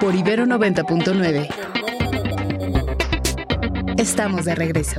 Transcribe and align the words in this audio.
por 0.00 0.14
Ibero 0.14 0.46
90.9. 0.46 1.48
Estamos 3.98 4.46
de 4.46 4.54
regreso. 4.54 4.98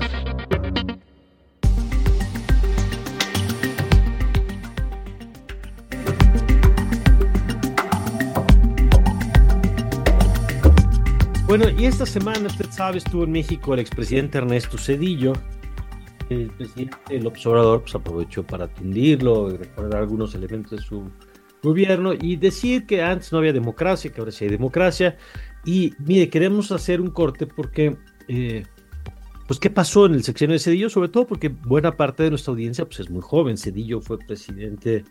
Bueno, 11.47 11.65
y 11.69 11.85
esta 11.85 12.05
semana, 12.05 12.45
usted 12.47 12.69
sabe, 12.69 12.99
estuvo 12.99 13.23
en 13.23 13.31
México 13.31 13.73
el 13.73 13.79
expresidente 13.79 14.37
Ernesto 14.37 14.77
Cedillo. 14.77 15.33
El 16.29 16.51
presidente 16.51 17.19
López 17.19 17.43
Obrador 17.47 17.81
pues, 17.81 17.95
aprovechó 17.95 18.43
para 18.43 18.67
tundirlo 18.67 19.51
y 19.51 19.57
recordar 19.57 20.01
algunos 20.01 20.35
elementos 20.35 20.79
de 20.79 20.85
su 20.85 21.11
gobierno 21.63 22.13
y 22.13 22.35
decir 22.35 22.85
que 22.85 23.01
antes 23.01 23.31
no 23.31 23.39
había 23.39 23.53
democracia, 23.53 24.11
que 24.11 24.19
ahora 24.19 24.31
sí 24.31 24.45
hay 24.45 24.51
democracia. 24.51 25.17
Y 25.65 25.93
mire, 25.99 26.29
queremos 26.29 26.71
hacer 26.71 27.01
un 27.01 27.11
corte 27.11 27.45
porque, 27.45 27.95
eh, 28.27 28.63
pues, 29.47 29.59
¿qué 29.59 29.69
pasó 29.69 30.05
en 30.05 30.15
el 30.15 30.23
sexenio 30.23 30.53
de 30.53 30.59
Cedillo? 30.59 30.89
Sobre 30.89 31.09
todo 31.09 31.27
porque 31.27 31.49
buena 31.49 31.95
parte 31.95 32.23
de 32.23 32.29
nuestra 32.29 32.51
audiencia 32.51 32.85
pues, 32.85 32.99
es 32.99 33.09
muy 33.09 33.21
joven. 33.21 33.57
Cedillo 33.57 34.01
fue 34.01 34.17
presidente 34.17 35.03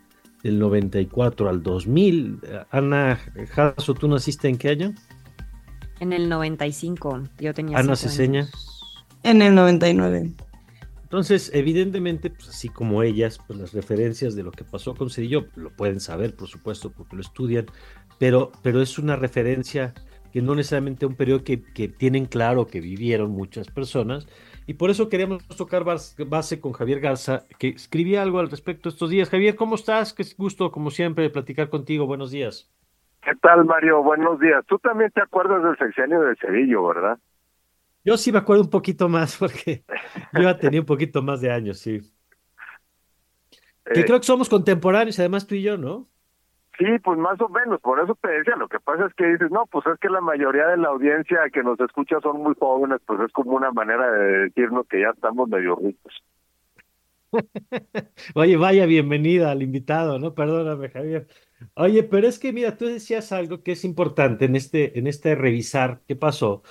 del 0.43 0.59
94 0.59 1.49
al 1.49 1.63
2000. 1.63 2.39
Ana 2.71 3.19
Jasso, 3.49 3.93
¿tú 3.93 4.07
naciste 4.07 4.49
en 4.49 4.57
qué 4.57 4.69
año? 4.69 4.93
En 5.99 6.13
el 6.13 6.29
95, 6.29 7.21
yo 7.39 7.53
tenía 7.53 7.77
Ana 7.77 7.95
Ceseña. 7.95 8.47
En 9.23 9.41
el 9.41 9.53
99. 9.53 10.31
Entonces, 11.11 11.51
evidentemente, 11.53 12.29
pues 12.29 12.47
así 12.47 12.69
como 12.69 13.03
ellas, 13.03 13.37
pues 13.45 13.59
las 13.59 13.73
referencias 13.73 14.33
de 14.33 14.43
lo 14.43 14.51
que 14.51 14.63
pasó 14.63 14.95
con 14.95 15.09
Cedillo 15.09 15.43
lo 15.57 15.69
pueden 15.71 15.99
saber, 15.99 16.37
por 16.37 16.47
supuesto, 16.47 16.89
porque 16.89 17.17
lo 17.17 17.21
estudian, 17.21 17.65
pero, 18.17 18.53
pero 18.63 18.81
es 18.81 18.97
una 18.97 19.17
referencia 19.17 19.93
que 20.31 20.41
no 20.41 20.55
necesariamente 20.55 21.05
un 21.05 21.17
periodo 21.17 21.43
que, 21.43 21.63
que 21.73 21.89
tienen 21.89 22.27
claro 22.27 22.65
que 22.65 22.79
vivieron 22.79 23.31
muchas 23.31 23.67
personas, 23.67 24.25
y 24.67 24.75
por 24.75 24.89
eso 24.89 25.09
queríamos 25.09 25.45
tocar 25.49 25.83
base 25.83 26.61
con 26.61 26.71
Javier 26.71 27.01
Garza, 27.01 27.43
que 27.59 27.67
escribía 27.67 28.21
algo 28.21 28.39
al 28.39 28.49
respecto 28.49 28.87
estos 28.87 29.09
días. 29.09 29.29
Javier, 29.29 29.57
¿cómo 29.57 29.75
estás? 29.75 30.13
Qué 30.13 30.23
gusto, 30.37 30.71
como 30.71 30.91
siempre, 30.91 31.29
platicar 31.29 31.67
contigo. 31.69 32.05
Buenos 32.05 32.31
días. 32.31 32.71
¿Qué 33.21 33.35
tal, 33.41 33.65
Mario? 33.65 34.01
Buenos 34.01 34.39
días. 34.39 34.63
Tú 34.65 34.79
también 34.79 35.11
te 35.11 35.21
acuerdas 35.21 35.61
del 35.61 35.77
sexenio 35.77 36.21
de 36.21 36.37
Cedillo, 36.37 36.87
¿verdad? 36.87 37.19
Yo 38.03 38.17
sí 38.17 38.31
me 38.31 38.39
acuerdo 38.39 38.63
un 38.63 38.69
poquito 38.69 39.07
más, 39.09 39.37
porque 39.39 39.83
yo 40.33 40.41
ya 40.41 40.57
tenía 40.57 40.79
un 40.79 40.85
poquito 40.85 41.21
más 41.21 41.41
de 41.41 41.51
años, 41.51 41.79
sí. 41.79 41.99
que 43.93 44.01
eh, 44.01 44.05
creo 44.05 44.19
que 44.19 44.25
somos 44.25 44.49
contemporáneos, 44.49 45.19
además 45.19 45.47
tú 45.47 45.55
y 45.55 45.61
yo, 45.61 45.77
¿no? 45.77 46.07
Sí, 46.77 46.85
pues 47.03 47.19
más 47.19 47.39
o 47.41 47.49
menos, 47.49 47.79
por 47.81 47.99
eso 47.99 48.17
te 48.19 48.29
decía, 48.29 48.55
lo 48.55 48.67
que 48.67 48.79
pasa 48.79 49.05
es 49.05 49.13
que 49.13 49.27
dices, 49.27 49.51
no, 49.51 49.67
pues 49.67 49.85
es 49.85 49.99
que 49.99 50.09
la 50.09 50.21
mayoría 50.21 50.67
de 50.67 50.77
la 50.77 50.87
audiencia 50.87 51.41
que 51.53 51.61
nos 51.61 51.79
escucha 51.79 52.19
son 52.21 52.41
muy 52.41 52.55
jóvenes, 52.57 52.99
pues 53.05 53.19
es 53.19 53.31
como 53.33 53.51
una 53.51 53.71
manera 53.71 54.11
de 54.11 54.37
decirnos 54.45 54.87
que 54.87 55.01
ya 55.01 55.09
estamos 55.09 55.47
medio 55.47 55.75
ricos. 55.75 56.23
Oye, 58.35 58.57
vaya 58.57 58.85
bienvenida 58.85 59.51
al 59.51 59.61
invitado, 59.61 60.17
¿no? 60.17 60.33
Perdóname, 60.33 60.89
Javier. 60.89 61.27
Oye, 61.75 62.03
pero 62.03 62.27
es 62.27 62.39
que 62.39 62.51
mira, 62.51 62.77
tú 62.77 62.85
decías 62.85 63.31
algo 63.31 63.61
que 63.63 63.73
es 63.73 63.85
importante 63.85 64.45
en 64.45 64.55
este, 64.55 64.97
en 64.97 65.07
este 65.07 65.35
revisar 65.35 66.01
qué 66.07 66.15
pasó, 66.15 66.63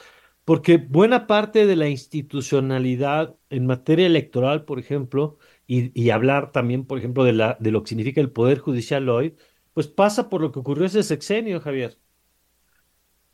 porque 0.44 0.78
buena 0.78 1.26
parte 1.26 1.66
de 1.66 1.76
la 1.76 1.88
institucionalidad 1.88 3.36
en 3.50 3.66
materia 3.66 4.06
electoral, 4.06 4.64
por 4.64 4.78
ejemplo, 4.78 5.38
y, 5.66 5.92
y 6.00 6.10
hablar 6.10 6.52
también, 6.52 6.86
por 6.86 6.98
ejemplo, 6.98 7.24
de, 7.24 7.32
la, 7.32 7.56
de 7.60 7.70
lo 7.70 7.82
que 7.82 7.90
significa 7.90 8.20
el 8.20 8.32
Poder 8.32 8.58
Judicial 8.58 9.08
hoy, 9.08 9.36
pues 9.72 9.88
pasa 9.88 10.28
por 10.28 10.40
lo 10.40 10.52
que 10.52 10.60
ocurrió 10.60 10.86
ese 10.86 11.02
sexenio, 11.02 11.60
Javier. 11.60 11.98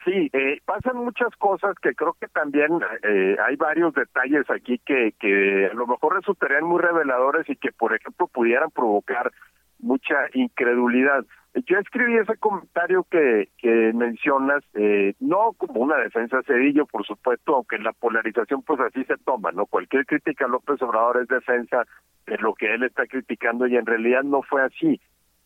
Sí, 0.05 0.31
eh, 0.33 0.61
pasan 0.65 0.99
muchas 0.99 1.35
cosas 1.37 1.75
que 1.83 1.93
creo 1.95 2.17
que 2.21 2.29
también 2.29 2.79
eh, 3.03 3.37
hay 3.45 3.57
varios 3.57 3.93
detalles 3.93 4.49
aquí 4.51 4.79
que, 4.79 5.15
que 5.19 5.67
a 5.67 5.75
lo 5.75 5.85
mejor 5.89 6.15
resultarían 6.15 6.65
muy 6.65 6.81
reveladores 6.81 7.49
y 7.49 7.57
que, 7.57 7.73
por 7.73 7.93
ejemplo, 7.93 8.29
pudieran 8.29 8.71
provocar 8.71 9.33
mucha 9.81 10.15
incredulidad. 10.33 11.25
Yo 11.65 11.79
escribí 11.79 12.17
ese 12.17 12.37
comentario 12.37 13.07
que, 13.11 13.49
que 13.57 13.93
mencionas, 13.95 14.63
eh, 14.75 15.15
no 15.21 15.53
como 15.57 15.81
una 15.81 15.97
defensa 15.97 16.43
Cedillo, 16.47 16.85
por 16.85 17.07
supuesto, 17.07 17.57
aunque 17.57 17.79
la 17.79 17.93
polarización 17.93 18.63
pues 18.63 18.79
así 18.81 19.05
se 19.05 19.17
toma, 19.19 19.53
¿no? 19.53 19.65
Cualquier 19.65 20.05
crítica 20.05 20.45
a 20.45 20.49
López 20.49 20.83
Obrador 20.83 21.23
es 21.23 21.29
defensa 21.29 21.85
de 22.27 22.37
lo 22.39 22.55
que 22.55 22.75
él 22.75 22.83
está 22.83 23.07
criticando 23.07 23.67
y 23.67 23.77
en 23.77 23.87
realidad 23.87 24.23
no 24.23 24.43
fue 24.43 24.63
así 24.63 25.01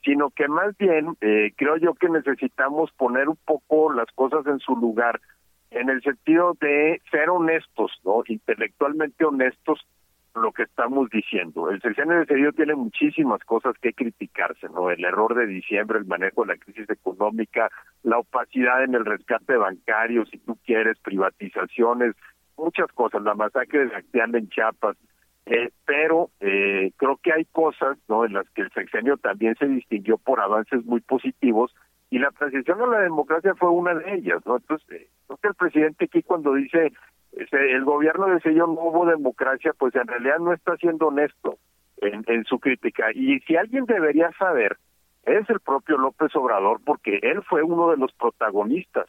sino 0.05 0.31
que 0.31 0.49
más 0.49 0.77
bien 0.79 1.17
eh, 1.21 1.53
creo 1.57 1.77
yo 1.77 1.95
que 1.95 2.09
necesitamos 2.09 2.91
poner 2.93 3.29
un 3.29 3.39
poco 3.45 3.93
las 3.93 4.11
cosas 4.15 4.47
en 4.47 4.59
su 4.59 4.75
lugar 4.77 5.21
en 5.71 5.89
el 5.89 6.03
sentido 6.03 6.57
de 6.61 7.01
ser 7.11 7.31
honestos, 7.31 7.93
¿no? 8.05 8.23
Intelectualmente 8.27 9.25
honestos 9.25 9.81
lo 10.35 10.53
que 10.53 10.63
estamos 10.63 11.11
diciendo. 11.11 11.71
El 11.71 11.81
sexenio 11.81 12.19
de 12.19 12.27
Cedillo 12.27 12.53
tiene 12.53 12.75
muchísimas 12.75 13.41
cosas 13.45 13.75
que 13.81 13.93
criticarse, 13.93 14.69
¿no? 14.69 14.91
El 14.91 15.05
error 15.05 15.35
de 15.35 15.47
diciembre, 15.47 15.99
el 15.99 16.07
manejo 16.07 16.43
de 16.43 16.55
la 16.55 16.57
crisis 16.57 16.89
económica, 16.89 17.71
la 18.03 18.19
opacidad 18.19 18.85
en 18.85 18.95
el 18.95 19.05
rescate 19.05 19.57
bancario, 19.57 20.25
si 20.27 20.39
tú 20.39 20.57
quieres, 20.65 20.99
privatizaciones, 21.01 22.15
muchas 22.57 22.89
cosas, 22.93 23.23
la 23.23 23.35
masacre 23.35 23.87
de 23.87 23.97
Acteal 23.97 24.35
en 24.35 24.49
Chiapas, 24.49 24.97
eh, 25.47 25.71
pero 25.85 26.31
eh, 26.41 26.93
creo 26.97 27.17
que 27.17 27.33
hay 27.33 27.45
cosas 27.47 27.99
no 28.09 28.25
en 28.25 28.35
las 28.35 28.49
que 28.51 28.63
el 28.63 28.71
sexenio 28.73 29.17
también 29.17 29.57
se 29.59 29.67
distinguió 29.67 30.19
por 30.19 30.39
avances 30.39 30.85
muy 30.85 31.01
positivos 31.01 31.75
y 32.11 32.19
la 32.19 32.31
transición 32.31 32.81
a 32.83 32.87
la 32.87 33.01
democracia 33.01 33.55
fue 33.55 33.71
una 33.71 33.95
de 33.95 34.15
ellas 34.15 34.43
no 34.45 34.59
entonces 34.59 34.89
eh, 34.93 35.09
creo 35.27 35.39
que 35.39 35.49
el 35.49 35.55
presidente 35.55 36.05
aquí 36.05 36.23
cuando 36.23 36.55
dice 36.55 36.93
el 37.53 37.85
gobierno 37.85 38.27
de 38.27 38.41
sello 38.41 38.67
no 38.67 38.81
hubo 38.81 39.07
democracia 39.07 39.73
pues 39.79 39.95
en 39.95 40.07
realidad 40.07 40.39
no 40.39 40.53
está 40.53 40.77
siendo 40.77 41.09
honesto 41.09 41.59
en, 41.99 42.25
en 42.27 42.45
su 42.45 42.59
crítica. 42.59 43.11
Y 43.15 43.41
si 43.41 43.57
alguien 43.57 43.85
debería 43.87 44.31
saber 44.39 44.77
es 45.25 45.49
el 45.51 45.61
propio 45.61 45.99
López 45.99 46.35
Obrador 46.35 46.81
porque 46.85 47.19
él 47.23 47.43
fue 47.43 47.63
uno 47.63 47.91
de 47.91 47.97
los 47.97 48.13
protagonistas 48.13 49.07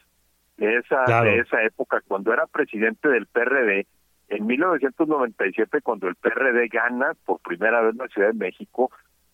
de 0.57 0.77
esa 0.77 1.23
de 1.23 1.39
esa 1.39 1.63
época 1.63 2.01
cuando 2.07 2.33
era 2.33 2.45
presidente 2.47 3.07
del 3.09 3.25
PRD 3.25 3.87
en 4.31 4.47
1997, 4.47 5.81
cuando 5.81 6.07
el 6.07 6.15
PRD 6.15 6.67
gana 6.69 7.13
por 7.25 7.39
primera 7.41 7.81
vez 7.81 7.91
en 7.91 7.97
la 7.97 8.07
Ciudad 8.07 8.29
de 8.29 8.33
México, 8.33 8.89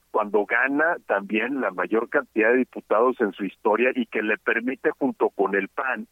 cuando 0.10 0.46
gana 0.46 0.98
también 1.06 1.62
la 1.62 1.70
mayor 1.70 2.10
cantidad 2.10 2.50
de 2.50 2.58
diputados 2.58 3.16
en 3.22 3.32
su 3.34 3.46
historia 3.46 3.92
y 3.94 4.08
que 4.08 4.24
le 4.24 4.38
permite 4.40 4.90
junto 4.98 5.30
con 5.30 5.54
el 5.54 5.68
PAN 5.68 6.08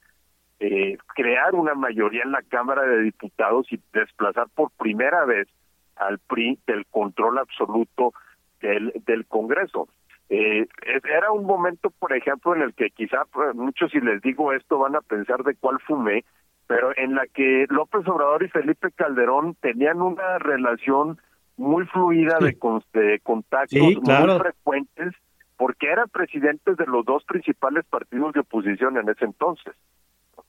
eh, 0.59 0.97
crear 1.15 1.53
una 1.55 1.73
mayoría 1.73 2.23
en 2.23 2.31
la 2.31 2.41
Cámara 2.43 2.83
de 2.83 3.01
Diputados 3.01 3.67
y 3.71 3.79
desplazar 3.93 4.47
por 4.55 4.71
primera 4.71 5.25
vez 5.25 5.47
al 5.95 6.19
PRI 6.19 6.59
del 6.67 6.85
control 6.87 7.37
absoluto 7.37 8.13
del, 8.61 8.93
del 9.05 9.25
Congreso. 9.25 9.87
Eh, 10.29 10.67
era 11.03 11.31
un 11.31 11.45
momento, 11.45 11.91
por 11.91 12.13
ejemplo, 12.13 12.55
en 12.55 12.63
el 12.63 12.73
que 12.73 12.89
quizá 12.89 13.25
pues, 13.31 13.53
muchos 13.55 13.91
si 13.91 13.99
les 13.99 14.21
digo 14.21 14.53
esto 14.53 14.79
van 14.79 14.95
a 14.95 15.01
pensar 15.01 15.43
de 15.43 15.55
cuál 15.55 15.79
fumé, 15.79 16.25
pero 16.67 16.97
en 16.97 17.13
la 17.13 17.27
que 17.27 17.67
López 17.69 18.07
Obrador 18.07 18.43
y 18.43 18.49
Felipe 18.49 18.91
Calderón 18.91 19.55
tenían 19.61 20.01
una 20.01 20.39
relación 20.39 21.19
muy 21.57 21.85
fluida 21.85 22.39
de, 22.39 22.57
contactos 22.57 23.79
muy 23.79 24.39
frecuentes, 24.39 25.13
porque 25.57 25.87
eran 25.87 26.09
presidentes 26.09 26.75
de 26.75 26.85
los 26.85 27.05
dos 27.05 27.23
principales 27.23 27.85
partidos 27.85 28.33
de 28.33 28.41
oposición 28.41 28.97
en 28.97 29.07
ese 29.07 29.25
entonces. 29.25 29.73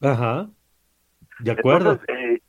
Ajá, 0.00 0.48
de 1.40 1.52
acuerdo. 1.52 2.00
Eh, 2.08 2.40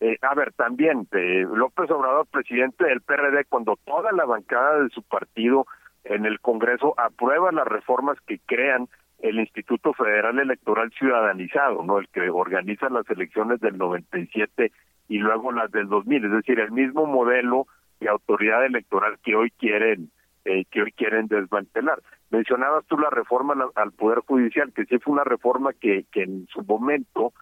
eh, 0.00 0.16
a 0.22 0.34
ver, 0.34 0.52
también 0.52 1.08
eh, 1.12 1.44
López 1.52 1.90
Obrador, 1.90 2.26
presidente 2.26 2.84
del 2.84 3.00
PRD, 3.00 3.44
cuando 3.48 3.76
toda 3.84 4.12
la 4.12 4.24
bancada 4.24 4.82
de 4.82 4.90
su 4.90 5.02
partido 5.02 5.66
en 6.04 6.24
el 6.24 6.40
Congreso 6.40 6.94
aprueba 6.96 7.50
las 7.52 7.66
reformas 7.66 8.16
que 8.26 8.38
crean 8.46 8.88
el 9.18 9.40
Instituto 9.40 9.92
Federal 9.94 10.38
Electoral 10.38 10.92
Ciudadanizado, 10.92 11.82
¿no? 11.82 11.98
El 11.98 12.08
que 12.08 12.30
organiza 12.30 12.88
las 12.88 13.08
elecciones 13.10 13.60
del 13.60 13.76
97 13.76 14.70
y 15.08 15.18
luego 15.18 15.50
las 15.50 15.70
del 15.72 15.88
2000, 15.88 16.26
es 16.26 16.30
decir, 16.30 16.60
el 16.60 16.70
mismo 16.70 17.06
modelo 17.06 17.66
de 17.98 18.08
autoridad 18.08 18.64
electoral 18.64 19.18
que 19.24 19.34
hoy 19.34 19.50
quieren 19.50 20.10
eh, 20.44 20.64
que 20.70 20.82
hoy 20.82 20.92
quieren 20.92 21.26
desmantelar. 21.26 22.00
Mencionabas 22.30 22.84
tú 22.86 22.98
la 22.98 23.10
reforma 23.10 23.54
al, 23.74 23.92
Poder 23.92 24.20
Judicial, 24.20 24.72
que 24.72 24.84
sí 24.84 24.98
fue 24.98 25.14
una 25.14 25.24
reforma 25.24 25.72
que, 25.72 26.06
en 26.14 26.46
su 26.48 26.62
momento 26.62 27.32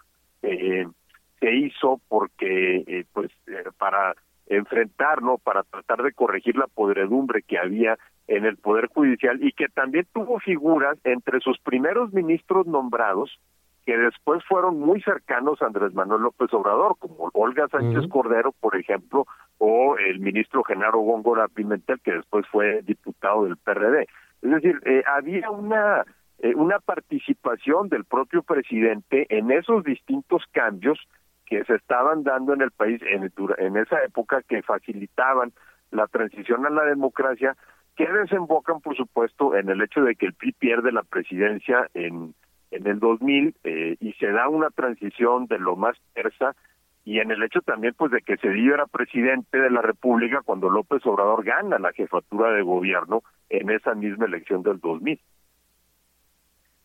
eh, 0.43 0.87
se 1.41 1.55
hizo 1.55 2.01
porque, 2.09 2.85
eh, 2.87 3.05
pues, 3.13 3.31
eh, 3.47 3.65
para 3.79 4.15
enfrentar, 4.47 5.23
¿no? 5.23 5.39
Para 5.39 5.65
tratar 5.65 6.03
de 6.03 6.13
corregir 6.13 6.57
la 6.57 6.69
podredumbre 6.69 7.43
que 7.43 7.59
había 7.59 7.99
en 8.29 8.45
el 8.45 8.57
Poder 8.57 8.87
Judicial 8.87 9.43
y 9.43 9.53
que 9.53 9.69
también 9.69 10.07
tuvo 10.13 10.39
figuras 10.39 10.99
entre 11.05 11.41
sus 11.41 11.59
primeros 11.59 12.13
ministros 12.13 12.67
nombrados 12.67 13.39
que 13.87 13.97
después 13.97 14.45
fueron 14.45 14.81
muy 14.81 15.01
cercanos 15.01 15.63
a 15.63 15.67
Andrés 15.67 15.95
Manuel 15.95 16.23
López 16.23 16.53
Obrador, 16.53 16.97
como 16.99 17.31
Olga 17.35 17.69
Sánchez 17.69 18.11
Cordero, 18.11 18.51
por 18.51 18.77
ejemplo, 18.77 19.27
o 19.59 19.97
el 19.97 20.19
ministro 20.19 20.65
Genaro 20.65 20.99
Góngora 20.99 21.47
Pimentel, 21.47 22.01
que 22.01 22.15
después 22.15 22.45
fue 22.49 22.83
diputado 22.83 23.45
del 23.45 23.57
PRD. 23.57 24.09
Es 24.43 24.51
decir, 24.51 24.81
eh, 24.85 25.05
había 25.07 25.51
una 25.51 26.05
eh, 26.41 26.53
una 26.55 26.81
participación 26.81 27.89
del 27.89 28.05
propio 28.05 28.43
presidente 28.43 29.27
en 29.31 29.53
esos 29.53 29.85
distintos 29.85 30.43
cambios 30.51 30.99
que 31.47 31.65
se 31.65 31.77
estaban 31.77 32.25
dando 32.25 32.55
en 32.55 32.63
el 32.63 32.73
país 32.73 33.01
en, 33.09 33.33
en 33.59 33.77
esa 33.77 34.03
época 34.03 34.43
que 34.43 34.63
facilitaban 34.63 35.53
la 35.93 36.09
transición 36.09 36.67
a 36.67 36.71
la 36.71 36.83
democracia, 36.85 37.57
que 37.95 38.07
desembocan, 38.07 38.81
por 38.81 38.97
supuesto, 38.97 39.55
en 39.55 39.71
el 39.71 39.81
hecho 39.81 40.03
de 40.03 40.17
que 40.17 40.27
el 40.27 40.35
PRI 40.35 40.53
pierde 40.53 40.91
la 40.91 41.05
presidencia 41.05 41.89
en, 41.95 42.35
en 42.71 42.87
el 42.87 42.99
2000 42.99 43.55
eh, 43.65 43.97
y 44.01 44.13
se 44.15 44.27
da 44.29 44.49
una 44.49 44.71
transición 44.71 45.47
de 45.47 45.59
lo 45.59 45.77
más 45.77 45.97
persa 46.15 46.55
y 47.05 47.21
en 47.21 47.31
el 47.31 47.43
hecho 47.43 47.61
también 47.61 47.95
pues 47.97 48.11
de 48.11 48.21
que 48.21 48.37
Cedillo 48.37 48.75
era 48.75 48.87
presidente 48.87 49.59
de 49.59 49.71
la 49.71 49.81
República 49.81 50.43
cuando 50.45 50.69
López 50.69 51.07
Obrador 51.07 51.45
gana 51.45 51.79
la 51.79 51.93
jefatura 51.93 52.53
de 52.53 52.63
gobierno 52.63 53.23
en 53.49 53.71
esa 53.71 53.95
misma 53.95 54.27
elección 54.27 54.63
del 54.63 54.81
2000. 54.81 55.21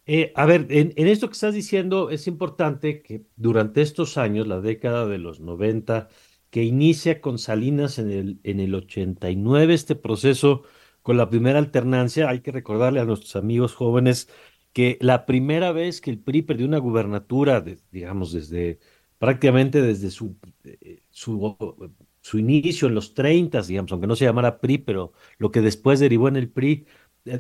Eh, 0.05 0.31
a 0.35 0.45
ver, 0.45 0.67
en, 0.69 0.93
esto 0.95 1.27
que 1.27 1.33
estás 1.33 1.53
diciendo 1.53 2.09
es 2.09 2.27
importante 2.27 3.01
que 3.01 3.23
durante 3.35 3.81
estos 3.81 4.17
años, 4.17 4.47
la 4.47 4.59
década 4.59 5.07
de 5.07 5.17
los 5.17 5.39
90, 5.39 6.07
que 6.49 6.63
inicia 6.63 7.21
con 7.21 7.37
Salinas 7.37 7.97
en 7.97 8.11
el, 8.11 8.39
en 8.43 8.59
el 8.59 8.75
89, 8.75 9.73
este 9.73 9.95
proceso 9.95 10.63
con 11.01 11.17
la 11.17 11.29
primera 11.29 11.59
alternancia, 11.59 12.29
hay 12.29 12.41
que 12.41 12.51
recordarle 12.51 12.99
a 12.99 13.05
nuestros 13.05 13.35
amigos 13.35 13.73
jóvenes 13.73 14.29
que 14.73 14.97
la 15.01 15.25
primera 15.25 15.71
vez 15.71 16.01
que 16.01 16.11
el 16.11 16.19
PRI 16.19 16.43
perdió 16.43 16.65
una 16.67 16.77
gubernatura, 16.79 17.63
digamos, 17.91 18.31
desde 18.31 18.79
prácticamente 19.19 19.81
desde 19.81 20.09
su, 20.11 20.35
eh, 20.63 21.03
su, 21.11 22.39
inicio 22.39 22.87
en 22.87 22.95
los 22.95 23.13
30, 23.13 23.61
digamos, 23.63 23.91
aunque 23.91 24.07
no 24.07 24.15
se 24.15 24.25
llamara 24.25 24.59
PRI, 24.59 24.79
pero 24.79 25.13
lo 25.37 25.51
que 25.51 25.61
después 25.61 25.99
derivó 25.99 26.27
en 26.27 26.37
el 26.37 26.49
PRI, 26.49 26.85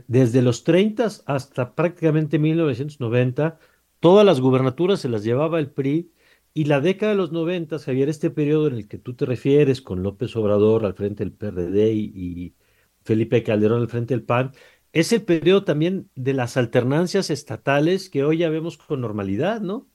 desde 0.07 0.41
los 0.41 0.63
30 0.63 1.07
hasta 1.25 1.73
prácticamente 1.75 2.37
1990, 2.39 3.59
todas 3.99 4.25
las 4.25 4.39
gubernaturas 4.41 4.99
se 4.99 5.09
las 5.09 5.23
llevaba 5.23 5.59
el 5.59 5.71
PRI 5.71 6.11
y 6.53 6.65
la 6.65 6.81
década 6.81 7.13
de 7.13 7.17
los 7.17 7.31
90, 7.31 7.79
Javier, 7.79 8.09
este 8.09 8.29
periodo 8.29 8.67
en 8.67 8.75
el 8.75 8.87
que 8.87 8.97
tú 8.97 9.15
te 9.15 9.25
refieres 9.25 9.81
con 9.81 10.03
López 10.03 10.35
Obrador 10.35 10.85
al 10.85 10.93
frente 10.95 11.23
del 11.23 11.33
PRD 11.33 11.93
y, 11.93 12.55
Felipe 13.03 13.41
Calderón 13.43 13.81
al 13.81 13.87
frente 13.89 14.13
del 14.13 14.23
PAN, 14.23 14.51
es 14.93 15.13
el 15.13 15.23
periodo 15.23 15.63
también 15.63 16.09
de 16.15 16.33
las 16.33 16.57
alternancias 16.57 17.29
estatales 17.29 18.09
que 18.09 18.23
hoy 18.23 18.39
ya 18.39 18.49
vemos 18.49 18.77
con 18.77 19.01
normalidad, 19.01 19.61
¿no? 19.61 19.85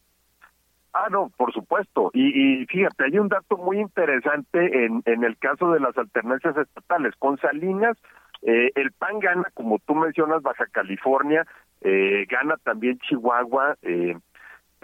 Ah, 0.93 1.09
no, 1.11 1.31
por 1.37 1.53
supuesto. 1.53 2.11
Y, 2.15 2.63
y, 2.63 2.67
fíjate, 2.67 3.05
hay 3.05 3.19
un 3.19 3.29
dato 3.29 3.59
muy 3.59 3.79
interesante 3.81 4.87
en, 4.87 5.03
en 5.05 5.25
el 5.25 5.37
caso 5.37 5.71
de 5.73 5.81
las 5.81 5.97
alternancias 5.99 6.57
estatales. 6.57 7.15
Con 7.19 7.37
Salinas 7.39 7.99
eh, 8.43 8.73
el 8.75 8.93
PAN 8.93 9.19
gana, 9.19 9.51
como 9.55 9.79
tú 9.81 9.95
mencionas, 9.95 10.43
Baja 10.43 10.67
California, 10.71 11.47
eh, 11.81 12.27
gana 12.29 12.57
también 12.63 12.99
Chihuahua, 13.01 13.77
eh, 13.83 14.17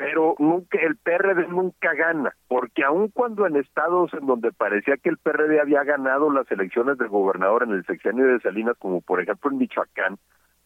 pero 0.02 0.34
nunca 0.40 0.80
el 0.80 0.96
PRD 0.96 1.46
nunca 1.46 1.94
gana, 1.94 2.34
porque 2.48 2.82
aun 2.82 3.08
cuando 3.08 3.46
en 3.46 3.54
estados 3.54 4.12
en 4.14 4.26
donde 4.26 4.50
parecía 4.50 4.96
que 4.96 5.08
el 5.08 5.16
PRD 5.16 5.60
había 5.60 5.84
ganado 5.84 6.28
las 6.28 6.50
elecciones 6.50 6.98
de 6.98 7.06
gobernador 7.06 7.62
en 7.62 7.70
el 7.70 7.86
sexenio 7.86 8.26
de 8.26 8.40
Salinas, 8.40 8.76
como 8.80 9.00
por 9.00 9.20
ejemplo 9.20 9.52
en 9.52 9.58
Michoacán, 9.58 10.18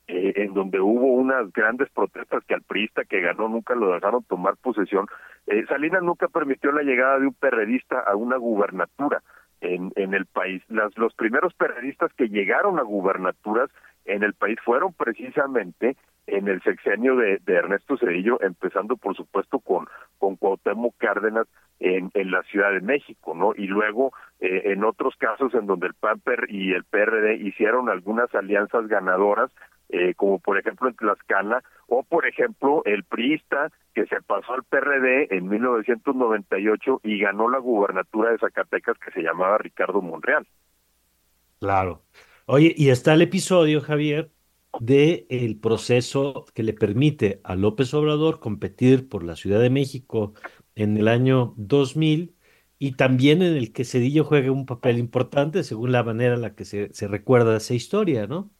eh, 0.06 0.32
en 0.36 0.54
donde 0.54 0.80
hubo 0.80 1.12
unas 1.12 1.52
grandes 1.52 1.90
protestas 1.90 2.44
que 2.44 2.54
al 2.54 2.62
priista 2.62 3.04
que 3.04 3.20
ganó 3.20 3.46
nunca 3.50 3.74
lo 3.74 3.92
dejaron 3.92 4.24
tomar 4.24 4.56
posesión, 4.56 5.06
eh, 5.46 5.66
Salinas 5.68 6.02
nunca 6.02 6.28
permitió 6.28 6.72
la 6.72 6.82
llegada 6.82 7.18
de 7.18 7.26
un 7.26 7.34
perredista 7.34 8.00
a 8.00 8.16
una 8.16 8.38
gubernatura 8.38 9.22
en, 9.60 9.92
en 9.96 10.14
el 10.14 10.24
país. 10.24 10.62
Las, 10.68 10.96
los 10.96 11.12
primeros 11.14 11.52
periodistas 11.52 12.10
que 12.14 12.30
llegaron 12.30 12.78
a 12.78 12.82
gubernaturas 12.84 13.68
en 14.06 14.22
el 14.22 14.32
país 14.32 14.56
fueron 14.64 14.94
precisamente 14.94 15.94
en 16.26 16.48
el 16.48 16.62
sexenio 16.62 17.16
de, 17.16 17.40
Ernesto 17.46 17.96
Cedillo, 17.96 18.40
empezando 18.42 18.96
por 18.96 19.16
supuesto 19.16 19.58
con, 19.60 19.86
con 20.18 20.36
Cuauhtémoc 20.36 20.96
Cárdenas 20.98 21.46
en, 21.78 22.10
la 22.30 22.42
Ciudad 22.44 22.72
de 22.72 22.80
México, 22.80 23.34
¿no? 23.34 23.52
Y 23.56 23.66
luego 23.66 24.12
eh, 24.40 24.62
en 24.66 24.84
otros 24.84 25.14
casos 25.16 25.54
en 25.54 25.66
donde 25.66 25.88
el 25.88 25.94
PAMPER 25.94 26.46
y 26.48 26.72
el 26.72 26.84
PRD 26.84 27.36
hicieron 27.36 27.88
algunas 27.88 28.34
alianzas 28.34 28.88
ganadoras, 28.88 29.50
eh, 29.88 30.14
como 30.14 30.38
por 30.38 30.58
ejemplo 30.58 30.88
en 30.88 30.96
Tlaxcala, 30.96 31.62
o 31.86 32.02
por 32.02 32.26
ejemplo 32.26 32.82
el 32.84 33.04
priista 33.04 33.70
que 33.94 34.06
se 34.06 34.20
pasó 34.22 34.54
al 34.54 34.64
PRD 34.64 35.34
en 35.36 35.48
1998 35.48 37.00
y 37.04 37.18
ganó 37.18 37.48
la 37.48 37.58
gubernatura 37.58 38.30
de 38.30 38.38
Zacatecas 38.38 38.98
que 38.98 39.12
se 39.12 39.22
llamaba 39.22 39.58
Ricardo 39.58 40.02
Monreal. 40.02 40.46
Claro. 41.60 42.02
Oye, 42.46 42.74
y 42.76 42.90
está 42.90 43.14
el 43.14 43.22
episodio, 43.22 43.80
Javier, 43.80 44.30
de 44.80 45.26
el 45.30 45.58
proceso 45.58 46.46
que 46.54 46.62
le 46.62 46.72
permite 46.72 47.40
a 47.44 47.56
López 47.56 47.92
Obrador 47.94 48.40
competir 48.40 49.08
por 49.08 49.24
la 49.24 49.36
Ciudad 49.36 49.60
de 49.60 49.70
México 49.70 50.34
en 50.74 50.96
el 50.96 51.08
año 51.08 51.54
2000 51.56 52.34
y 52.78 52.92
también 52.92 53.42
en 53.42 53.56
el 53.56 53.72
que 53.72 53.84
Cedillo 53.84 54.24
juega 54.24 54.52
un 54.52 54.66
papel 54.66 54.98
importante 54.98 55.62
según 55.64 55.92
la 55.92 56.02
manera 56.02 56.34
en 56.34 56.42
la 56.42 56.54
que 56.54 56.64
se, 56.64 56.92
se 56.92 57.08
recuerda 57.08 57.56
esa 57.56 57.74
historia, 57.74 58.26
¿no? 58.26 58.50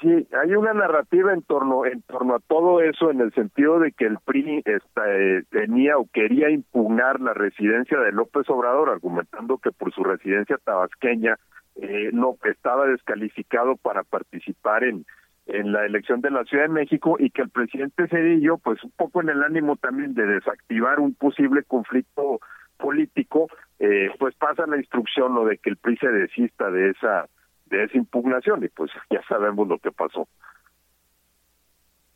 Sí, 0.00 0.28
hay 0.42 0.54
una 0.54 0.74
narrativa 0.74 1.32
en 1.32 1.42
torno 1.42 1.86
en 1.86 2.02
torno 2.02 2.34
a 2.34 2.40
todo 2.40 2.82
eso 2.82 3.10
en 3.10 3.20
el 3.20 3.32
sentido 3.32 3.78
de 3.78 3.92
que 3.92 4.04
el 4.04 4.18
PRI 4.18 4.62
eh, 4.66 5.42
tenía 5.50 5.96
o 5.96 6.06
quería 6.12 6.50
impugnar 6.50 7.20
la 7.20 7.32
residencia 7.32 7.98
de 8.00 8.12
López 8.12 8.48
Obrador, 8.50 8.90
argumentando 8.90 9.56
que 9.56 9.72
por 9.72 9.94
su 9.94 10.04
residencia 10.04 10.58
tabasqueña 10.62 11.38
eh, 11.80 12.10
no 12.12 12.36
estaba 12.44 12.86
descalificado 12.86 13.76
para 13.76 14.02
participar 14.02 14.84
en 14.84 15.04
en 15.46 15.72
la 15.72 15.86
elección 15.86 16.20
de 16.20 16.30
la 16.30 16.44
Ciudad 16.44 16.64
de 16.64 16.70
México 16.70 17.16
y 17.18 17.30
que 17.30 17.42
el 17.42 17.50
presidente 17.50 18.08
Cedillo, 18.08 18.58
pues 18.58 18.82
un 18.82 18.90
poco 18.90 19.22
en 19.22 19.28
el 19.28 19.42
ánimo 19.42 19.76
también 19.76 20.12
de 20.14 20.26
desactivar 20.26 20.98
un 20.98 21.14
posible 21.14 21.62
conflicto 21.62 22.40
político, 22.76 23.48
eh, 23.78 24.10
pues 24.18 24.34
pasa 24.34 24.66
la 24.66 24.76
instrucción 24.76 25.36
o 25.36 25.44
de 25.44 25.58
que 25.58 25.70
el 25.70 25.76
PRI 25.76 25.96
se 25.98 26.08
desista 26.08 26.70
de 26.70 26.90
esa 26.90 27.28
de 27.66 27.84
esa 27.84 27.96
impugnación 27.96 28.62
y 28.64 28.68
pues 28.68 28.90
ya 29.10 29.20
sabemos 29.28 29.66
lo 29.66 29.78
que 29.78 29.90
pasó. 29.90 30.28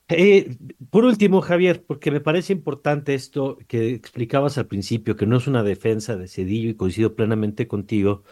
Eh, 0.09 0.57
por 0.91 1.05
último, 1.05 1.41
Javier, 1.41 1.85
porque 1.87 2.11
me 2.11 2.21
parece 2.21 2.53
importante 2.53 3.15
esto 3.15 3.59
que 3.69 3.95
explicabas 3.95 4.59
al 4.59 4.67
principio, 4.67 5.17
que 5.17 5.27
no 5.27 5.37
es 5.37 5.47
una 5.47 5.63
defensa 5.63 6.17
de 6.17 6.29
Cedillo 6.29 6.71
y 6.71 6.77
coincido 6.77 7.15
plenamente 7.15 7.69
contigo, 7.69 8.25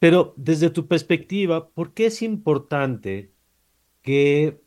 pero 0.00 0.34
desde 0.36 0.70
tu 0.70 0.88
perspectiva, 0.88 1.70
¿por 1.70 1.94
qué 1.94 2.06
es 2.06 2.22
importante 2.22 3.34
que 4.02 4.62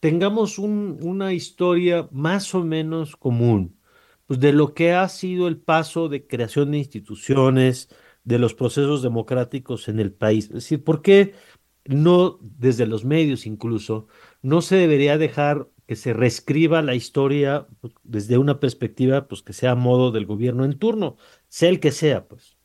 tengamos 0.00 0.58
un, 0.58 0.98
una 1.02 1.32
historia 1.34 2.08
más 2.12 2.54
o 2.54 2.64
menos 2.64 3.16
común 3.16 3.78
pues, 4.26 4.40
de 4.40 4.52
lo 4.52 4.74
que 4.74 4.92
ha 4.92 5.08
sido 5.08 5.48
el 5.48 5.58
paso 5.58 6.08
de 6.08 6.26
creación 6.26 6.72
de 6.72 6.78
instituciones, 6.78 7.88
de 8.24 8.38
los 8.38 8.54
procesos 8.54 9.02
democráticos 9.02 9.88
en 9.88 10.00
el 10.00 10.12
país. 10.12 10.46
Es 10.46 10.52
decir, 10.54 10.84
¿por 10.84 11.02
qué 11.02 11.34
no, 11.86 12.38
desde 12.42 12.86
los 12.86 13.04
medios 13.04 13.46
incluso, 13.46 14.08
no 14.42 14.62
se 14.62 14.76
debería 14.76 15.18
dejar 15.18 15.68
que 15.86 15.96
se 15.96 16.12
reescriba 16.12 16.82
la 16.82 16.94
historia 16.96 17.68
pues, 17.80 17.94
desde 18.04 18.38
una 18.38 18.60
perspectiva 18.60 19.28
pues, 19.28 19.42
que 19.42 19.52
sea 19.52 19.72
a 19.72 19.76
modo 19.76 20.10
del 20.12 20.26
gobierno 20.26 20.64
en 20.64 20.78
turno, 20.78 21.16
sea 21.48 21.68
el 21.70 21.80
que 21.80 21.92
sea, 21.92 22.26
pues? 22.28 22.55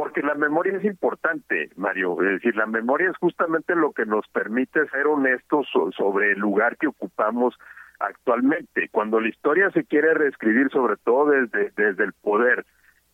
Porque 0.00 0.22
la 0.22 0.34
memoria 0.34 0.78
es 0.78 0.84
importante, 0.84 1.68
Mario. 1.76 2.22
Es 2.22 2.30
decir, 2.30 2.56
la 2.56 2.64
memoria 2.64 3.10
es 3.10 3.18
justamente 3.18 3.76
lo 3.76 3.92
que 3.92 4.06
nos 4.06 4.26
permite 4.28 4.88
ser 4.88 5.06
honestos 5.06 5.68
sobre 5.94 6.32
el 6.32 6.38
lugar 6.38 6.78
que 6.78 6.86
ocupamos 6.86 7.54
actualmente. 7.98 8.88
Cuando 8.90 9.20
la 9.20 9.28
historia 9.28 9.70
se 9.72 9.84
quiere 9.84 10.14
reescribir, 10.14 10.70
sobre 10.70 10.96
todo 10.96 11.32
desde, 11.32 11.70
desde 11.76 12.04
el 12.04 12.14
poder, 12.14 12.64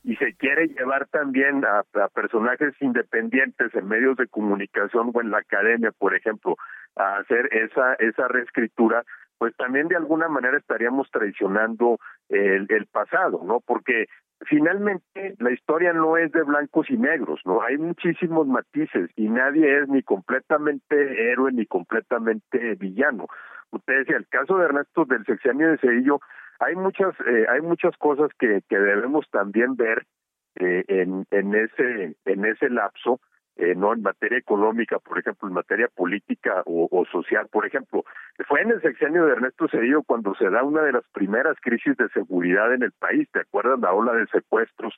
y 0.05 0.15
se 0.15 0.35
quiere 0.35 0.69
llevar 0.69 1.09
también 1.09 1.65
a, 1.65 1.83
personajes 2.15 2.73
independientes 2.81 3.75
en 3.75 3.89
medios 3.89 4.17
de 4.17 4.29
comunicación 4.29 5.11
o 5.13 5.21
en 5.21 5.33
la 5.33 5.39
academia, 5.39 5.91
por 5.91 6.15
ejemplo, 6.15 6.55
a 6.95 7.17
hacer 7.17 7.53
esa 7.53 7.95
esa 7.95 8.29
reescritura, 8.29 9.03
pues 9.39 9.57
también 9.57 9.89
de 9.89 9.97
alguna 9.97 10.29
manera 10.29 10.57
estaríamos 10.57 11.11
traicionando 11.11 11.99
el, 12.29 12.69
el 12.69 12.87
pasado, 12.87 13.43
¿no? 13.45 13.59
Porque 13.59 14.07
finalmente 14.45 15.35
la 15.39 15.51
historia 15.51 15.93
no 15.93 16.17
es 16.17 16.31
de 16.33 16.43
blancos 16.43 16.91
y 16.91 16.97
negros, 16.97 17.41
¿no? 17.45 17.63
Hay 17.63 17.79
muchísimos 17.79 18.47
matices 18.47 19.11
y 19.17 19.29
nadie 19.29 19.81
es 19.81 19.89
ni 19.89 20.03
completamente 20.03 21.31
héroe 21.31 21.53
ni 21.53 21.67
completamente 21.67 22.75
villano. 22.75 23.27
Usted 23.71 23.99
decía, 23.99 24.17
el 24.17 24.29
caso 24.29 24.59
de 24.59 24.67
Ernesto 24.67 25.05
del 25.05 25.25
sexenio 25.25 25.71
de 25.71 25.79
Cedillo 25.79 26.21
hay 26.59 26.75
muchas 26.75 27.15
eh, 27.27 27.47
hay 27.49 27.61
muchas 27.61 27.97
cosas 27.97 28.31
que, 28.39 28.63
que 28.69 28.79
debemos 28.79 29.29
también 29.31 29.77
ver 29.77 30.07
eh, 30.57 30.85
en 30.89 31.27
en 31.31 31.55
ese 31.55 32.17
en 32.25 32.45
ese 32.45 32.71
lapso 32.71 33.21
eh, 33.57 33.75
no 33.75 33.93
en 33.93 34.03
materia 34.03 34.39
económica 34.39 34.99
por 34.99 35.19
ejemplo 35.19 35.49
en 35.49 35.55
materia 35.55 35.89
política 35.89 36.63
o, 36.67 37.05
social 37.11 37.49
por 37.51 37.67
ejemplo 37.67 38.05
fue 38.49 38.63
en 38.63 38.71
el 38.71 38.83
sexenio 38.83 39.27
de 39.27 39.33
Ernesto 39.33 39.69
Cedillo 39.69 40.03
cuando 40.03 40.35
se 40.35 40.51
da 40.51 40.63
una 40.63 40.83
de 40.83 40.93
las 40.93 41.05
primeras 41.13 41.57
crisis 41.61 41.97
de 41.97 42.09
seguridad 42.11 42.73
en 42.75 42.83
el 42.83 42.93
país 42.93 43.29
te 43.33 43.41
acuerdas 43.41 43.81
la 43.81 43.93
ola 43.93 44.13
de 44.13 44.27
secuestros 44.27 44.95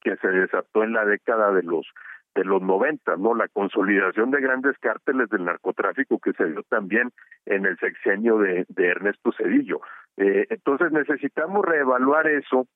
que 0.00 0.16
se 0.16 0.28
desató 0.28 0.84
en 0.84 0.92
la 0.92 1.04
década 1.04 1.52
de 1.52 1.62
los 1.62 1.86
de 2.34 2.44
los 2.44 2.62
90, 2.62 3.16
¿no? 3.16 3.34
La 3.34 3.48
consolidación 3.48 4.30
de 4.30 4.40
grandes 4.40 4.78
cárteles 4.78 5.28
del 5.28 5.44
narcotráfico 5.44 6.18
que 6.18 6.32
se 6.32 6.46
dio 6.46 6.62
también 6.62 7.12
en 7.46 7.66
el 7.66 7.76
sexenio 7.78 8.38
de, 8.38 8.64
de 8.68 8.86
Ernesto 8.88 9.32
Cedillo. 9.36 9.80
Eh, 10.16 10.46
entonces 10.50 10.92
necesitamos 10.92 11.64
reevaluar 11.64 12.26
eso, 12.28 12.66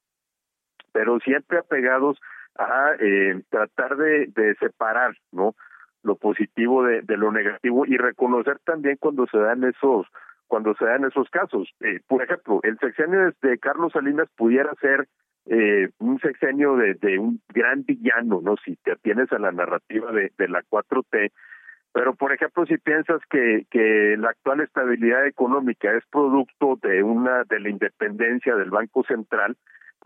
pero 0.92 1.18
siempre 1.20 1.58
apegados 1.58 2.18
a 2.58 2.92
eh, 2.98 3.42
tratar 3.50 3.96
de, 3.96 4.56
separar, 4.60 5.16
¿no? 5.32 5.54
Lo 6.02 6.16
positivo 6.16 6.84
de, 6.84 7.02
lo 7.16 7.32
negativo 7.32 7.84
y 7.86 7.96
reconocer 7.96 8.58
también 8.64 8.96
cuando 8.98 9.26
se 9.26 9.38
dan 9.38 9.64
esos 9.64 10.06
cuando 10.46 10.74
se 10.76 10.84
dan 10.84 11.04
esos 11.04 11.28
casos. 11.30 11.68
Eh, 11.80 11.98
por 12.06 12.22
ejemplo, 12.22 12.60
el 12.62 12.78
sexenio 12.78 13.32
de 13.42 13.58
Carlos 13.58 13.92
Salinas 13.92 14.28
pudiera 14.36 14.72
ser 14.80 15.08
eh, 15.46 15.88
un 15.98 16.20
sexenio 16.20 16.76
de, 16.76 17.18
un 17.18 17.40
gran 17.52 17.82
villano, 17.84 18.40
¿no? 18.40 18.54
Si 18.64 18.76
te 18.76 18.92
atienes 18.92 19.32
a 19.32 19.40
la 19.40 19.50
narrativa 19.50 20.12
de, 20.12 20.30
de 20.38 20.48
la 20.48 20.62
4T, 20.62 21.32
pero, 21.96 22.14
por 22.14 22.30
ejemplo, 22.30 22.66
si 22.66 22.76
piensas 22.76 23.22
que, 23.30 23.64
que 23.70 24.16
la 24.18 24.28
actual 24.28 24.60
estabilidad 24.60 25.26
económica 25.26 25.90
es 25.96 26.04
producto 26.10 26.78
de 26.82 27.02
una 27.02 27.44
de 27.44 27.58
la 27.58 27.70
independencia 27.70 28.54
del 28.54 28.68
Banco 28.68 29.02
Central, 29.04 29.56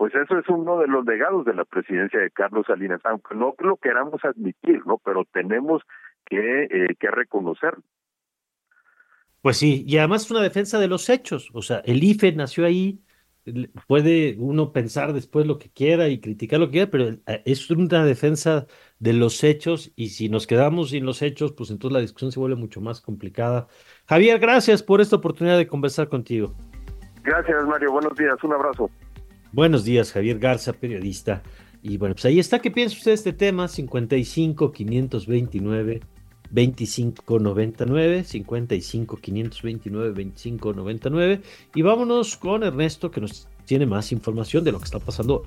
pues 0.01 0.15
eso 0.15 0.39
es 0.39 0.49
uno 0.49 0.79
de 0.79 0.87
los 0.87 1.05
legados 1.05 1.45
de 1.45 1.53
la 1.53 1.63
presidencia 1.63 2.19
de 2.19 2.31
Carlos 2.31 2.65
Salinas, 2.65 3.01
aunque 3.03 3.35
no 3.35 3.53
lo 3.59 3.77
queramos 3.77 4.19
admitir, 4.25 4.83
¿no? 4.87 4.97
Pero 4.97 5.25
tenemos 5.31 5.83
que, 6.25 6.63
eh, 6.63 6.95
que 6.99 7.11
reconocerlo. 7.11 7.83
Pues 9.43 9.57
sí, 9.57 9.83
y 9.85 9.99
además 9.99 10.25
es 10.25 10.31
una 10.31 10.41
defensa 10.41 10.79
de 10.79 10.87
los 10.87 11.07
hechos. 11.07 11.51
O 11.53 11.61
sea, 11.61 11.83
el 11.85 12.03
IFE 12.03 12.31
nació 12.31 12.65
ahí, 12.65 13.03
puede 13.85 14.37
uno 14.39 14.73
pensar 14.73 15.13
después 15.13 15.45
lo 15.45 15.59
que 15.59 15.69
quiera 15.69 16.07
y 16.07 16.19
criticar 16.19 16.59
lo 16.59 16.65
que 16.65 16.71
quiera, 16.71 16.89
pero 16.89 17.09
eh, 17.27 17.43
es 17.45 17.69
una 17.69 18.03
defensa 18.03 18.65
de 18.97 19.13
los 19.13 19.43
hechos 19.43 19.93
y 19.95 20.09
si 20.09 20.29
nos 20.29 20.47
quedamos 20.47 20.89
sin 20.89 21.05
los 21.05 21.21
hechos, 21.21 21.51
pues 21.51 21.69
entonces 21.69 21.93
la 21.93 22.01
discusión 22.01 22.31
se 22.31 22.39
vuelve 22.39 22.55
mucho 22.55 22.81
más 22.81 23.01
complicada. 23.01 23.67
Javier, 24.07 24.39
gracias 24.39 24.81
por 24.81 24.99
esta 24.99 25.17
oportunidad 25.17 25.59
de 25.59 25.67
conversar 25.67 26.09
contigo. 26.09 26.55
Gracias, 27.21 27.63
Mario. 27.67 27.91
Buenos 27.91 28.17
días. 28.17 28.43
Un 28.43 28.53
abrazo. 28.53 28.89
Buenos 29.53 29.83
días, 29.83 30.13
Javier 30.13 30.39
Garza, 30.39 30.71
periodista. 30.71 31.43
Y 31.83 31.97
bueno, 31.97 32.15
pues 32.15 32.23
ahí 32.23 32.39
está. 32.39 32.59
¿Qué 32.59 32.71
piensa 32.71 32.95
usted 32.95 33.11
de 33.11 33.15
este 33.15 33.33
tema? 33.33 33.67
55 33.67 34.71
529 34.71 36.01
2599 36.49 38.23
55 38.23 39.17
529 39.17 40.09
2599 40.09 41.41
y 41.75 41.81
vámonos 41.81 42.37
con 42.37 42.63
Ernesto 42.63 43.11
que 43.11 43.19
nos 43.19 43.49
tiene 43.65 43.85
más 43.85 44.13
información 44.13 44.63
de 44.63 44.71
lo 44.71 44.79
que 44.79 44.85
está 44.85 44.99
pasando 44.99 45.43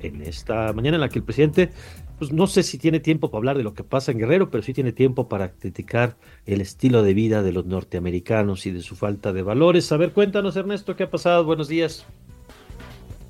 en 0.00 0.22
esta 0.22 0.72
mañana 0.72 0.96
en 0.96 1.02
la 1.02 1.08
que 1.08 1.20
el 1.20 1.24
presidente 1.24 1.70
pues 2.18 2.32
no 2.32 2.48
sé 2.48 2.64
si 2.64 2.78
tiene 2.78 2.98
tiempo 2.98 3.30
para 3.30 3.38
hablar 3.38 3.58
de 3.58 3.64
lo 3.64 3.74
que 3.74 3.84
pasa 3.84 4.12
en 4.12 4.18
Guerrero, 4.18 4.50
pero 4.50 4.62
sí 4.62 4.72
tiene 4.72 4.92
tiempo 4.92 5.28
para 5.28 5.52
criticar 5.52 6.16
el 6.46 6.60
estilo 6.60 7.02
de 7.04 7.14
vida 7.14 7.42
de 7.42 7.52
los 7.52 7.66
norteamericanos 7.66 8.66
y 8.66 8.72
de 8.72 8.82
su 8.82 8.96
falta 8.96 9.32
de 9.32 9.42
valores. 9.42 9.90
A 9.92 9.96
ver, 9.96 10.12
cuéntanos 10.12 10.56
Ernesto, 10.56 10.96
¿qué 10.96 11.04
ha 11.04 11.10
pasado? 11.10 11.44
Buenos 11.44 11.68
días. 11.68 12.06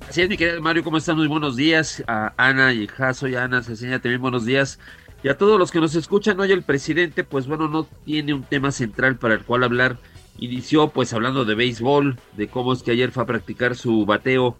Así 0.09 0.21
es, 0.21 0.29
mi 0.29 0.37
querido 0.37 0.61
Mario, 0.61 0.83
¿cómo 0.83 0.97
están? 0.97 1.17
Muy 1.17 1.27
buenos 1.27 1.55
días. 1.55 2.03
A 2.07 2.33
Ana 2.37 2.73
y 2.73 2.87
Jaso 2.87 3.27
y 3.27 3.35
Ana, 3.35 3.63
se 3.63 3.71
enseña 3.71 3.99
también 3.99 4.21
buenos 4.21 4.45
días. 4.45 4.79
Y 5.23 5.29
a 5.29 5.37
todos 5.37 5.57
los 5.57 5.71
que 5.71 5.79
nos 5.79 5.95
escuchan 5.95 6.39
hoy 6.39 6.51
el 6.51 6.63
presidente, 6.63 7.23
pues 7.23 7.47
bueno, 7.47 7.67
no 7.67 7.85
tiene 8.05 8.33
un 8.33 8.43
tema 8.43 8.71
central 8.71 9.17
para 9.17 9.33
el 9.33 9.43
cual 9.43 9.63
hablar. 9.63 9.97
Inició 10.37 10.89
pues 10.89 11.13
hablando 11.13 11.45
de 11.45 11.55
béisbol, 11.55 12.17
de 12.35 12.47
cómo 12.47 12.73
es 12.73 12.83
que 12.83 12.91
ayer 12.91 13.11
fue 13.11 13.23
a 13.23 13.25
practicar 13.27 13.75
su 13.75 14.05
bateo 14.05 14.57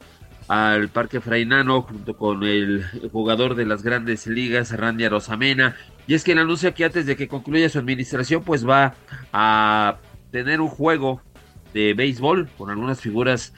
al 0.47 0.89
Parque 0.89 1.21
Frainano 1.21 1.83
junto 1.83 2.17
con 2.17 2.43
el 2.43 2.85
jugador 3.11 3.55
de 3.55 3.65
las 3.65 3.83
grandes 3.83 4.27
ligas, 4.27 4.71
Randy 4.71 5.07
Rosamena. 5.07 5.75
Y 6.07 6.15
es 6.15 6.23
que 6.23 6.33
él 6.33 6.39
anuncia 6.39 6.73
que 6.73 6.85
antes 6.85 7.05
de 7.05 7.15
que 7.15 7.27
concluya 7.27 7.69
su 7.69 7.79
administración, 7.79 8.43
pues 8.43 8.67
va 8.67 8.95
a 9.31 9.97
tener 10.31 10.61
un 10.61 10.69
juego 10.69 11.21
de 11.73 11.93
béisbol 11.93 12.49
con 12.57 12.69
algunas 12.69 13.01
figuras 13.01 13.53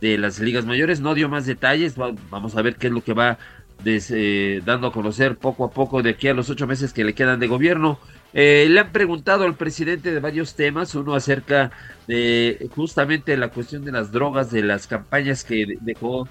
de 0.00 0.18
las 0.18 0.40
ligas 0.40 0.64
mayores. 0.64 1.00
No 1.00 1.14
dio 1.14 1.28
más 1.28 1.46
detalles, 1.46 1.96
vamos 2.30 2.56
a 2.56 2.62
ver 2.62 2.76
qué 2.76 2.88
es 2.88 2.92
lo 2.92 3.02
que 3.02 3.14
va 3.14 3.38
eh, 3.84 4.60
dando 4.64 4.88
a 4.88 4.92
conocer 4.92 5.36
poco 5.36 5.64
a 5.64 5.70
poco 5.70 6.02
de 6.02 6.10
aquí 6.10 6.28
a 6.28 6.34
los 6.34 6.50
ocho 6.50 6.66
meses 6.66 6.92
que 6.92 7.04
le 7.04 7.14
quedan 7.14 7.40
de 7.40 7.46
gobierno. 7.46 7.98
Eh, 8.34 8.66
le 8.68 8.80
han 8.80 8.92
preguntado 8.92 9.44
al 9.44 9.54
presidente 9.54 10.12
de 10.12 10.20
varios 10.20 10.54
temas, 10.54 10.94
uno 10.94 11.14
acerca 11.14 11.70
de 12.06 12.68
justamente 12.74 13.36
la 13.36 13.48
cuestión 13.48 13.84
de 13.84 13.92
las 13.92 14.12
drogas, 14.12 14.50
de 14.50 14.62
las 14.62 14.86
campañas 14.86 15.44
que 15.44 15.78
dejó 15.80 16.28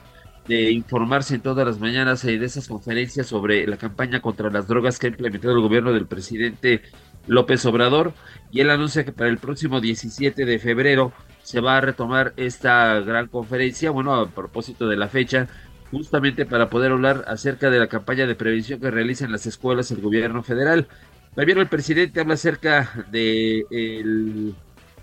de 0.48 0.72
informarse 0.72 1.36
en 1.36 1.42
todas 1.42 1.66
las 1.66 1.80
mañanas 1.80 2.24
y 2.24 2.38
de 2.38 2.46
esas 2.46 2.68
conferencias 2.68 3.28
sobre 3.28 3.68
la 3.68 3.78
campaña 3.78 4.22
contra 4.22 4.50
las 4.50 4.68
drogas 4.68 4.98
que 4.98 5.08
ha 5.08 5.10
implementado 5.10 5.54
el 5.54 5.62
gobierno 5.62 5.92
del 5.92 6.06
presidente 6.06 6.84
López 7.28 7.66
Obrador 7.66 8.14
y 8.52 8.62
él 8.62 8.70
anuncia 8.70 9.04
que 9.04 9.12
para 9.12 9.30
el 9.30 9.38
próximo 9.40 9.82
17 9.82 10.46
de 10.46 10.60
febrero 10.60 11.12
se 11.48 11.62
va 11.62 11.78
a 11.78 11.82
retomar 11.82 12.34
esta 12.36 13.00
gran 13.00 13.28
conferencia, 13.28 13.90
bueno, 13.90 14.14
a 14.14 14.30
propósito 14.30 14.86
de 14.90 14.98
la 14.98 15.08
fecha, 15.08 15.48
justamente 15.92 16.46
para 16.46 16.70
poder 16.70 16.92
hablar 16.92 17.24
acerca 17.26 17.70
de 17.70 17.80
la 17.80 17.88
campaña 17.88 18.28
de 18.28 18.36
prevención 18.36 18.82
que 18.82 18.92
realiza 18.92 19.24
en 19.24 19.32
las 19.32 19.46
escuelas 19.46 19.90
el 19.92 20.02
gobierno 20.02 20.44
federal. 20.44 20.90
También 21.36 21.58
el 21.60 21.68
presidente 21.68 22.20
habla 22.20 22.34
acerca 22.34 23.06
del 23.12 23.66
el 23.72 24.56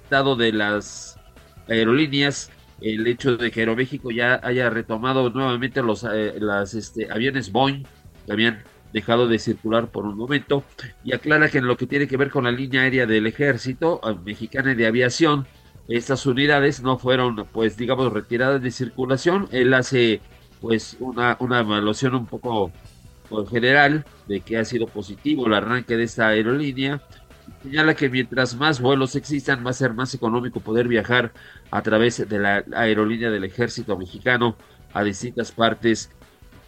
estado 0.03 0.37
de 0.37 0.53
las 0.53 1.19
aerolíneas, 1.67 2.51
el 2.83 3.07
hecho 3.07 3.39
de 3.39 3.51
que 3.51 3.61
Aeroméxico 3.61 4.11
ya 4.11 4.39
haya 4.43 4.69
retomado 4.69 5.31
nuevamente 5.31 5.83
los 5.83 6.05
eh, 6.05 6.35
este, 6.75 7.11
aviones 7.11 7.53
Boeing 7.53 7.85
que 8.27 8.33
habían 8.33 8.63
dejado 8.93 9.29
de 9.29 9.39
circular 9.39 9.91
por 9.91 10.05
un 10.05 10.19
momento 10.19 10.63
y 11.05 11.15
aclara 11.15 11.49
que 11.49 11.57
en 11.57 11.67
lo 11.67 11.79
que 11.79 11.87
tiene 11.87 12.07
que 12.07 12.19
ver 12.19 12.29
con 12.29 12.45
la 12.45 12.53
línea 12.53 12.83
aérea 12.83 13.07
del 13.07 13.27
ejército 13.27 14.03
eh, 14.05 14.15
mexicana 14.23 14.75
de 14.75 14.87
aviación, 14.87 15.47
estas 15.89 16.25
unidades 16.27 16.83
no 16.83 16.99
fueron, 16.99 17.47
pues 17.53 17.77
digamos, 17.77 18.13
retiradas 18.13 18.63
de 18.63 18.71
circulación. 18.71 19.49
Él 19.53 19.75
hace 19.75 20.21
pues 20.61 20.97
una, 21.01 21.37
una 21.41 21.61
evaluación 21.61 22.15
un 22.15 22.27
poco 22.27 22.73
pues, 23.29 23.49
general 23.51 24.05
de 24.27 24.41
que 24.41 24.57
ha 24.57 24.65
sido 24.65 24.87
positivo 24.87 25.47
el 25.47 25.55
arranque 25.55 25.97
de 25.97 26.05
esta 26.05 26.29
aerolínea. 26.29 27.03
Señala 27.63 27.95
que 27.95 28.09
mientras 28.09 28.55
más 28.55 28.81
vuelos 28.81 29.15
existan, 29.17 29.65
va 29.65 29.71
a 29.71 29.75
ser 29.75 29.93
más 29.93 30.15
económico 30.15 30.61
poder 30.61 30.89
viajar 30.89 31.33
a 31.71 31.83
través 31.83 32.27
de 32.29 32.39
la 32.39 32.65
aerolínea 32.75 33.31
del 33.31 33.45
ejército 33.45 33.99
mexicano 33.99 34.57
a 34.95 35.03
distintas 35.03 35.53
partes 35.53 36.11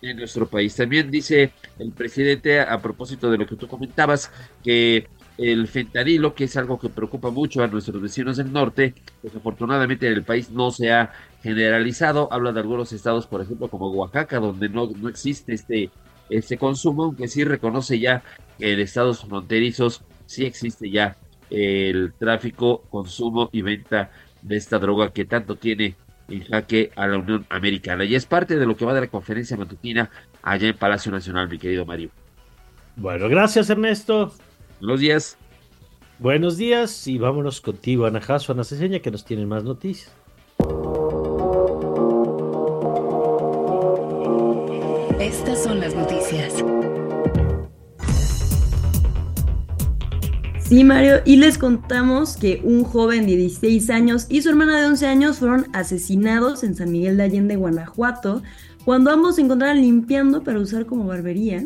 de 0.03 0.15
nuestro 0.15 0.47
país. 0.47 0.77
También 0.77 1.11
dice 1.11 1.53
el 1.79 1.93
presidente, 1.93 2.61
a 2.61 2.81
propósito 2.83 3.31
de 3.31 3.39
lo 3.39 3.47
que 3.47 3.57
tú 3.57 3.67
comentabas, 3.69 4.31
que 4.63 5.09
el 5.39 5.69
fentanilo, 5.69 6.35
que 6.35 6.45
es 6.45 6.57
algo 6.57 6.79
que 6.79 6.89
preocupa 6.89 7.31
mucho 7.31 7.63
a 7.63 7.67
nuestros 7.67 8.01
vecinos 8.01 8.39
del 8.39 8.53
norte, 8.53 8.95
desafortunadamente 9.23 10.07
en 10.07 10.15
el 10.15 10.25
país 10.25 10.51
no 10.51 10.71
se 10.71 10.93
ha 10.93 11.13
generalizado. 11.43 12.33
Habla 12.33 12.53
de 12.53 12.61
algunos 12.61 12.93
estados, 12.93 13.27
por 13.27 13.43
ejemplo, 13.43 13.69
como 13.69 13.91
Oaxaca, 13.91 14.39
donde 14.39 14.69
no, 14.69 14.91
no 14.97 15.09
existe 15.09 15.53
este, 15.53 15.91
este 16.31 16.57
consumo, 16.57 17.05
aunque 17.05 17.29
sí 17.29 17.45
reconoce 17.45 17.99
ya 17.99 18.23
que 18.59 18.73
en 18.73 18.81
estados 18.81 19.25
fronterizos 19.25 20.03
sí 20.25 20.45
existe 20.45 20.91
ya 20.91 21.17
el 21.51 22.13
tráfico, 22.19 22.83
consumo 22.91 23.51
y 23.53 23.63
venta 23.63 24.11
de 24.43 24.57
esta 24.57 24.79
droga 24.79 25.13
que 25.13 25.25
tanto 25.25 25.57
tiene 25.57 25.97
en 26.29 26.45
jaque 26.45 26.91
a 26.97 27.07
la 27.07 27.19
Unión 27.19 27.47
Americana. 27.51 28.05
Y 28.05 28.15
es 28.15 28.27
parte 28.27 28.57
de 28.57 28.67
lo 28.67 28.77
que 28.77 28.85
va 28.85 28.95
de 28.95 29.03
la 29.03 29.07
conferencia 29.07 29.57
matutina 29.57 30.11
allá 30.43 30.69
en 30.69 30.77
Palacio 30.77 31.13
Nacional, 31.13 31.49
mi 31.49 31.59
querido 31.59 31.85
Mario. 31.85 32.11
Bueno, 32.97 33.29
gracias 33.29 33.69
Ernesto. 33.71 34.33
Buenos 34.79 35.01
días. 35.01 35.39
Buenos 36.19 36.57
días 36.59 37.07
y 37.07 37.17
vámonos 37.17 37.63
contigo, 37.63 38.05
Ana 38.05 38.21
Jasso, 38.21 38.53
Ana 38.53 38.63
Ceseña, 38.63 39.01
que 39.01 39.11
nos 39.11 39.25
tienen 39.25 39.49
más 39.49 39.65
noticias. 39.65 40.13
Estas 45.19 45.65
son 45.65 45.81
las 45.81 45.95
noticias. 45.95 46.63
Sí, 50.61 50.85
Mario, 50.85 51.23
y 51.25 51.37
les 51.37 51.57
contamos 51.57 52.37
que 52.37 52.61
un 52.63 52.85
joven 52.85 53.27
de 53.27 53.37
16 53.37 53.89
años 53.89 54.27
y 54.29 54.43
su 54.43 54.51
hermana 54.51 54.79
de 54.79 54.87
11 54.89 55.07
años 55.07 55.39
fueron 55.39 55.69
asesinados 55.73 56.65
en 56.65 56.75
San 56.75 56.93
Miguel 56.93 57.17
de 57.17 57.23
Allende, 57.23 57.57
Guanajuato, 57.57 58.43
cuando 58.85 59.11
ambos 59.11 59.37
se 59.37 59.43
encontraban 59.43 59.81
limpiando 59.81 60.43
para 60.43 60.59
usar 60.59 60.85
como 60.85 61.07
barbería 61.07 61.65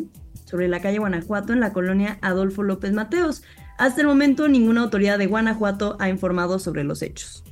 sobre 0.51 0.67
la 0.67 0.81
calle 0.81 0.99
Guanajuato 0.99 1.53
en 1.53 1.61
la 1.61 1.73
colonia 1.73 2.19
Adolfo 2.21 2.61
López 2.61 2.91
Mateos. 2.91 3.41
Hasta 3.77 4.01
el 4.01 4.07
momento 4.07 4.49
ninguna 4.49 4.81
autoridad 4.81 5.17
de 5.17 5.27
Guanajuato 5.27 5.95
ha 5.99 6.09
informado 6.09 6.59
sobre 6.59 6.83
los 6.83 7.01
hechos. 7.01 7.43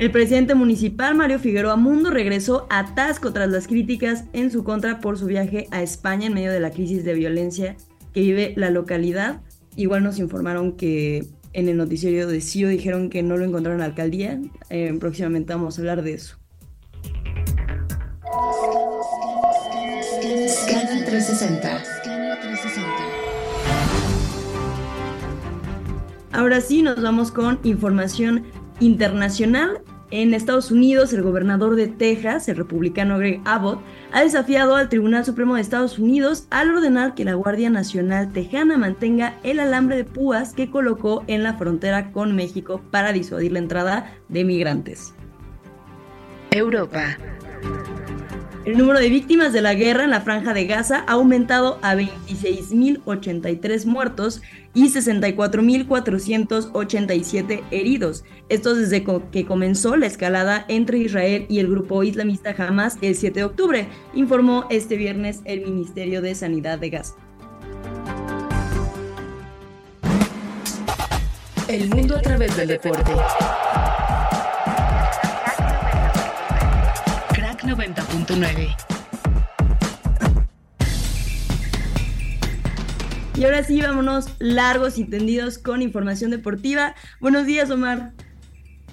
El 0.00 0.10
presidente 0.10 0.54
municipal 0.54 1.14
Mario 1.14 1.38
Figueroa 1.38 1.76
Mundo 1.76 2.10
regresó 2.10 2.66
a 2.70 2.94
Tasco 2.94 3.34
tras 3.34 3.50
las 3.50 3.68
críticas 3.68 4.24
en 4.32 4.50
su 4.50 4.64
contra 4.64 4.98
por 4.98 5.18
su 5.18 5.26
viaje 5.26 5.68
a 5.72 5.82
España 5.82 6.26
en 6.26 6.32
medio 6.32 6.50
de 6.50 6.60
la 6.60 6.70
crisis 6.70 7.04
de 7.04 7.12
violencia 7.12 7.76
que 8.14 8.22
vive 8.22 8.54
la 8.56 8.70
localidad. 8.70 9.42
Igual 9.76 10.02
nos 10.02 10.18
informaron 10.18 10.72
que 10.72 11.26
en 11.52 11.68
el 11.68 11.76
noticiero 11.76 12.28
de 12.28 12.40
CIO 12.40 12.68
dijeron 12.68 13.10
que 13.10 13.22
no 13.22 13.36
lo 13.36 13.44
encontraron 13.44 13.76
en 13.76 13.80
la 13.80 13.86
alcaldía. 13.86 14.40
Eh, 14.70 14.96
próximamente 14.98 15.52
vamos 15.52 15.76
a 15.76 15.82
hablar 15.82 16.02
de 16.02 16.14
eso. 16.14 16.38
360. 20.30 21.82
ahora 26.32 26.60
sí 26.60 26.82
nos 26.82 27.02
vamos 27.02 27.32
con 27.32 27.58
información 27.64 28.44
internacional. 28.78 29.82
En 30.12 30.32
Estados 30.34 30.70
Unidos, 30.70 31.12
el 31.12 31.22
gobernador 31.22 31.74
de 31.74 31.88
Texas, 31.88 32.48
el 32.48 32.56
republicano 32.56 33.18
Greg 33.18 33.40
Abbott, 33.44 33.80
ha 34.12 34.22
desafiado 34.22 34.76
al 34.76 34.88
Tribunal 34.88 35.24
Supremo 35.24 35.56
de 35.56 35.62
Estados 35.62 35.98
Unidos 35.98 36.46
al 36.50 36.74
ordenar 36.74 37.14
que 37.14 37.24
la 37.24 37.34
Guardia 37.34 37.70
Nacional 37.70 38.32
Tejana 38.32 38.78
mantenga 38.78 39.36
el 39.42 39.58
alambre 39.60 39.96
de 39.96 40.04
púas 40.04 40.52
que 40.52 40.70
colocó 40.70 41.24
en 41.26 41.42
la 41.42 41.54
frontera 41.54 42.12
con 42.12 42.36
México 42.36 42.80
para 42.90 43.12
disuadir 43.12 43.52
la 43.52 43.60
entrada 43.60 44.12
de 44.28 44.44
migrantes. 44.44 45.12
Europa. 46.52 47.16
El 48.66 48.76
número 48.76 49.00
de 49.00 49.08
víctimas 49.08 49.54
de 49.54 49.62
la 49.62 49.72
guerra 49.72 50.04
en 50.04 50.10
la 50.10 50.20
franja 50.20 50.52
de 50.52 50.66
Gaza 50.66 51.02
ha 51.06 51.12
aumentado 51.12 51.78
a 51.80 51.94
26.083 51.94 53.86
muertos 53.86 54.42
y 54.74 54.92
64.487 54.92 57.62
heridos. 57.70 58.22
Esto 58.50 58.74
desde 58.74 59.02
que 59.32 59.46
comenzó 59.46 59.96
la 59.96 60.04
escalada 60.06 60.66
entre 60.68 60.98
Israel 60.98 61.46
y 61.48 61.60
el 61.60 61.68
grupo 61.68 62.02
islamista 62.02 62.54
Hamas 62.58 62.98
el 63.00 63.14
7 63.14 63.40
de 63.40 63.44
octubre, 63.44 63.88
informó 64.12 64.66
este 64.68 64.96
viernes 64.96 65.40
el 65.46 65.62
Ministerio 65.62 66.20
de 66.20 66.34
Sanidad 66.34 66.78
de 66.78 66.90
Gaza. 66.90 67.14
El 71.66 71.88
mundo 71.88 72.16
a 72.16 72.20
través 72.20 72.54
del 72.58 72.68
deporte. 72.68 73.10
90.9. 77.70 78.76
Y 83.36 83.44
ahora 83.44 83.62
sí, 83.62 83.80
vámonos 83.80 84.26
largos 84.40 84.98
y 84.98 85.04
tendidos 85.04 85.58
con 85.58 85.80
información 85.80 86.32
deportiva. 86.32 86.94
Buenos 87.20 87.46
días, 87.46 87.70
Omar. 87.70 88.12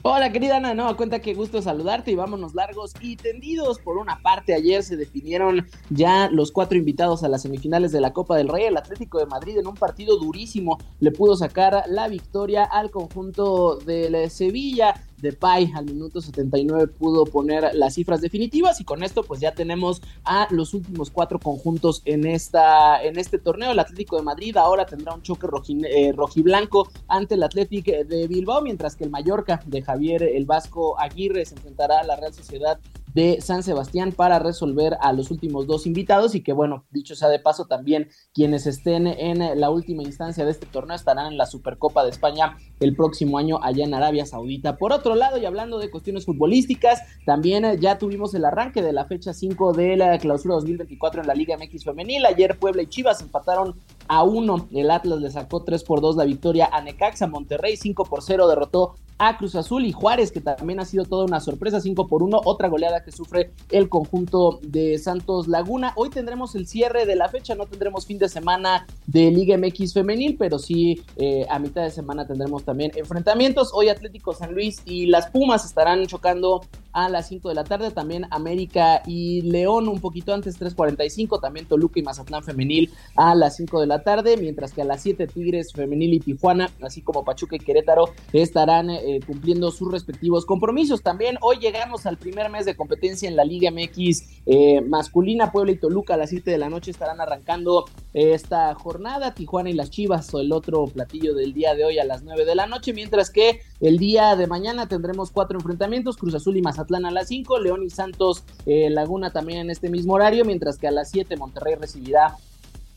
Hola 0.03 0.31
querida 0.31 0.57
Ana, 0.57 0.73
no, 0.73 0.95
cuenta 0.95 1.19
que 1.19 1.33
gusto 1.33 1.61
saludarte 1.61 2.11
y 2.11 2.15
vámonos 2.15 2.53
largos 2.53 2.93
y 3.01 3.17
tendidos. 3.17 3.79
Por 3.79 3.97
una 3.97 4.21
parte, 4.21 4.53
ayer 4.53 4.83
se 4.83 4.95
definieron 4.95 5.67
ya 5.89 6.29
los 6.29 6.51
cuatro 6.51 6.77
invitados 6.77 7.23
a 7.23 7.27
las 7.27 7.41
semifinales 7.41 7.91
de 7.91 7.99
la 7.99 8.13
Copa 8.13 8.37
del 8.37 8.47
Rey. 8.47 8.65
El 8.65 8.77
Atlético 8.77 9.17
de 9.17 9.25
Madrid 9.25 9.57
en 9.57 9.67
un 9.67 9.73
partido 9.73 10.17
durísimo 10.17 10.77
le 10.99 11.11
pudo 11.11 11.35
sacar 11.35 11.83
la 11.87 12.07
victoria 12.07 12.63
al 12.63 12.91
conjunto 12.91 13.77
de 13.77 14.29
Sevilla. 14.29 14.93
Depay 15.21 15.71
al 15.75 15.85
minuto 15.85 16.21
79 16.21 16.87
pudo 16.87 17.25
poner 17.25 17.71
las 17.73 17.95
cifras 17.95 18.21
definitivas 18.21 18.79
y 18.81 18.83
con 18.83 19.03
esto 19.03 19.23
pues 19.23 19.39
ya 19.39 19.53
tenemos 19.53 20.01
a 20.23 20.47
los 20.51 20.73
últimos 20.73 21.09
cuatro 21.09 21.39
conjuntos 21.39 22.01
en, 22.05 22.25
esta, 22.25 23.03
en 23.03 23.17
este 23.17 23.39
torneo. 23.39 23.71
El 23.71 23.79
Atlético 23.79 24.17
de 24.17 24.23
Madrid 24.23 24.55
ahora 24.57 24.85
tendrá 24.85 25.13
un 25.13 25.21
choque 25.21 25.47
eh, 25.89 26.11
rojiblanco 26.13 26.89
ante 27.07 27.35
el 27.35 27.43
Atlético 27.43 27.91
de 28.05 28.27
Bilbao, 28.27 28.61
mientras 28.61 28.95
que 28.95 29.03
el 29.03 29.09
Mallorca 29.09 29.61
de 29.65 29.81
Javier 29.81 30.23
el 30.23 30.45
Vasco 30.45 30.99
Aguirre 30.99 31.45
se 31.45 31.55
enfrentará 31.55 31.99
a 31.99 32.03
la 32.03 32.15
Real 32.15 32.33
Sociedad 32.33 32.79
de 33.17 33.41
San 33.41 33.63
Sebastián 33.63 34.11
para 34.11 34.37
resolver 34.37 34.95
a 35.01 35.11
los 35.11 35.31
últimos 35.31 35.65
dos 35.65 35.87
invitados 35.87 36.35
y 36.35 36.43
que 36.43 36.53
bueno, 36.53 36.85
dicho 36.91 37.15
sea 37.15 37.29
de 37.29 37.39
paso 37.39 37.65
también 37.65 38.09
quienes 38.31 38.67
estén 38.67 39.07
en 39.07 39.59
la 39.59 39.71
última 39.71 40.03
instancia 40.03 40.45
de 40.45 40.51
este 40.51 40.67
torneo 40.67 40.95
estarán 40.95 41.31
en 41.31 41.35
la 41.35 41.47
Supercopa 41.47 42.03
de 42.03 42.11
España 42.11 42.57
el 42.79 42.95
próximo 42.95 43.39
año 43.39 43.57
allá 43.63 43.85
en 43.85 43.95
Arabia 43.95 44.27
Saudita. 44.27 44.77
Por 44.77 44.93
otro 44.93 45.15
lado, 45.15 45.39
y 45.39 45.47
hablando 45.47 45.79
de 45.79 45.89
cuestiones 45.89 46.25
futbolísticas, 46.25 47.01
también 47.25 47.65
eh, 47.65 47.79
ya 47.79 47.97
tuvimos 47.97 48.35
el 48.35 48.45
arranque 48.45 48.83
de 48.83 48.93
la 48.93 49.05
fecha 49.05 49.33
5 49.33 49.73
de 49.73 49.97
la 49.97 50.15
clausura 50.19 50.53
2024 50.53 51.21
en 51.21 51.27
la 51.27 51.33
Liga 51.33 51.57
MX 51.57 51.85
femenil. 51.85 52.23
Ayer 52.23 52.59
Puebla 52.59 52.83
y 52.83 52.87
Chivas 52.87 53.21
empataron 53.21 53.79
a 54.07 54.21
uno. 54.21 54.67
El 54.71 54.91
Atlas 54.91 55.21
le 55.21 55.31
sacó 55.31 55.63
3 55.63 55.83
por 55.83 56.01
2 56.01 56.17
la 56.17 56.25
victoria 56.25 56.69
a 56.71 56.81
Necaxa. 56.81 57.25
Monterrey 57.25 57.77
5 57.77 58.05
por 58.05 58.21
0 58.21 58.47
derrotó 58.47 58.93
a 59.17 59.37
Cruz 59.37 59.55
Azul 59.55 59.85
y 59.85 59.91
Juárez, 59.91 60.31
que 60.31 60.41
también 60.41 60.79
ha 60.79 60.85
sido 60.85 61.05
toda 61.05 61.25
una 61.25 61.39
sorpresa, 61.39 61.81
5 61.81 62.07
por 62.07 62.23
1, 62.23 62.41
otra 62.45 62.67
goleada 62.67 63.03
que 63.03 63.11
sufre 63.11 63.51
el 63.69 63.89
conjunto 63.89 64.59
de 64.61 64.97
Santos 64.97 65.47
Laguna. 65.47 65.93
Hoy 65.95 66.09
tendremos 66.09 66.55
el 66.55 66.67
cierre 66.67 67.05
de 67.05 67.15
la 67.15 67.29
fecha, 67.29 67.55
no 67.55 67.65
tendremos 67.65 68.05
fin 68.05 68.19
de 68.19 68.29
semana 68.29 68.85
de 69.07 69.31
Liga 69.31 69.57
MX 69.57 69.93
femenil, 69.93 70.35
pero 70.37 70.59
sí 70.59 71.01
eh, 71.15 71.45
a 71.49 71.59
mitad 71.59 71.83
de 71.83 71.91
semana 71.91 72.27
tendremos 72.27 72.63
también 72.63 72.91
enfrentamientos. 72.95 73.71
Hoy 73.73 73.89
Atlético 73.89 74.33
San 74.33 74.53
Luis 74.53 74.81
y 74.85 75.07
las 75.07 75.31
Pumas 75.31 75.65
estarán 75.65 76.05
chocando 76.07 76.61
a 76.97 77.09
las 77.09 77.27
5 77.27 77.49
de 77.49 77.55
la 77.55 77.63
tarde, 77.63 77.91
también 77.91 78.25
América 78.31 79.03
y 79.05 79.41
León 79.43 79.87
un 79.87 80.01
poquito 80.01 80.33
antes, 80.33 80.59
3.45, 80.59 81.39
también 81.39 81.67
Toluca 81.67 81.99
y 81.99 82.03
Mazatlán 82.03 82.43
femenil 82.43 82.91
a 83.15 83.35
las 83.35 83.55
5 83.57 83.81
de 83.81 83.85
la 83.85 84.01
tarde, 84.01 84.35
mientras 84.35 84.73
que 84.73 84.81
a 84.81 84.85
las 84.85 85.03
7 85.03 85.27
Tigres 85.27 85.73
femenil 85.73 86.15
y 86.15 86.19
Tijuana, 86.19 86.71
así 86.81 87.01
como 87.01 87.23
Pachuca 87.23 87.55
y 87.55 87.59
Querétaro, 87.59 88.09
estarán 88.33 88.89
eh, 88.89 89.19
cumpliendo 89.27 89.69
sus 89.69 89.91
respectivos 89.91 90.43
compromisos. 90.45 91.03
También 91.03 91.37
hoy 91.41 91.57
llegamos 91.59 92.07
al 92.07 92.17
primer 92.17 92.49
mes 92.49 92.65
de 92.65 92.75
competencia 92.75 93.29
en 93.29 93.35
la 93.35 93.45
Liga 93.45 93.69
MX 93.69 94.41
eh, 94.47 94.81
masculina, 94.81 95.51
Puebla 95.51 95.73
y 95.73 95.77
Toluca 95.77 96.15
a 96.15 96.17
las 96.17 96.31
7 96.31 96.49
de 96.49 96.57
la 96.57 96.69
noche 96.69 96.89
estarán 96.89 97.21
arrancando 97.21 97.85
esta 98.13 98.73
jornada, 98.73 98.96
Tijuana 99.35 99.69
y 99.69 99.73
las 99.73 99.89
Chivas, 99.89 100.33
o 100.33 100.39
el 100.39 100.51
otro 100.51 100.85
platillo 100.87 101.35
del 101.35 101.53
día 101.53 101.75
de 101.75 101.85
hoy 101.85 101.99
a 101.99 102.05
las 102.05 102.23
9 102.23 102.45
de 102.45 102.55
la 102.55 102.67
noche, 102.67 102.93
mientras 102.93 103.29
que 103.29 103.61
el 103.79 103.97
día 103.97 104.35
de 104.35 104.47
mañana 104.47 104.87
tendremos 104.87 105.31
cuatro 105.31 105.57
enfrentamientos, 105.57 106.17
Cruz 106.17 106.33
Azul 106.35 106.57
y 106.57 106.61
Mazatlán 106.61 107.05
a 107.05 107.11
las 107.11 107.27
5, 107.27 107.59
León 107.59 107.83
y 107.83 107.89
Santos 107.89 108.43
eh, 108.65 108.89
Laguna 108.89 109.31
también 109.31 109.59
en 109.59 109.69
este 109.69 109.89
mismo 109.89 110.13
horario, 110.13 110.45
mientras 110.45 110.77
que 110.77 110.87
a 110.87 110.91
las 110.91 111.09
7 111.11 111.37
Monterrey 111.37 111.75
recibirá 111.75 112.35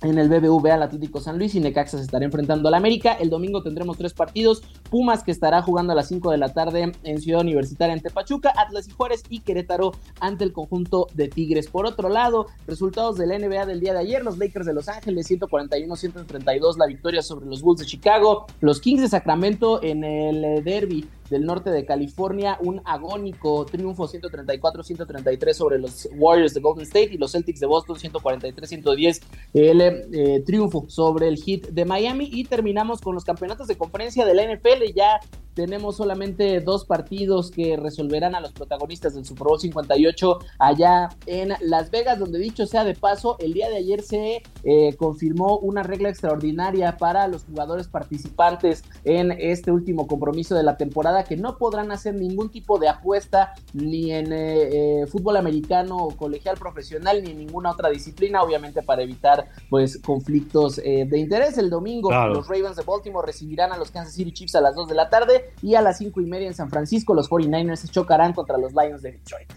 en 0.02 0.18
el 0.18 0.28
BBVA 0.28 0.74
al 0.74 0.82
Atlético 0.82 1.20
San 1.20 1.38
Luis 1.38 1.54
y 1.54 1.60
Necaxa 1.60 1.98
se 1.98 2.04
estará 2.04 2.24
enfrentando 2.24 2.68
al 2.68 2.74
América. 2.74 3.12
El 3.12 3.30
domingo 3.30 3.62
tendremos 3.62 3.98
tres 3.98 4.14
partidos. 4.14 4.62
Pumas 4.90 5.22
que 5.22 5.30
estará 5.30 5.62
jugando 5.62 5.92
a 5.92 5.96
las 5.96 6.08
5 6.08 6.30
de 6.30 6.38
la 6.38 6.52
tarde 6.52 6.92
en 7.02 7.20
Ciudad 7.20 7.42
Universitaria 7.42 7.92
ante 7.92 8.10
Pachuca, 8.10 8.52
Atlas 8.56 8.88
y 8.88 8.92
Juárez 8.92 9.22
y 9.28 9.40
Querétaro 9.40 9.92
ante 10.20 10.44
el 10.44 10.52
conjunto 10.52 11.06
de 11.14 11.28
Tigres. 11.28 11.68
Por 11.68 11.86
otro 11.86 12.08
lado, 12.08 12.46
resultados 12.66 13.16
de 13.16 13.26
la 13.26 13.38
NBA 13.38 13.66
del 13.66 13.80
día 13.80 13.92
de 13.92 14.00
ayer, 14.00 14.24
los 14.24 14.38
Lakers 14.38 14.66
de 14.66 14.74
Los 14.74 14.88
Ángeles 14.88 15.30
141-132 15.30 16.76
la 16.76 16.86
victoria 16.86 17.22
sobre 17.22 17.46
los 17.46 17.62
Bulls 17.62 17.80
de 17.80 17.86
Chicago, 17.86 18.46
los 18.60 18.80
Kings 18.80 19.02
de 19.02 19.08
Sacramento 19.08 19.82
en 19.82 20.04
el 20.04 20.64
derby 20.64 21.06
del 21.30 21.46
norte 21.46 21.70
de 21.70 21.86
California, 21.86 22.58
un 22.60 22.82
agónico 22.84 23.64
triunfo 23.64 24.08
134-133 24.08 25.52
sobre 25.52 25.78
los 25.78 26.08
Warriors 26.16 26.54
de 26.54 26.60
Golden 26.60 26.84
State 26.84 27.10
y 27.12 27.18
los 27.18 27.32
Celtics 27.32 27.60
de 27.60 27.66
Boston 27.66 27.96
143-110 27.96 29.20
el 29.54 29.80
eh, 29.80 30.42
triunfo 30.44 30.84
sobre 30.88 31.28
el 31.28 31.36
Heat 31.36 31.68
de 31.68 31.84
Miami. 31.84 32.28
Y 32.32 32.44
terminamos 32.44 33.00
con 33.00 33.14
los 33.14 33.24
campeonatos 33.24 33.68
de 33.68 33.76
conferencia 33.76 34.24
de 34.24 34.34
la 34.34 34.42
NFL 34.42 34.92
ya 34.94 35.20
tenemos 35.60 35.96
solamente 35.96 36.60
dos 36.60 36.86
partidos 36.86 37.50
que 37.50 37.76
resolverán 37.76 38.34
a 38.34 38.40
los 38.40 38.50
protagonistas 38.52 39.14
del 39.14 39.26
Super 39.26 39.48
Bowl 39.48 39.60
58 39.60 40.38
allá 40.58 41.10
en 41.26 41.52
Las 41.60 41.90
Vegas, 41.90 42.18
donde 42.18 42.38
dicho 42.38 42.64
sea 42.64 42.82
de 42.82 42.94
paso, 42.94 43.36
el 43.40 43.52
día 43.52 43.68
de 43.68 43.76
ayer 43.76 44.00
se 44.00 44.42
eh, 44.64 44.96
confirmó 44.96 45.58
una 45.58 45.82
regla 45.82 46.08
extraordinaria 46.08 46.96
para 46.96 47.28
los 47.28 47.44
jugadores 47.44 47.88
participantes 47.88 48.84
en 49.04 49.32
este 49.32 49.70
último 49.70 50.06
compromiso 50.06 50.54
de 50.54 50.62
la 50.62 50.78
temporada, 50.78 51.24
que 51.24 51.36
no 51.36 51.58
podrán 51.58 51.92
hacer 51.92 52.14
ningún 52.14 52.48
tipo 52.48 52.78
de 52.78 52.88
apuesta 52.88 53.52
ni 53.74 54.12
en 54.12 54.32
eh, 54.32 55.02
eh, 55.02 55.06
fútbol 55.08 55.36
americano 55.36 55.98
o 55.98 56.16
colegial 56.16 56.56
profesional 56.56 57.22
ni 57.22 57.32
en 57.32 57.38
ninguna 57.38 57.72
otra 57.72 57.90
disciplina, 57.90 58.42
obviamente 58.42 58.80
para 58.80 59.02
evitar 59.02 59.46
pues 59.68 59.98
conflictos 59.98 60.76
de 60.76 61.18
interés. 61.18 61.58
El 61.58 61.68
domingo 61.68 62.10
los 62.10 62.48
Ravens 62.48 62.76
de 62.76 62.82
Baltimore 62.82 63.26
recibirán 63.26 63.72
a 63.72 63.76
los 63.76 63.90
Kansas 63.90 64.14
City 64.14 64.32
Chiefs 64.32 64.54
a 64.54 64.62
las 64.62 64.74
2 64.74 64.88
de 64.88 64.94
la 64.94 65.10
tarde 65.10 65.49
y 65.62 65.74
a 65.74 65.82
las 65.82 65.98
cinco 65.98 66.20
y 66.20 66.26
media 66.26 66.48
en 66.48 66.54
San 66.54 66.70
Francisco 66.70 67.14
los 67.14 67.28
49ers 67.30 67.76
se 67.76 67.88
chocarán 67.88 68.32
contra 68.32 68.58
los 68.58 68.72
Lions 68.72 69.02
de 69.02 69.12
Detroit. 69.12 69.48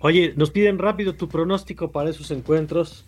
Oye, 0.00 0.34
nos 0.36 0.50
piden 0.50 0.78
rápido 0.78 1.14
tu 1.14 1.28
pronóstico 1.28 1.90
para 1.90 2.10
esos 2.10 2.30
encuentros. 2.30 3.06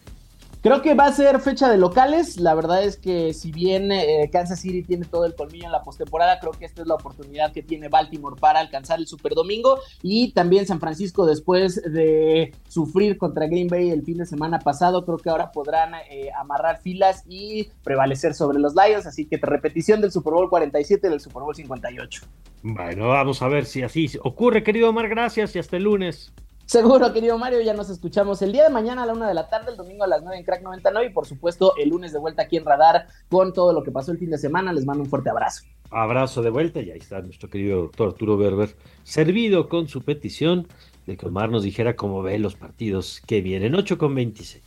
Creo 0.61 0.83
que 0.83 0.94
va 0.94 1.07
a 1.07 1.12
ser 1.12 1.38
fecha 1.40 1.68
de 1.68 1.79
locales. 1.79 2.40
La 2.40 2.53
verdad 2.55 2.83
es 2.83 2.97
que 2.97 3.33
si 3.33 3.53
bien 3.53 3.92
eh, 3.92 4.29
Kansas 4.33 4.61
City 4.61 4.83
tiene 4.83 5.07
todo 5.07 5.25
el 5.25 5.37
colmillo 5.37 5.66
en 5.66 5.73
la 5.73 5.83
postemporada, 5.83 6.40
creo 6.40 6.51
que 6.51 6.64
esta 6.64 6.83
es 6.83 6.88
la 6.88 6.94
oportunidad 6.94 7.53
que 7.53 7.62
tiene 7.62 7.88
Baltimore 7.88 8.35
para 8.40 8.59
alcanzar 8.59 8.99
el 8.99 9.07
Super 9.07 9.35
Domingo. 9.35 9.79
Y 10.03 10.33
también 10.33 10.66
San 10.66 10.81
Francisco, 10.81 11.27
después 11.27 11.81
de 11.83 12.53
sufrir 12.68 13.18
contra 13.18 13.47
Green 13.47 13.68
Bay 13.68 13.90
el 13.90 14.03
fin 14.03 14.18
de 14.18 14.27
semana 14.27 14.59
pasado, 14.59 15.05
creo 15.05 15.18
que 15.18 15.31
ahora 15.31 15.53
podrán 15.53 15.94
eh, 16.11 16.31
amarrar 16.37 16.81
filas 16.81 17.23
y 17.29 17.68
prevalecer 17.85 18.35
sobre 18.35 18.59
los 18.59 18.75
Lions. 18.75 19.07
Así 19.07 19.27
que 19.27 19.38
repetición 19.40 20.01
del 20.01 20.11
Super 20.11 20.33
Bowl 20.33 20.51
47 20.51 21.07
y 21.07 21.11
del 21.11 21.21
Super 21.21 21.44
Bowl 21.44 21.55
58. 21.55 22.23
Bueno, 22.62 23.09
vamos 23.09 23.42
a 23.42 23.49
ver 23.49 23.64
si 23.64 23.83
así 23.83 24.11
ocurre, 24.25 24.64
querido 24.64 24.90
Omar. 24.90 25.09
Gracias 25.09 25.55
y 25.55 25.61
hasta 25.61 25.77
el 25.77 25.85
lunes. 25.85 26.33
Seguro, 26.68 27.14
querido 27.14 27.38
Mario, 27.38 27.62
ya 27.62 27.72
nos 27.72 27.88
escuchamos 27.88 28.42
el 28.42 28.52
día 28.52 28.64
de 28.64 28.68
mañana 28.68 29.04
a 29.04 29.07
la 29.07 29.14
una 29.14 29.26
de 29.26 29.33
la 29.33 29.48
tarde, 29.48 29.70
el 29.70 29.78
domingo 29.78 30.04
a 30.04 30.07
las 30.07 30.20
nueve 30.20 30.37
en 30.37 30.44
Crack 30.44 30.62
99 30.62 31.07
y 31.07 31.14
por 31.14 31.24
supuesto 31.24 31.72
el 31.78 31.88
lunes 31.88 32.12
de 32.12 32.18
vuelta 32.18 32.42
aquí 32.42 32.59
en 32.59 32.66
Radar 32.66 33.07
con 33.31 33.54
todo 33.54 33.72
lo 33.72 33.83
que 33.83 33.90
pasó 33.90 34.12
el 34.12 34.18
fin 34.18 34.28
de 34.28 34.37
semana. 34.37 34.70
Les 34.74 34.85
mando 34.85 35.02
un 35.02 35.09
fuerte 35.09 35.31
abrazo. 35.31 35.62
Abrazo 35.90 36.42
de 36.42 36.50
vuelta 36.50 36.83
y 36.83 36.90
ahí 36.90 36.98
está 36.98 37.22
nuestro 37.22 37.48
querido 37.48 37.81
doctor 37.81 38.09
Arturo 38.09 38.37
Berber, 38.37 38.76
servido 39.02 39.70
con 39.70 39.88
su 39.88 40.02
petición 40.02 40.68
de 41.07 41.16
que 41.16 41.24
Omar 41.24 41.48
nos 41.48 41.62
dijera 41.62 41.96
cómo 41.96 42.22
ve 42.22 42.38
los 42.38 42.54
partidos 42.54 43.22
que 43.26 43.40
vienen, 43.40 43.74
8 43.74 43.96
con 43.96 44.14
26. 44.14 44.62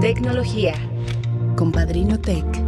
Tecnología 0.00 0.72
con 1.54 1.70
Padrino 1.70 2.18
Tech. 2.18 2.67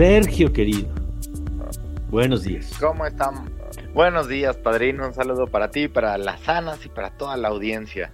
Sergio 0.00 0.50
querido, 0.50 0.88
buenos 2.08 2.44
días. 2.44 2.74
¿Cómo 2.80 3.04
están? 3.04 3.54
Buenos 3.92 4.28
días, 4.28 4.56
padrino. 4.56 5.06
Un 5.06 5.12
saludo 5.12 5.46
para 5.46 5.70
ti, 5.70 5.88
para 5.88 6.16
las 6.16 6.40
sanas 6.40 6.86
y 6.86 6.88
para 6.88 7.18
toda 7.18 7.36
la 7.36 7.48
audiencia. 7.48 8.10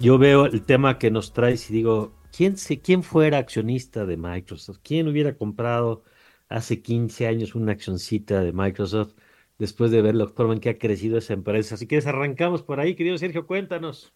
Yo 0.00 0.16
veo 0.16 0.46
el 0.46 0.62
tema 0.62 0.98
que 0.98 1.10
nos 1.10 1.34
traes 1.34 1.68
y 1.68 1.74
digo, 1.74 2.14
¿quién, 2.34 2.56
se, 2.56 2.80
quién 2.80 3.02
fuera 3.02 3.36
accionista 3.36 4.06
de 4.06 4.16
Microsoft? 4.16 4.78
¿Quién 4.82 5.06
hubiera 5.06 5.36
comprado 5.36 6.02
hace 6.48 6.80
15 6.80 7.26
años 7.26 7.54
una 7.54 7.72
accioncita 7.72 8.40
de 8.40 8.54
Microsoft 8.54 9.12
después 9.58 9.90
de 9.90 10.00
ver 10.00 10.14
la 10.14 10.28
forma 10.28 10.54
en 10.54 10.60
que 10.60 10.70
ha 10.70 10.78
crecido 10.78 11.18
esa 11.18 11.34
empresa? 11.34 11.74
Así 11.74 11.86
que 11.86 11.98
arrancamos 11.98 12.62
por 12.62 12.80
ahí, 12.80 12.94
querido 12.94 13.18
Sergio, 13.18 13.46
cuéntanos. 13.46 14.14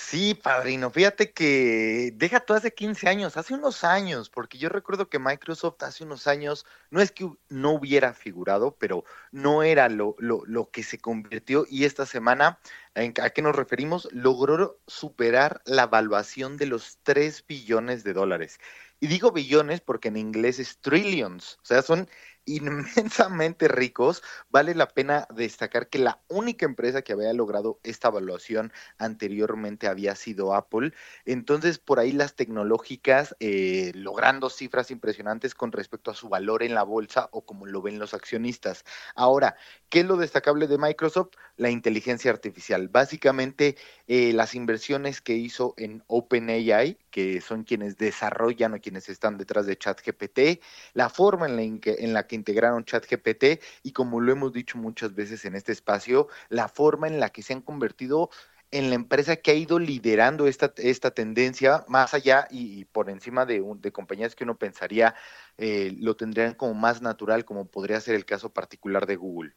Sí, 0.00 0.34
padrino, 0.34 0.90
fíjate 0.90 1.32
que 1.32 2.12
deja 2.14 2.38
tú 2.40 2.54
hace 2.54 2.72
15 2.72 3.08
años, 3.08 3.36
hace 3.36 3.52
unos 3.54 3.82
años, 3.82 4.30
porque 4.30 4.56
yo 4.56 4.68
recuerdo 4.68 5.08
que 5.10 5.18
Microsoft 5.18 5.82
hace 5.82 6.04
unos 6.04 6.28
años, 6.28 6.64
no 6.90 7.00
es 7.00 7.10
que 7.10 7.28
no 7.48 7.72
hubiera 7.72 8.14
figurado, 8.14 8.76
pero 8.78 9.04
no 9.32 9.64
era 9.64 9.88
lo, 9.88 10.14
lo, 10.18 10.44
lo 10.46 10.70
que 10.70 10.84
se 10.84 10.98
convirtió 10.98 11.66
y 11.68 11.84
esta 11.84 12.06
semana, 12.06 12.60
¿a 12.94 13.30
qué 13.30 13.42
nos 13.42 13.56
referimos? 13.56 14.08
Logró 14.12 14.78
superar 14.86 15.62
la 15.66 15.82
evaluación 15.82 16.56
de 16.58 16.66
los 16.66 16.98
3 17.02 17.44
billones 17.46 18.04
de 18.04 18.12
dólares. 18.12 18.60
Y 19.00 19.08
digo 19.08 19.32
billones 19.32 19.80
porque 19.80 20.08
en 20.08 20.16
inglés 20.16 20.60
es 20.60 20.78
trillions, 20.78 21.58
o 21.62 21.66
sea, 21.66 21.82
son 21.82 22.08
inmensamente 22.48 23.68
ricos, 23.68 24.22
vale 24.50 24.74
la 24.74 24.88
pena 24.88 25.26
destacar 25.34 25.88
que 25.88 25.98
la 25.98 26.20
única 26.28 26.66
empresa 26.66 27.02
que 27.02 27.12
había 27.12 27.32
logrado 27.32 27.78
esta 27.82 28.08
evaluación 28.08 28.72
anteriormente 28.98 29.86
había 29.86 30.14
sido 30.14 30.54
Apple. 30.54 30.92
Entonces, 31.24 31.78
por 31.78 31.98
ahí 31.98 32.12
las 32.12 32.34
tecnológicas 32.34 33.36
eh, 33.40 33.92
logrando 33.94 34.50
cifras 34.50 34.90
impresionantes 34.90 35.54
con 35.54 35.72
respecto 35.72 36.10
a 36.10 36.14
su 36.14 36.28
valor 36.28 36.62
en 36.62 36.74
la 36.74 36.82
bolsa 36.82 37.28
o 37.32 37.44
como 37.44 37.66
lo 37.66 37.82
ven 37.82 37.98
los 37.98 38.14
accionistas. 38.14 38.84
Ahora, 39.14 39.56
¿qué 39.88 40.00
es 40.00 40.06
lo 40.06 40.16
destacable 40.16 40.66
de 40.66 40.78
Microsoft? 40.78 41.34
La 41.56 41.70
inteligencia 41.70 42.30
artificial. 42.30 42.88
Básicamente, 42.88 43.76
eh, 44.06 44.32
las 44.32 44.54
inversiones 44.54 45.20
que 45.20 45.34
hizo 45.34 45.74
en 45.76 46.02
OpenAI, 46.06 46.98
que 47.10 47.40
son 47.40 47.64
quienes 47.64 47.96
desarrollan 47.96 48.74
o 48.74 48.80
quienes 48.80 49.08
están 49.08 49.38
detrás 49.38 49.66
de 49.66 49.76
ChatGPT, 49.76 50.62
la 50.94 51.08
forma 51.08 51.46
en 51.46 51.56
la, 51.56 51.62
en 51.62 52.12
la 52.12 52.26
que 52.26 52.36
integraron 52.36 52.84
ChatGPT 52.84 53.62
y 53.82 53.92
como 53.92 54.20
lo 54.20 54.32
hemos 54.32 54.52
dicho 54.52 54.78
muchas 54.78 55.14
veces 55.14 55.44
en 55.44 55.54
este 55.54 55.72
espacio, 55.72 56.28
la 56.48 56.68
forma 56.68 57.06
en 57.08 57.20
la 57.20 57.30
que 57.30 57.42
se 57.42 57.52
han 57.52 57.62
convertido 57.62 58.30
en 58.70 58.90
la 58.90 58.96
empresa 58.96 59.36
que 59.36 59.50
ha 59.50 59.54
ido 59.54 59.78
liderando 59.78 60.46
esta, 60.46 60.72
esta 60.76 61.10
tendencia 61.10 61.84
más 61.88 62.12
allá 62.14 62.46
y, 62.50 62.84
por 62.86 63.08
encima 63.08 63.46
de, 63.46 63.64
de, 63.80 63.92
compañías 63.92 64.34
que 64.34 64.44
uno 64.44 64.58
pensaría 64.58 65.14
eh, 65.56 65.94
lo 65.98 66.16
tendrían 66.16 66.54
como 66.54 66.74
más 66.74 67.00
natural, 67.00 67.44
como 67.44 67.66
podría 67.66 68.00
ser 68.00 68.14
el 68.14 68.26
caso 68.26 68.52
particular 68.52 69.06
de 69.06 69.16
Google. 69.16 69.54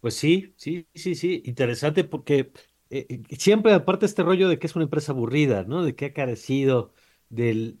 Pues 0.00 0.14
sí, 0.14 0.52
sí, 0.56 0.88
sí, 0.94 1.14
sí, 1.14 1.42
interesante 1.44 2.04
porque 2.04 2.52
eh, 2.92 3.06
eh, 3.08 3.36
siempre 3.38 3.72
aparte 3.72 4.04
este 4.06 4.22
rollo 4.22 4.48
de 4.48 4.58
que 4.58 4.66
es 4.66 4.76
una 4.76 4.84
empresa 4.84 5.12
aburrida, 5.12 5.64
¿no? 5.64 5.82
De 5.82 5.96
que 5.96 6.06
ha 6.06 6.12
carecido 6.12 6.92
del 7.30 7.78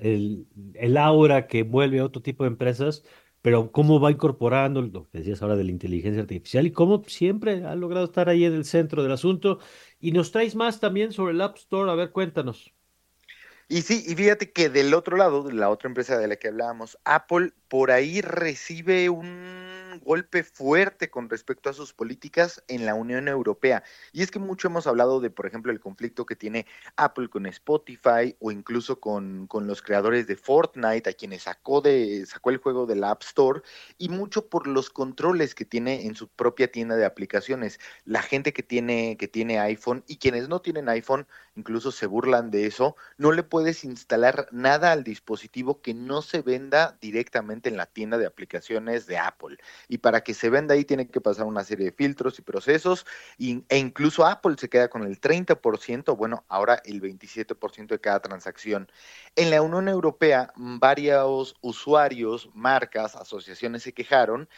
el, 0.00 0.96
aura 0.96 1.48
que 1.48 1.64
vuelve 1.64 1.98
a 1.98 2.04
otro 2.04 2.22
tipo 2.22 2.44
de 2.44 2.48
empresas, 2.48 3.02
pero 3.42 3.72
cómo 3.72 4.00
va 4.00 4.12
incorporando 4.12 4.82
lo 4.82 5.08
que 5.10 5.18
decías 5.18 5.42
ahora 5.42 5.56
de 5.56 5.64
la 5.64 5.72
inteligencia 5.72 6.22
artificial 6.22 6.66
y 6.66 6.72
cómo 6.72 7.02
siempre 7.08 7.64
ha 7.64 7.74
logrado 7.74 8.04
estar 8.06 8.28
ahí 8.28 8.44
en 8.44 8.54
el 8.54 8.64
centro 8.64 9.02
del 9.02 9.12
asunto. 9.12 9.58
Y 10.00 10.12
nos 10.12 10.30
traes 10.32 10.54
más 10.54 10.80
también 10.80 11.12
sobre 11.12 11.32
el 11.34 11.40
App 11.40 11.56
Store, 11.56 11.90
a 11.90 11.94
ver, 11.94 12.12
cuéntanos. 12.12 12.72
Y 13.68 13.82
sí, 13.82 14.04
y 14.06 14.14
fíjate 14.14 14.52
que 14.52 14.70
del 14.70 14.94
otro 14.94 15.16
lado, 15.16 15.50
la 15.50 15.68
otra 15.68 15.88
empresa 15.88 16.16
de 16.18 16.28
la 16.28 16.36
que 16.36 16.48
hablábamos, 16.48 16.98
Apple, 17.04 17.52
por 17.68 17.90
ahí 17.90 18.20
recibe 18.22 19.10
un 19.10 19.77
golpe 19.96 20.42
fuerte 20.42 21.10
con 21.10 21.28
respecto 21.28 21.70
a 21.70 21.72
sus 21.72 21.92
políticas 21.92 22.62
en 22.68 22.86
la 22.86 22.94
Unión 22.94 23.28
Europea. 23.28 23.82
Y 24.12 24.22
es 24.22 24.30
que 24.30 24.38
mucho 24.38 24.68
hemos 24.68 24.86
hablado 24.86 25.20
de, 25.20 25.30
por 25.30 25.46
ejemplo, 25.46 25.72
el 25.72 25.80
conflicto 25.80 26.26
que 26.26 26.36
tiene 26.36 26.66
Apple 26.96 27.28
con 27.28 27.46
Spotify 27.46 28.36
o 28.40 28.50
incluso 28.50 29.00
con, 29.00 29.46
con 29.46 29.66
los 29.66 29.82
creadores 29.82 30.26
de 30.26 30.36
Fortnite, 30.36 31.10
a 31.10 31.12
quienes 31.12 31.42
sacó, 31.42 31.80
de, 31.80 32.24
sacó 32.26 32.50
el 32.50 32.58
juego 32.58 32.86
del 32.86 33.04
App 33.04 33.22
Store, 33.22 33.62
y 33.98 34.08
mucho 34.08 34.48
por 34.48 34.66
los 34.66 34.90
controles 34.90 35.54
que 35.54 35.64
tiene 35.64 36.06
en 36.06 36.14
su 36.14 36.28
propia 36.28 36.70
tienda 36.70 36.96
de 36.96 37.04
aplicaciones. 37.04 37.80
La 38.04 38.22
gente 38.22 38.52
que 38.52 38.62
tiene, 38.62 39.16
que 39.16 39.28
tiene 39.28 39.58
iPhone 39.58 40.04
y 40.06 40.18
quienes 40.18 40.48
no 40.48 40.60
tienen 40.60 40.88
iPhone 40.88 41.26
incluso 41.58 41.90
se 41.90 42.06
burlan 42.06 42.50
de 42.50 42.66
eso, 42.66 42.96
no 43.16 43.32
le 43.32 43.42
puedes 43.42 43.84
instalar 43.84 44.48
nada 44.52 44.92
al 44.92 45.02
dispositivo 45.02 45.82
que 45.82 45.92
no 45.92 46.22
se 46.22 46.40
venda 46.40 46.96
directamente 47.00 47.68
en 47.68 47.76
la 47.76 47.86
tienda 47.86 48.16
de 48.16 48.26
aplicaciones 48.26 49.06
de 49.06 49.18
Apple 49.18 49.58
y 49.88 49.98
para 49.98 50.22
que 50.22 50.34
se 50.34 50.50
venda 50.50 50.74
ahí 50.74 50.84
tiene 50.84 51.08
que 51.08 51.20
pasar 51.20 51.46
una 51.46 51.64
serie 51.64 51.86
de 51.86 51.92
filtros 51.92 52.38
y 52.38 52.42
procesos 52.42 53.06
e 53.38 53.78
incluso 53.78 54.24
Apple 54.24 54.54
se 54.58 54.68
queda 54.68 54.88
con 54.88 55.02
el 55.02 55.20
30%, 55.20 56.16
bueno, 56.16 56.44
ahora 56.48 56.80
el 56.84 57.02
27% 57.02 57.88
de 57.88 58.00
cada 58.00 58.20
transacción. 58.20 58.90
En 59.34 59.50
la 59.50 59.60
Unión 59.60 59.88
Europea, 59.88 60.52
varios 60.56 61.56
usuarios, 61.60 62.50
marcas, 62.54 63.16
asociaciones 63.16 63.82
se 63.82 63.92
quejaron, 63.92 64.48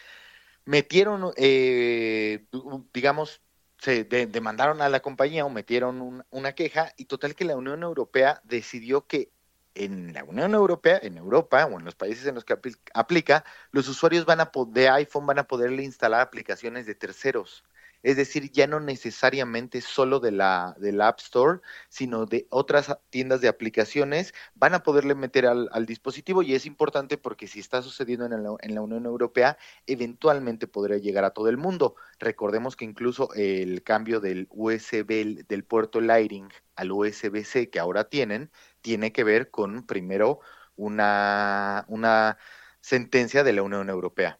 metieron, 0.66 1.32
eh, 1.36 2.44
digamos, 2.92 3.40
se 3.80 4.04
demandaron 4.04 4.82
a 4.82 4.88
la 4.90 5.00
compañía 5.00 5.46
o 5.46 5.50
metieron 5.50 6.24
una 6.30 6.52
queja 6.52 6.92
y 6.98 7.06
total 7.06 7.34
que 7.34 7.46
la 7.46 7.56
Unión 7.56 7.82
Europea 7.82 8.40
decidió 8.44 9.06
que 9.06 9.32
en 9.74 10.12
la 10.12 10.24
Unión 10.24 10.52
Europea, 10.52 10.98
en 11.02 11.16
Europa 11.16 11.64
o 11.64 11.78
en 11.78 11.84
los 11.86 11.94
países 11.94 12.26
en 12.26 12.34
los 12.34 12.44
que 12.44 12.58
aplica, 12.92 13.44
los 13.70 13.88
usuarios 13.88 14.26
van 14.26 14.40
a 14.40 14.50
de 14.68 14.88
iPhone 14.90 15.26
van 15.26 15.38
a 15.38 15.44
poderle 15.44 15.82
instalar 15.82 16.20
aplicaciones 16.20 16.84
de 16.84 16.94
terceros. 16.94 17.64
Es 18.02 18.16
decir, 18.16 18.50
ya 18.50 18.66
no 18.66 18.80
necesariamente 18.80 19.80
solo 19.80 20.20
de 20.20 20.32
la, 20.32 20.74
del 20.78 21.00
App 21.00 21.20
Store, 21.20 21.60
sino 21.88 22.26
de 22.26 22.46
otras 22.50 22.96
tiendas 23.10 23.40
de 23.40 23.48
aplicaciones, 23.48 24.34
van 24.54 24.74
a 24.74 24.82
poderle 24.82 25.14
meter 25.14 25.46
al, 25.46 25.68
dispositivo 25.86 26.42
y 26.42 26.54
es 26.54 26.66
importante 26.66 27.18
porque 27.18 27.46
si 27.46 27.60
está 27.60 27.82
sucediendo 27.82 28.26
en 28.26 28.42
la, 28.42 28.56
en 28.60 28.74
la, 28.74 28.80
Unión 28.80 29.06
Europea, 29.06 29.58
eventualmente 29.86 30.66
podría 30.66 30.98
llegar 30.98 31.24
a 31.24 31.30
todo 31.30 31.48
el 31.48 31.56
mundo. 31.58 31.96
Recordemos 32.18 32.76
que 32.76 32.84
incluso 32.84 33.32
el 33.34 33.82
cambio 33.82 34.20
del 34.20 34.46
USB, 34.50 35.46
del 35.46 35.64
puerto 35.64 36.00
Lighting 36.00 36.48
al 36.76 36.92
USB-C 36.92 37.70
que 37.70 37.80
ahora 37.80 38.08
tienen, 38.08 38.50
tiene 38.80 39.12
que 39.12 39.24
ver 39.24 39.50
con 39.50 39.86
primero 39.86 40.40
una, 40.76 41.84
una 41.88 42.38
sentencia 42.80 43.44
de 43.44 43.52
la 43.52 43.62
Unión 43.62 43.90
Europea. 43.90 44.38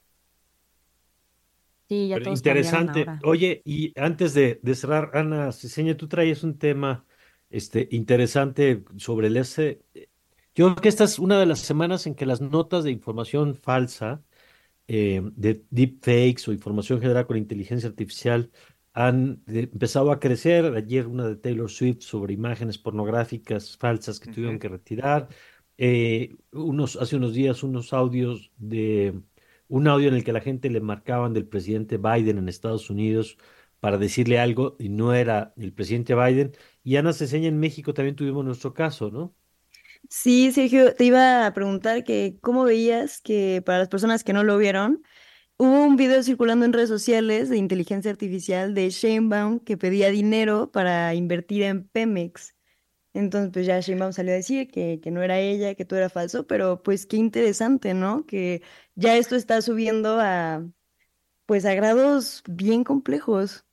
Sí, 1.91 2.07
ya 2.07 2.19
interesante. 2.19 3.05
Oye, 3.25 3.63
y 3.65 3.93
antes 3.99 4.33
de, 4.33 4.61
cerrar, 4.77 5.11
Ana 5.13 5.51
Ceseña, 5.51 5.97
tú 5.97 6.07
traes 6.07 6.45
un 6.45 6.57
tema 6.57 7.05
este, 7.51 7.89
interesante 7.91 8.85
sobre 8.97 9.27
el 9.27 9.37
S. 9.37 9.83
Yo 10.55 10.67
creo 10.67 10.77
que 10.77 10.89
esta 10.89 11.03
es 11.03 11.19
una 11.19 11.41
de 11.41 11.47
las 11.47 11.59
semanas 11.59 12.07
en 12.07 12.15
que 12.15 12.27
las 12.27 12.41
notas 12.41 12.85
de 12.85 12.93
información 12.93 13.57
falsa, 13.57 14.23
eh, 14.87 15.21
de 15.35 15.65
deepfakes 15.71 16.47
o 16.47 16.53
información 16.53 17.01
generada 17.01 17.27
con 17.27 17.37
inteligencia 17.37 17.89
artificial, 17.89 18.53
han 18.93 19.43
empezado 19.49 20.13
a 20.13 20.21
crecer. 20.21 20.67
Ayer 20.77 21.09
una 21.09 21.27
de 21.27 21.35
Taylor 21.35 21.69
Swift 21.69 22.03
sobre 22.03 22.35
imágenes 22.35 22.79
pornográficas 22.79 23.77
falsas 23.77 24.21
que 24.21 24.31
tuvieron 24.31 24.61
que 24.61 24.69
retirar. 24.69 25.27
Eh, 25.77 26.37
unos, 26.53 26.95
hace 26.95 27.17
unos 27.17 27.35
días 27.35 27.65
unos 27.65 27.93
audios 27.93 28.53
de 28.59 29.21
un 29.71 29.89
audio 29.89 30.09
en 30.09 30.15
el 30.17 30.25
que 30.25 30.33
la 30.33 30.41
gente 30.41 30.71
le 30.71 30.81
marcaban 30.81 31.33
del 31.35 31.47
presidente 31.49 31.97
Biden 31.99 32.39
en 32.39 32.49
Estados 32.49 32.91
Unidos 32.91 33.39
para 33.81 33.99
decirle 33.99 34.39
algo 34.41 34.77
y 34.79 34.91
no 34.91 35.15
era 35.15 35.55
el 35.57 35.73
presidente 35.73 36.15
Biden. 36.15 36.53
Y 36.85 36.97
Ana 36.97 37.13
Ceseña 37.15 37.49
en 37.49 37.61
México 37.61 37.95
también 37.95 38.17
tuvimos 38.17 38.45
nuestro 38.45 38.75
caso, 38.75 39.11
¿no? 39.11 39.35
Sí, 40.09 40.51
Sergio, 40.53 40.95
te 40.95 41.05
iba 41.05 41.47
a 41.47 41.53
preguntar 41.55 42.05
que 42.05 42.39
cómo 42.41 42.65
veías 42.65 43.21
que 43.21 43.63
para 43.65 43.79
las 43.79 43.89
personas 43.89 44.25
que 44.25 44.33
no 44.33 44.43
lo 44.45 44.59
vieron, 44.59 45.03
hubo 45.59 45.85
un 45.85 45.97
video 45.97 46.23
circulando 46.23 46.65
en 46.67 46.73
redes 46.73 46.89
sociales 46.89 47.49
de 47.49 47.59
inteligencia 47.59 48.11
artificial 48.11 48.75
de 48.75 48.91
Sheinbaum 48.91 49.61
que 49.61 49.77
pedía 49.79 50.11
dinero 50.11 50.71
para 50.73 51.15
invertir 51.15 51.63
en 51.65 51.89
Pemex. 51.89 52.55
Entonces, 53.13 53.51
pues 53.53 53.67
ya 53.67 53.81
Sheinbaum 53.81 54.13
salió 54.13 54.33
a 54.33 54.37
decir 54.37 54.69
que, 54.71 55.01
que 55.01 55.11
no 55.11 55.23
era 55.23 55.39
ella, 55.41 55.75
que 55.75 55.85
todo 55.85 55.99
era 55.99 56.09
falso, 56.11 56.47
pero 56.47 56.83
pues 56.83 57.07
qué 57.07 57.17
interesante, 57.17 57.95
¿no? 57.95 58.25
Que 58.27 58.63
ya 58.95 59.17
esto 59.17 59.35
está 59.37 59.63
subiendo 59.63 60.19
a, 60.21 60.65
pues 61.47 61.65
a 61.67 61.75
grados 61.75 62.43
bien 62.49 62.85
complejos. 62.85 63.67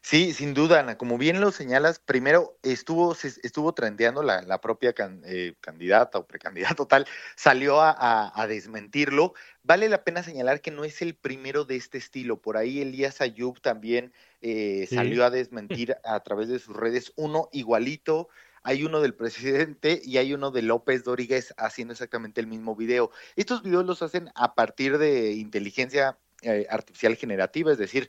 Sí, 0.00 0.32
sin 0.32 0.54
duda, 0.54 0.80
Ana. 0.80 0.96
Como 0.96 1.18
bien 1.18 1.40
lo 1.40 1.50
señalas, 1.50 1.98
primero 1.98 2.58
estuvo, 2.62 3.14
estuvo 3.14 3.72
trendeando 3.72 4.22
la, 4.22 4.42
la 4.42 4.60
propia 4.60 4.94
eh, 5.24 5.54
candidata 5.60 6.18
o 6.18 6.26
precandidato 6.26 6.86
tal, 6.86 7.06
salió 7.36 7.80
a, 7.80 8.32
a, 8.34 8.46
desmentirlo. 8.46 9.34
Vale 9.62 9.88
la 9.88 10.04
pena 10.04 10.22
señalar 10.22 10.60
que 10.60 10.70
no 10.70 10.84
es 10.84 11.02
el 11.02 11.14
primero 11.14 11.64
de 11.64 11.76
este 11.76 11.98
estilo. 11.98 12.40
Por 12.40 12.56
ahí 12.56 12.80
Elías 12.80 13.20
Ayub 13.20 13.60
también 13.60 14.12
eh, 14.40 14.86
salió 14.90 15.24
a 15.24 15.30
desmentir 15.30 15.96
a 16.04 16.20
través 16.20 16.48
de 16.48 16.58
sus 16.58 16.76
redes 16.76 17.12
uno 17.16 17.48
igualito. 17.52 18.28
Hay 18.62 18.84
uno 18.84 19.00
del 19.00 19.14
presidente 19.14 20.00
y 20.04 20.18
hay 20.18 20.34
uno 20.34 20.50
de 20.50 20.62
López 20.62 21.04
Dóriga 21.04 21.38
haciendo 21.56 21.92
exactamente 21.92 22.40
el 22.40 22.46
mismo 22.46 22.76
video. 22.76 23.10
Estos 23.36 23.62
videos 23.62 23.84
los 23.86 24.02
hacen 24.02 24.30
a 24.34 24.54
partir 24.54 24.98
de 24.98 25.32
inteligencia 25.32 26.18
eh, 26.42 26.66
artificial 26.70 27.16
generativa, 27.16 27.72
es 27.72 27.78
decir, 27.78 28.08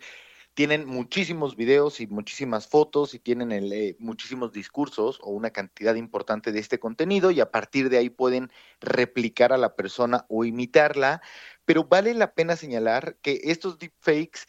tienen 0.54 0.86
muchísimos 0.86 1.56
videos 1.56 2.00
y 2.02 2.08
muchísimas 2.08 2.68
fotos 2.68 3.14
y 3.14 3.20
tienen 3.20 3.52
eh, 3.52 3.96
muchísimos 4.00 4.52
discursos 4.52 5.20
o 5.22 5.32
una 5.32 5.52
cantidad 5.52 5.96
importante 5.96 6.52
de 6.52 6.60
este 6.60 6.80
contenido 6.80 7.32
y 7.32 7.40
a 7.40 7.52
partir 7.52 7.90
de 7.90 7.98
ahí 7.98 8.10
pueden 8.10 8.52
replicar 8.82 9.54
a 9.54 9.58
la 9.58 9.76
persona 9.76 10.26
o 10.28 10.46
imitarla, 10.46 11.22
pero 11.66 11.86
vale 11.86 12.14
la 12.14 12.34
pena 12.34 12.56
señalar 12.56 13.18
que 13.22 13.40
estos 13.44 13.80
deepfakes 13.80 14.42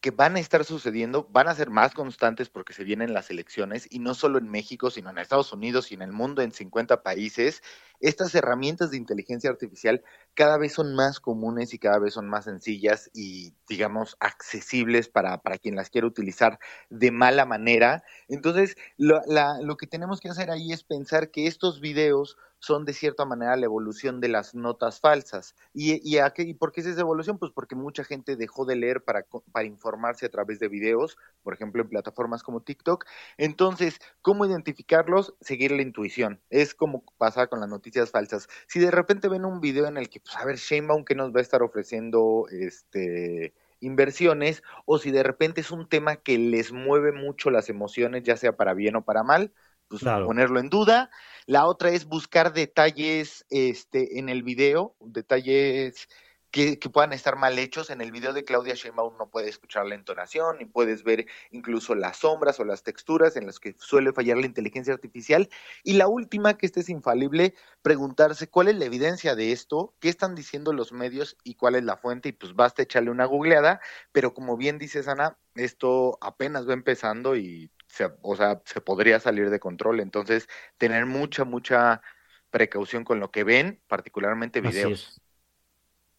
que 0.00 0.10
van 0.12 0.36
a 0.36 0.40
estar 0.40 0.64
sucediendo 0.64 1.26
van 1.32 1.48
a 1.48 1.54
ser 1.54 1.70
más 1.70 1.92
constantes 1.92 2.48
porque 2.48 2.72
se 2.72 2.84
vienen 2.84 3.12
las 3.12 3.30
elecciones 3.30 3.88
y 3.90 3.98
no 3.98 4.14
solo 4.14 4.38
en 4.38 4.48
México, 4.48 4.90
sino 4.90 5.10
en 5.10 5.18
Estados 5.18 5.52
Unidos 5.52 5.90
y 5.90 5.94
en 5.94 6.02
el 6.02 6.12
mundo 6.12 6.42
en 6.42 6.52
50 6.52 7.02
países. 7.02 7.62
Estas 8.00 8.34
herramientas 8.34 8.90
de 8.90 8.96
inteligencia 8.96 9.50
artificial 9.50 10.02
cada 10.34 10.58
vez 10.58 10.74
son 10.74 10.94
más 10.94 11.20
comunes 11.20 11.72
y 11.74 11.78
cada 11.78 11.98
vez 11.98 12.14
son 12.14 12.28
más 12.28 12.44
sencillas 12.44 13.10
y, 13.14 13.54
digamos, 13.68 14.16
accesibles 14.20 15.08
para, 15.08 15.38
para 15.38 15.58
quien 15.58 15.76
las 15.76 15.90
quiere 15.90 16.06
utilizar 16.06 16.58
de 16.90 17.10
mala 17.10 17.46
manera. 17.46 18.04
Entonces, 18.28 18.76
lo, 18.96 19.20
lo 19.62 19.76
que 19.76 19.86
tenemos 19.86 20.20
que 20.20 20.28
hacer 20.28 20.50
ahí 20.50 20.72
es 20.72 20.84
pensar 20.84 21.30
que 21.30 21.46
estos 21.46 21.80
videos 21.80 22.36
son 22.58 22.84
de 22.84 22.92
cierta 22.92 23.24
manera 23.24 23.56
la 23.56 23.66
evolución 23.66 24.20
de 24.20 24.28
las 24.28 24.54
notas 24.54 25.00
falsas. 25.00 25.54
¿Y, 25.72 26.00
y, 26.08 26.18
a 26.18 26.30
qué, 26.30 26.42
y 26.42 26.54
por 26.54 26.72
qué 26.72 26.80
es 26.80 26.86
esa 26.86 27.00
evolución? 27.00 27.38
Pues 27.38 27.52
porque 27.52 27.74
mucha 27.74 28.04
gente 28.04 28.36
dejó 28.36 28.64
de 28.64 28.76
leer 28.76 29.04
para, 29.04 29.24
para 29.52 29.66
informarse 29.66 30.26
a 30.26 30.30
través 30.30 30.58
de 30.58 30.68
videos, 30.68 31.16
por 31.42 31.54
ejemplo, 31.54 31.82
en 31.82 31.88
plataformas 31.88 32.42
como 32.42 32.62
TikTok. 32.62 33.04
Entonces, 33.36 33.98
¿cómo 34.22 34.46
identificarlos? 34.46 35.34
Seguir 35.40 35.72
la 35.72 35.82
intuición. 35.82 36.40
Es 36.50 36.74
como 36.74 37.04
pasa 37.18 37.46
con 37.46 37.60
las 37.60 37.68
noticias 37.68 37.85
falsas. 38.10 38.48
Si 38.68 38.78
de 38.78 38.90
repente 38.90 39.28
ven 39.28 39.44
un 39.44 39.60
video 39.60 39.86
en 39.86 39.96
el 39.96 40.08
que, 40.08 40.20
pues, 40.20 40.36
a 40.36 40.44
ver, 40.44 40.56
Sheinbaum 40.56 41.04
que 41.04 41.14
nos 41.14 41.34
va 41.34 41.38
a 41.38 41.42
estar 41.42 41.62
ofreciendo 41.62 42.46
este 42.50 43.54
inversiones 43.80 44.62
o 44.86 44.98
si 44.98 45.10
de 45.10 45.22
repente 45.22 45.60
es 45.60 45.70
un 45.70 45.88
tema 45.88 46.16
que 46.16 46.38
les 46.38 46.72
mueve 46.72 47.12
mucho 47.12 47.50
las 47.50 47.68
emociones, 47.68 48.22
ya 48.22 48.36
sea 48.36 48.56
para 48.56 48.74
bien 48.74 48.96
o 48.96 49.04
para 49.04 49.22
mal, 49.22 49.52
pues 49.88 50.02
ponerlo 50.02 50.60
en 50.60 50.70
duda. 50.70 51.10
La 51.46 51.66
otra 51.66 51.90
es 51.90 52.06
buscar 52.06 52.52
detalles 52.52 53.44
este, 53.50 54.18
en 54.18 54.28
el 54.28 54.42
video, 54.42 54.96
detalles 55.00 56.08
que, 56.56 56.88
puedan 56.88 57.12
estar 57.12 57.36
mal 57.36 57.58
hechos. 57.58 57.90
En 57.90 58.00
el 58.00 58.10
video 58.10 58.32
de 58.32 58.42
Claudia 58.42 58.74
Sheinbaum 58.74 59.18
no 59.18 59.28
puedes 59.28 59.50
escuchar 59.50 59.84
la 59.84 59.94
entonación 59.94 60.56
y 60.60 60.64
puedes 60.64 61.04
ver 61.04 61.26
incluso 61.50 61.94
las 61.94 62.18
sombras 62.18 62.58
o 62.60 62.64
las 62.64 62.82
texturas 62.82 63.36
en 63.36 63.44
las 63.44 63.60
que 63.60 63.74
suele 63.78 64.14
fallar 64.14 64.38
la 64.38 64.46
inteligencia 64.46 64.94
artificial. 64.94 65.50
Y 65.84 65.94
la 65.94 66.08
última, 66.08 66.56
que 66.56 66.64
esta 66.64 66.80
es 66.80 66.88
infalible, 66.88 67.54
preguntarse 67.82 68.48
cuál 68.48 68.68
es 68.68 68.76
la 68.76 68.86
evidencia 68.86 69.34
de 69.34 69.52
esto, 69.52 69.94
qué 70.00 70.08
están 70.08 70.34
diciendo 70.34 70.72
los 70.72 70.92
medios 70.92 71.36
y 71.44 71.56
cuál 71.56 71.74
es 71.74 71.84
la 71.84 71.98
fuente. 71.98 72.30
Y 72.30 72.32
pues 72.32 72.54
basta 72.54 72.82
echarle 72.82 73.10
una 73.10 73.26
googleada, 73.26 73.80
pero 74.12 74.32
como 74.32 74.56
bien 74.56 74.78
dices 74.78 75.08
Ana, 75.08 75.36
esto 75.56 76.16
apenas 76.22 76.66
va 76.66 76.72
empezando 76.72 77.36
y 77.36 77.70
se, 77.86 78.10
o 78.22 78.34
sea, 78.34 78.62
se 78.64 78.80
podría 78.80 79.20
salir 79.20 79.50
de 79.50 79.60
control. 79.60 80.00
Entonces, 80.00 80.48
tener 80.78 81.04
mucha, 81.04 81.44
mucha 81.44 82.00
precaución 82.48 83.04
con 83.04 83.20
lo 83.20 83.30
que 83.30 83.44
ven, 83.44 83.82
particularmente 83.88 84.62
videos. 84.62 85.20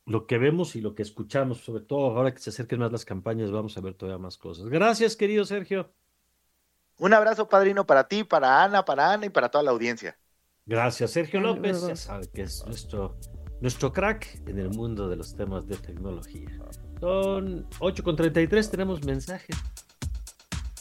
Lo 0.08 0.26
que 0.26 0.38
vemos 0.38 0.76
y 0.78 0.82
lo 0.82 0.96
que 0.96 1.04
escuchamos, 1.04 1.60
sobre 1.60 1.84
todo 1.84 2.18
ahora 2.18 2.34
que 2.34 2.40
se 2.40 2.50
acerquen 2.50 2.80
más 2.80 2.94
las 2.94 3.04
campañas, 3.04 3.52
vamos 3.52 3.78
a 3.78 3.82
ver 3.82 3.94
todavía 3.94 4.18
más 4.18 4.38
cosas. 4.38 4.68
Gracias, 4.68 5.18
querido 5.18 5.44
Sergio. 5.44 5.92
Un 6.98 7.14
abrazo, 7.14 7.50
padrino, 7.50 7.86
para 7.86 8.08
ti, 8.08 8.24
para 8.24 8.64
Ana, 8.64 8.86
para 8.86 9.12
Ana 9.12 9.26
y 9.26 9.30
para 9.30 9.50
toda 9.50 9.66
la 9.66 9.72
audiencia. 9.72 10.18
Gracias, 10.66 11.12
Sergio 11.12 11.42
López. 11.42 11.86
Ya 11.86 11.96
sabe 11.98 12.30
que 12.34 12.44
es 12.44 12.66
nuestro, 12.66 13.18
nuestro 13.60 13.92
crack 13.92 14.42
en 14.48 14.58
el 14.58 14.70
mundo 14.70 15.10
de 15.10 15.18
los 15.18 15.36
temas 15.36 15.68
de 15.68 15.76
tecnología. 15.76 16.58
Son 17.02 17.70
8.33, 17.80 18.72
tenemos 18.72 19.04
mensajes. 19.04 19.58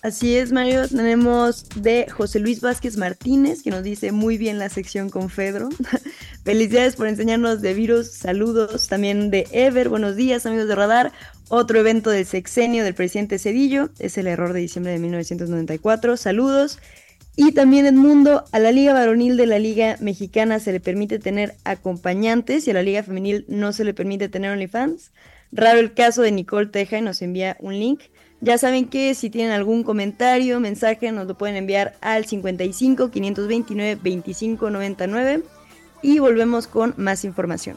Así 0.07 0.37
es, 0.37 0.53
Mario. 0.53 0.87
Tenemos 0.87 1.69
de 1.75 2.07
José 2.09 2.38
Luis 2.38 2.61
Vázquez 2.61 2.97
Martínez, 2.97 3.64
que 3.64 3.71
nos 3.71 3.83
dice 3.83 4.12
muy 4.12 4.38
bien 4.38 4.57
la 4.57 4.69
sección 4.69 5.11
con 5.11 5.31
Fedro. 5.31 5.69
Felicidades 6.45 6.95
por 6.95 7.09
enseñarnos 7.09 7.61
de 7.61 7.75
virus. 7.75 8.12
Saludos 8.12 8.87
también 8.87 9.33
de 9.33 9.49
Ever. 9.51 9.88
Buenos 9.88 10.14
días, 10.14 10.47
amigos 10.47 10.69
de 10.69 10.77
Radar. 10.77 11.11
Otro 11.49 11.81
evento 11.81 12.11
del 12.11 12.25
sexenio 12.25 12.85
del 12.85 12.95
presidente 12.95 13.40
Cedillo. 13.40 13.90
Es 13.99 14.16
el 14.16 14.29
error 14.29 14.53
de 14.53 14.61
diciembre 14.61 14.92
de 14.92 15.01
1994. 15.01 16.16
Saludos. 16.16 16.79
Y 17.35 17.51
también 17.51 17.85
Edmundo, 17.85 18.45
a 18.53 18.61
la 18.61 18.71
Liga 18.71 18.92
Varonil 18.92 19.37
de 19.37 19.47
la 19.47 19.59
Liga 19.59 19.97
Mexicana 19.99 20.61
se 20.61 20.71
le 20.71 20.79
permite 20.79 21.19
tener 21.19 21.57
acompañantes 21.64 22.69
y 22.69 22.71
a 22.71 22.75
la 22.75 22.85
Liga 22.85 23.03
Femenil 23.03 23.45
no 23.49 23.73
se 23.73 23.83
le 23.83 23.92
permite 23.92 24.29
tener 24.29 24.53
OnlyFans. 24.53 25.11
Raro 25.51 25.81
el 25.81 25.95
caso 25.95 26.23
de 26.23 26.31
Nicole 26.31 26.69
Teja 26.69 26.99
y 26.99 27.03
nos 27.03 27.23
envía 27.23 27.57
un 27.59 27.77
link. 27.77 28.03
Ya 28.40 28.59
saben 28.59 28.87
que 28.88 29.14
si 29.14 29.31
tienen 29.31 29.53
algún 29.53 29.83
comentario, 29.83 30.61
mensaje, 30.61 31.11
nos 31.11 31.27
lo 31.27 31.37
pueden 31.37 31.57
enviar 31.57 31.96
al 32.01 32.27
55 32.27 33.11
529 33.11 33.99
25 34.03 34.70
99 34.70 35.42
y 36.03 36.18
volvemos 36.18 36.66
con 36.66 36.94
más 36.96 37.25
información. 37.25 37.77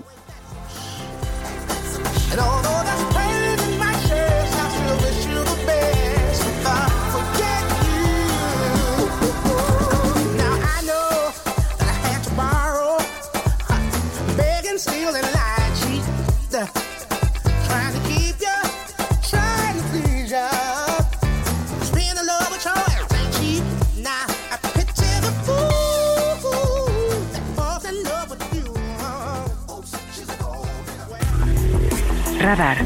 Radar. 32.55 32.77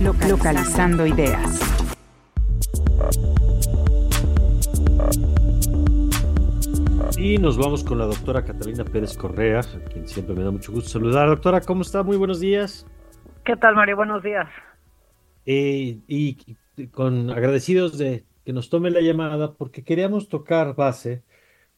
Localizando 0.00 1.06
ideas. 1.06 1.60
Y 7.18 7.36
nos 7.36 7.58
vamos 7.58 7.84
con 7.84 7.98
la 7.98 8.06
doctora 8.06 8.46
Catalina 8.46 8.82
Pérez 8.82 9.14
Correa, 9.18 9.60
a 9.60 9.90
quien 9.90 10.08
siempre 10.08 10.34
me 10.34 10.42
da 10.42 10.50
mucho 10.50 10.72
gusto 10.72 10.88
saludar. 10.88 11.28
Doctora, 11.28 11.60
¿cómo 11.60 11.82
está? 11.82 12.02
Muy 12.02 12.16
buenos 12.16 12.40
días. 12.40 12.86
¿Qué 13.44 13.56
tal, 13.56 13.74
Mario? 13.74 13.96
Buenos 13.96 14.22
días. 14.22 14.48
Eh, 15.44 15.98
y 16.08 16.38
con 16.90 17.28
agradecidos 17.28 17.98
de 17.98 18.24
que 18.46 18.54
nos 18.54 18.70
tome 18.70 18.90
la 18.90 19.02
llamada 19.02 19.52
porque 19.52 19.84
queríamos 19.84 20.30
tocar 20.30 20.74
base 20.76 21.22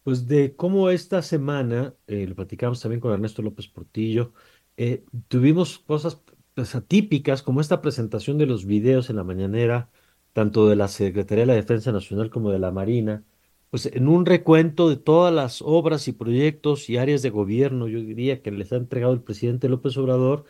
pues 0.05 0.29
de 0.29 0.55
cómo 0.55 0.91
esta 0.91 1.23
semana, 1.23 1.93
eh, 2.07 2.25
lo 2.29 2.37
platicamos 2.37 2.81
también 2.81 3.01
con 3.01 3.13
Ernesto 3.13 3.43
López 3.43 3.67
Portillo, 3.67 4.33
eh, 4.77 5.05
tuvimos 5.27 5.81
cosas 5.81 6.23
pues, 6.57 6.75
atípicas, 6.75 7.43
como 7.43 7.61
esta 7.61 7.83
presentación 7.83 8.39
de 8.39 8.47
los 8.47 8.65
videos 8.67 9.11
en 9.11 9.17
la 9.17 9.25
mañanera, 9.25 9.91
tanto 10.33 10.69
de 10.69 10.77
la 10.77 10.89
Secretaría 10.89 11.43
de 11.43 11.47
la 11.49 11.55
Defensa 11.55 11.93
Nacional 11.93 12.31
como 12.31 12.51
de 12.51 12.59
la 12.59 12.73
Marina, 12.73 13.25
pues 13.71 13.87
en 13.87 14.09
un 14.09 14.27
recuento 14.27 14.89
de 14.89 14.97
todas 14.97 15.35
las 15.35 15.61
obras 15.63 16.09
y 16.09 16.13
proyectos 16.13 16.89
y 16.89 16.97
áreas 16.99 17.23
de 17.23 17.31
gobierno, 17.31 17.89
yo 17.89 18.01
diría 18.01 18.43
que 18.43 18.51
les 18.53 18.73
ha 18.73 18.77
entregado 18.77 19.13
el 19.13 19.23
presidente 19.23 19.69
López 19.69 19.97
Obrador, 19.99 20.45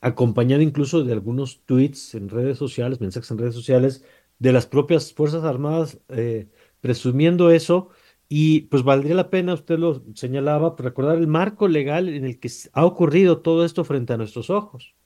acompañado 0.00 0.62
incluso 0.62 1.04
de 1.04 1.12
algunos 1.12 1.62
tweets 1.64 2.14
en 2.14 2.28
redes 2.28 2.58
sociales, 2.58 3.00
mensajes 3.00 3.30
en 3.30 3.38
redes 3.38 3.54
sociales 3.54 4.04
de 4.38 4.52
las 4.52 4.66
propias 4.66 5.12
Fuerzas 5.12 5.44
Armadas 5.44 6.00
eh, 6.08 6.48
presumiendo 6.80 7.50
eso. 7.50 7.90
Y 8.28 8.62
pues 8.62 8.82
valdría 8.84 9.14
la 9.14 9.30
pena, 9.30 9.54
usted 9.54 9.78
lo 9.78 10.04
señalaba, 10.14 10.76
recordar 10.78 11.18
el 11.18 11.26
marco 11.28 11.66
legal 11.68 12.08
en 12.08 12.24
el 12.24 12.38
que 12.40 12.50
ha 12.72 12.84
ocurrido 12.84 13.40
todo 13.40 13.64
esto 13.64 13.84
frente 13.84 14.12
a 14.12 14.18
nuestros 14.18 14.50
ojos. 14.50 14.97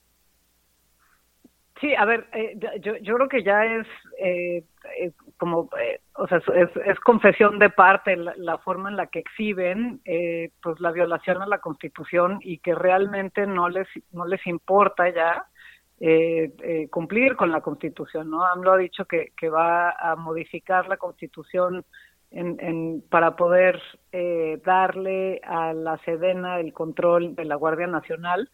Sí, 1.83 1.93
a 1.95 2.05
ver, 2.05 2.27
eh, 2.31 2.57
yo, 2.79 2.95
yo 2.95 3.15
creo 3.15 3.27
que 3.27 3.43
ya 3.43 3.65
es 3.65 3.85
eh, 4.17 4.63
eh 5.01 5.11
como, 5.37 5.69
eh, 5.77 5.99
o 6.15 6.25
sea, 6.29 6.37
es, 6.37 6.69
es, 6.85 6.97
confesión 7.01 7.59
de 7.59 7.69
parte 7.71 8.15
la, 8.15 8.57
forma 8.59 8.87
en 8.87 8.95
la 8.95 9.07
que 9.07 9.19
exhiben 9.19 9.99
eh, 10.05 10.51
pues 10.61 10.79
la 10.79 10.93
violación 10.93 11.41
a 11.41 11.45
la 11.45 11.57
Constitución 11.57 12.39
y 12.41 12.59
que 12.59 12.73
realmente 12.73 13.45
no 13.45 13.67
les 13.67 13.89
no 14.13 14.25
les 14.25 14.47
importa 14.47 15.09
ya 15.09 15.45
cumplir 16.89 17.35
con 17.35 17.51
la 17.51 17.59
Constitución, 17.59 18.29
¿no? 18.29 18.45
AMLO 18.45 18.73
ha 18.73 18.77
dicho 18.77 19.03
que, 19.05 19.33
que 19.37 19.49
va 19.49 19.91
a 19.91 20.15
modificar 20.15 20.87
la 20.87 20.95
Constitución 20.97 21.83
en, 22.31 22.57
en, 22.61 23.03
para 23.09 23.35
poder 23.35 23.81
darle 24.63 25.41
a 25.43 25.73
la 25.73 25.97
Sedena 26.05 26.59
el 26.61 26.71
control 26.71 27.35
de 27.35 27.45
la 27.45 27.55
Guardia 27.55 27.87
Nacional. 27.87 28.49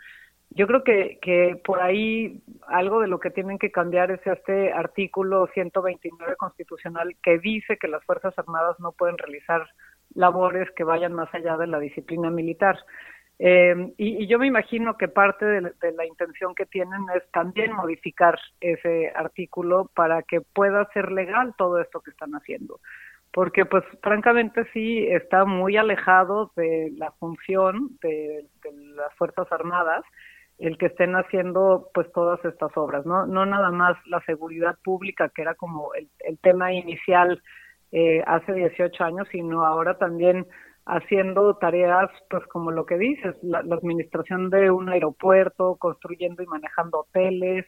Yo 0.52 0.66
creo 0.66 0.84
que, 0.84 1.20
que 1.22 1.62
por 1.64 1.80
ahí 1.80 2.42
algo 2.68 3.02
de 3.02 3.08
lo 3.08 3.20
que 3.20 3.30
tienen 3.30 3.60
que 3.60 3.72
cambiar 3.72 4.12
es 4.12 4.26
este 4.26 4.74
artículo 4.74 5.48
129 5.54 6.36
constitucional 6.38 7.16
que 7.22 7.38
dice 7.38 7.78
que 7.78 7.88
las 7.88 8.04
Fuerzas 8.04 8.38
Armadas 8.38 8.80
no 8.80 8.92
pueden 8.92 9.18
realizar 9.18 9.68
labores 10.16 10.70
que 10.72 10.84
vayan 10.84 11.14
más 11.14 11.34
allá 11.34 11.56
de 11.58 11.68
la 11.68 11.80
disciplina 11.80 12.32
militar. 12.32 12.80
Eh, 13.38 13.94
y, 13.98 14.24
y, 14.24 14.28
yo 14.28 14.38
me 14.38 14.48
imagino 14.48 14.98
que 14.98 15.08
parte 15.08 15.46
de, 15.46 15.62
de, 15.80 15.92
la 15.94 16.06
intención 16.06 16.54
que 16.54 16.66
tienen 16.66 17.06
es 17.16 17.24
también 17.32 17.72
modificar 17.72 18.38
ese 18.60 19.14
artículo 19.16 19.90
para 19.96 20.24
que 20.24 20.42
pueda 20.42 20.90
ser 20.94 21.12
legal 21.14 21.54
todo 21.58 21.80
esto 21.80 22.02
que 22.02 22.12
están 22.12 22.34
haciendo. 22.34 22.82
Porque, 23.32 23.66
pues, 23.66 23.86
francamente 24.02 24.66
sí 24.74 25.08
está 25.08 25.46
muy 25.46 25.78
alejado 25.78 26.52
de 26.58 26.92
la 26.98 27.12
función 27.12 27.98
de, 28.02 28.46
de 28.62 28.72
las 28.96 29.14
Fuerzas 29.16 29.50
Armadas 29.52 30.04
el 30.60 30.78
que 30.78 30.88
estén 30.88 31.16
haciendo 31.16 31.90
pues 31.94 32.12
todas 32.12 32.44
estas 32.46 32.76
obras, 32.76 33.06
¿no? 33.06 33.26
No 33.26 33.46
nada 33.46 33.72
más 33.72 33.98
la 34.08 34.22
seguridad 34.26 34.78
pública, 34.84 35.30
que 35.30 35.42
era 35.42 35.56
como 35.56 35.94
el, 35.94 36.10
el 36.20 36.38
tema 36.40 36.74
inicial 36.74 37.42
eh, 37.92 38.22
hace 38.28 38.54
18 38.54 39.04
años, 39.04 39.28
sino 39.32 39.66
ahora 39.66 39.98
también 39.98 40.46
haciendo 40.86 41.56
tareas, 41.56 42.10
pues 42.30 42.46
como 42.48 42.72
lo 42.72 42.86
que 42.86 42.98
dices, 42.98 43.36
la, 43.42 43.62
la 43.64 43.76
administración 43.76 44.50
de 44.50 44.70
un 44.72 44.90
aeropuerto, 44.90 45.76
construyendo 45.78 46.44
y 46.44 46.48
manejando 46.48 47.02
hoteles, 47.02 47.66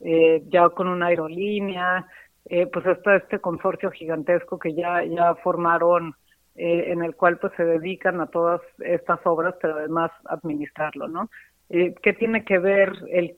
eh, 0.00 0.42
ya 0.48 0.68
con 0.70 0.88
una 0.88 1.06
aerolínea, 1.06 2.06
eh, 2.46 2.66
pues 2.66 2.84
está 2.86 3.16
este 3.16 3.38
consorcio 3.38 3.90
gigantesco 3.90 4.58
que 4.58 4.74
ya, 4.74 5.04
ya 5.04 5.34
formaron, 5.36 6.14
eh, 6.54 6.92
en 6.92 7.02
el 7.02 7.14
cual 7.14 7.38
pues 7.38 7.52
se 7.56 7.64
dedican 7.64 8.20
a 8.20 8.26
todas 8.26 8.60
estas 8.80 9.20
obras, 9.24 9.54
pero 9.60 9.76
además 9.76 10.10
administrarlo, 10.24 11.08
¿no? 11.08 11.30
Eh, 11.74 11.94
¿Qué 12.02 12.12
tiene 12.12 12.44
que 12.44 12.58
ver 12.58 12.92
el, 13.08 13.34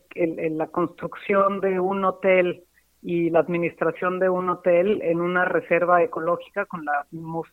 la 0.59 0.67
construcción 0.67 1.61
de 1.61 1.79
un 1.79 2.05
hotel 2.05 2.65
y 3.01 3.31
la 3.31 3.39
administración 3.39 4.19
de 4.19 4.29
un 4.29 4.51
hotel 4.51 5.01
en 5.03 5.21
una 5.21 5.45
reserva 5.45 6.03
ecológica 6.03 6.67
con 6.67 6.85
la 6.85 7.07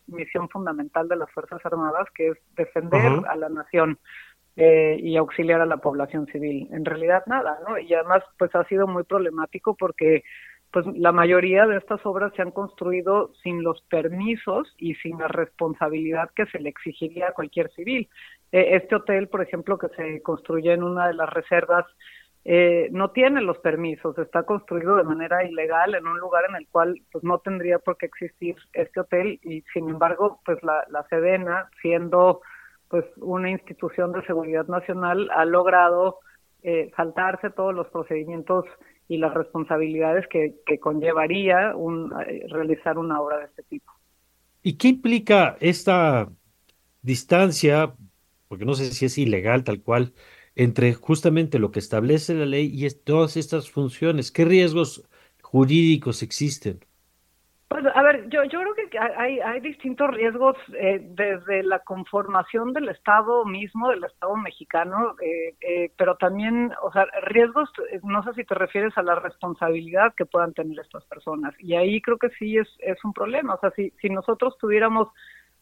misión 0.07 0.49
fundamental 0.49 1.07
de 1.07 1.17
las 1.17 1.29
Fuerzas 1.33 1.63
Armadas, 1.63 2.07
que 2.15 2.29
es 2.29 2.37
defender 2.55 3.11
uh 3.11 3.17
-huh. 3.17 3.27
a 3.29 3.35
la 3.35 3.49
nación 3.49 3.99
eh, 4.55 4.97
y 4.99 5.17
auxiliar 5.17 5.61
a 5.61 5.67
la 5.67 5.77
población 5.77 6.25
civil. 6.25 6.67
En 6.71 6.83
realidad 6.83 7.23
nada, 7.27 7.59
¿no? 7.67 7.77
Y 7.77 7.93
además, 7.93 8.23
pues 8.39 8.55
ha 8.55 8.63
sido 8.63 8.87
muy 8.87 9.03
problemático 9.03 9.75
porque 9.75 10.23
pues 10.71 10.85
la 10.95 11.11
mayoría 11.11 11.67
de 11.67 11.77
estas 11.77 12.03
obras 12.05 12.33
se 12.35 12.41
han 12.41 12.51
construido 12.51 13.33
sin 13.43 13.61
los 13.61 13.81
permisos 13.83 14.73
y 14.77 14.95
sin 14.95 15.19
la 15.19 15.27
responsabilidad 15.27 16.31
que 16.35 16.45
se 16.47 16.59
le 16.59 16.69
exigiría 16.69 17.27
a 17.27 17.33
cualquier 17.33 17.69
civil. 17.71 18.07
Eh, 18.51 18.75
este 18.75 18.95
hotel, 18.95 19.27
por 19.27 19.41
ejemplo, 19.41 19.77
que 19.77 19.89
se 19.89 20.21
construye 20.21 20.73
en 20.73 20.83
una 20.83 21.07
de 21.07 21.13
las 21.13 21.29
reservas 21.29 21.85
eh, 22.43 22.89
no 22.91 23.11
tiene 23.11 23.41
los 23.41 23.59
permisos, 23.59 24.17
está 24.17 24.43
construido 24.43 24.95
de 24.95 25.03
manera 25.03 25.45
ilegal 25.45 25.93
en 25.93 26.07
un 26.07 26.17
lugar 26.17 26.43
en 26.49 26.55
el 26.55 26.67
cual 26.69 26.99
pues 27.11 27.23
no 27.23 27.37
tendría 27.37 27.77
por 27.77 27.97
qué 27.97 28.07
existir 28.07 28.55
este 28.73 28.99
hotel 28.99 29.39
y 29.43 29.61
sin 29.73 29.89
embargo 29.89 30.39
pues 30.43 30.57
la, 30.63 30.83
la 30.89 31.05
Sedena 31.07 31.69
siendo 31.83 32.41
pues 32.89 33.05
una 33.17 33.51
institución 33.51 34.11
de 34.11 34.25
seguridad 34.25 34.65
nacional 34.67 35.29
ha 35.35 35.45
logrado 35.45 36.17
eh, 36.63 36.89
saltarse 36.95 37.51
todos 37.51 37.75
los 37.75 37.87
procedimientos 37.89 38.65
y 39.07 39.17
las 39.17 39.35
responsabilidades 39.35 40.27
que, 40.27 40.55
que 40.65 40.79
conllevaría 40.79 41.75
un, 41.75 42.11
eh, 42.27 42.45
realizar 42.49 42.97
una 42.97 43.21
obra 43.21 43.37
de 43.37 43.45
este 43.45 43.63
tipo. 43.63 43.91
¿Y 44.63 44.77
qué 44.77 44.87
implica 44.87 45.57
esta 45.59 46.27
distancia? 47.03 47.93
Porque 48.51 48.65
no 48.65 48.73
sé 48.73 48.91
si 48.91 49.05
es 49.05 49.17
ilegal 49.17 49.63
tal 49.63 49.81
cual, 49.81 50.11
entre 50.55 50.93
justamente 50.93 51.57
lo 51.57 51.71
que 51.71 51.79
establece 51.79 52.33
la 52.33 52.45
ley 52.45 52.69
y 52.73 52.85
todas 52.89 53.37
estas 53.37 53.71
funciones. 53.71 54.29
¿Qué 54.29 54.43
riesgos 54.43 55.07
jurídicos 55.41 56.21
existen? 56.21 56.81
Pues, 57.69 57.85
a 57.95 58.01
ver, 58.03 58.27
yo, 58.27 58.43
yo 58.43 58.59
creo 58.59 58.73
que 58.75 58.99
hay, 58.99 59.39
hay 59.39 59.61
distintos 59.61 60.09
riesgos 60.11 60.57
eh, 60.77 60.99
desde 61.01 61.63
la 61.63 61.79
conformación 61.79 62.73
del 62.73 62.89
Estado 62.89 63.45
mismo, 63.45 63.87
del 63.87 64.03
Estado 64.03 64.35
mexicano, 64.35 65.15
eh, 65.21 65.55
eh, 65.61 65.93
pero 65.97 66.17
también, 66.17 66.73
o 66.83 66.91
sea, 66.91 67.05
riesgos, 67.27 67.69
no 68.03 68.21
sé 68.23 68.33
si 68.33 68.43
te 68.43 68.55
refieres 68.55 68.97
a 68.97 69.03
la 69.03 69.15
responsabilidad 69.15 70.13
que 70.13 70.25
puedan 70.25 70.53
tener 70.53 70.77
estas 70.77 71.05
personas. 71.05 71.55
Y 71.57 71.75
ahí 71.75 72.01
creo 72.01 72.17
que 72.17 72.31
sí 72.31 72.57
es, 72.57 72.67
es 72.79 73.01
un 73.05 73.13
problema. 73.13 73.53
O 73.53 73.59
sea, 73.61 73.71
si, 73.71 73.91
si 74.01 74.09
nosotros 74.09 74.57
tuviéramos 74.57 75.07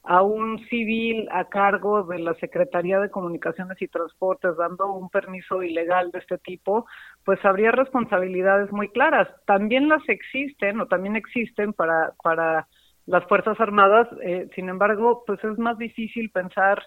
a 0.03 0.21
un 0.23 0.59
civil 0.69 1.27
a 1.31 1.45
cargo 1.45 2.03
de 2.03 2.19
la 2.19 2.33
Secretaría 2.35 2.99
de 2.99 3.09
Comunicaciones 3.09 3.81
y 3.81 3.87
Transportes 3.87 4.55
dando 4.57 4.91
un 4.93 5.09
permiso 5.09 5.61
ilegal 5.61 6.11
de 6.11 6.19
este 6.19 6.37
tipo, 6.37 6.85
pues 7.25 7.43
habría 7.43 7.71
responsabilidades 7.71 8.71
muy 8.71 8.89
claras. 8.89 9.27
También 9.45 9.89
las 9.89 10.07
existen 10.07 10.79
o 10.79 10.87
también 10.87 11.15
existen 11.15 11.73
para, 11.73 12.13
para 12.23 12.67
las 13.05 13.25
Fuerzas 13.25 13.59
Armadas, 13.59 14.07
eh, 14.21 14.47
sin 14.55 14.69
embargo, 14.69 15.23
pues 15.25 15.43
es 15.43 15.57
más 15.57 15.77
difícil 15.77 16.29
pensar 16.29 16.81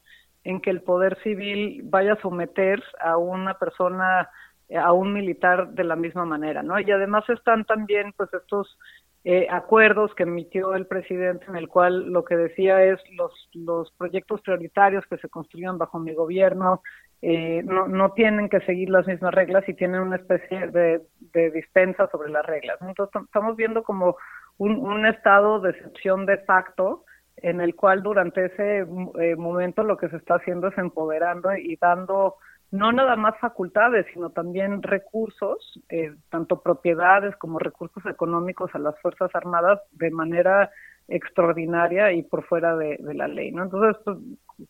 en 0.45 0.61
que 0.61 0.71
el 0.71 0.83
Poder 0.83 1.19
Civil 1.23 1.83
vaya 1.85 2.15
a 2.15 2.21
someter 2.21 2.83
a 3.01 3.17
una 3.17 3.55
persona 3.55 4.29
a 4.75 4.93
un 4.93 5.13
militar 5.13 5.69
de 5.73 5.85
la 5.85 5.97
misma 5.97 6.25
manera, 6.25 6.63
¿no? 6.63 6.79
Y 6.81 6.91
además 6.91 7.29
están 7.29 7.65
también 7.65 8.13
pues 8.17 8.33
estos 8.33 8.79
eh, 9.25 9.47
acuerdos 9.51 10.15
que 10.15 10.25
emitió 10.25 10.75
el 10.75 10.87
presidente 10.87 11.45
en 11.49 11.57
el 11.57 11.69
cual 11.69 12.11
lo 12.11 12.25
que 12.25 12.37
decía 12.37 12.83
es 12.83 13.01
los, 13.13 13.33
los 13.53 13.93
proyectos 13.93 14.41
prioritarios 14.41 15.05
que 15.07 15.19
se 15.19 15.29
construyan 15.29 15.79
bajo 15.79 16.01
mi 16.01 16.13
gobierno 16.13 16.83
eh, 17.25 17.63
no, 17.63 17.87
no 17.87 18.13
tienen 18.13 18.49
que 18.49 18.59
seguir 18.63 18.91
las 18.91 19.07
mismas 19.07 19.33
reglas 19.33 19.69
y 19.69 19.75
tienen 19.75 20.01
una 20.01 20.17
especie 20.17 20.67
de, 20.67 21.03
de 21.33 21.51
dispensa 21.53 22.09
sobre 22.11 22.31
las 22.31 22.45
reglas. 22.45 22.79
Entonces 22.81 23.23
estamos 23.23 23.57
viendo 23.57 23.85
como 23.85 24.17
un, 24.59 24.77
un 24.79 25.07
estado 25.07 25.61
de 25.61 25.71
excepción 25.71 26.27
de 26.27 26.39
facto 26.39 27.05
en 27.37 27.61
el 27.61 27.77
cual 27.77 28.03
durante 28.03 28.47
ese 28.47 28.79
eh, 29.21 29.37
momento 29.37 29.85
lo 29.85 29.97
que 29.97 30.09
se 30.09 30.17
está 30.17 30.35
haciendo 30.35 30.69
es 30.69 30.79
empoderando 30.79 31.55
y 31.55 31.77
dando 31.77 32.37
no 32.73 32.91
nada 32.91 33.17
más 33.17 33.39
facultades, 33.39 34.07
sino 34.15 34.31
también 34.31 34.83
recursos, 34.83 35.79
eh, 35.91 36.15
tanto 36.31 36.63
propiedades 36.63 37.37
como 37.37 37.59
recursos 37.59 38.05
económicos 38.07 38.75
a 38.75 38.79
las 38.79 38.99
Fuerzas 39.01 39.31
Armadas 39.35 39.79
de 39.93 40.11
manera 40.11 40.71
extraordinaria 41.07 42.13
y 42.13 42.23
por 42.23 42.45
fuera 42.45 42.75
de, 42.77 42.99
la 43.15 43.29
ley, 43.29 43.53
¿no? 43.53 43.65
Entonces, 43.65 44.01
pues, 44.05 44.17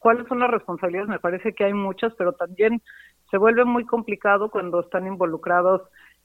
¿cuáles 0.00 0.26
son 0.26 0.40
las 0.40 0.50
responsabilidades? 0.50 1.08
Me 1.08 1.20
parece 1.20 1.54
que 1.54 1.64
hay 1.64 1.74
muchas, 1.74 2.12
pero 2.18 2.32
también 2.32 2.82
se 3.30 3.38
vuelve 3.38 3.64
muy 3.64 3.86
complicado 3.86 4.50
cuando 4.50 4.80
están 4.80 5.06
involucrados 5.06 5.82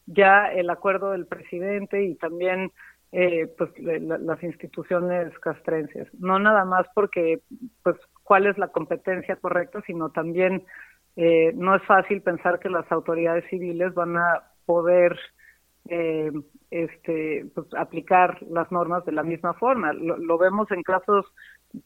ya 0.07 0.51
el 0.51 0.71
acuerdo 0.71 1.11
del 1.11 1.27
presidente 1.27 2.03
y 2.03 2.15
también 2.15 2.71
eh, 3.11 3.53
pues 3.55 3.69
la, 3.77 4.17
las 4.17 4.41
instituciones 4.41 5.37
castrenses. 5.39 6.07
No 6.19 6.39
nada 6.39 6.65
más 6.65 6.87
porque, 6.95 7.41
pues, 7.83 7.97
cuál 8.23 8.47
es 8.47 8.57
la 8.57 8.69
competencia 8.69 9.35
correcta, 9.35 9.81
sino 9.85 10.09
también 10.09 10.65
eh, 11.17 11.51
no 11.55 11.75
es 11.75 11.83
fácil 11.83 12.21
pensar 12.21 12.59
que 12.59 12.69
las 12.69 12.89
autoridades 12.91 13.43
civiles 13.49 13.93
van 13.95 14.15
a 14.17 14.43
poder 14.65 15.17
eh, 15.89 16.31
este, 16.69 17.45
pues, 17.55 17.67
aplicar 17.75 18.41
las 18.43 18.71
normas 18.71 19.03
de 19.03 19.13
la 19.13 19.23
misma 19.23 19.53
forma. 19.55 19.93
Lo, 19.93 20.17
lo, 20.17 20.37
vemos 20.37 20.69
en 20.69 20.83
casos 20.83 21.25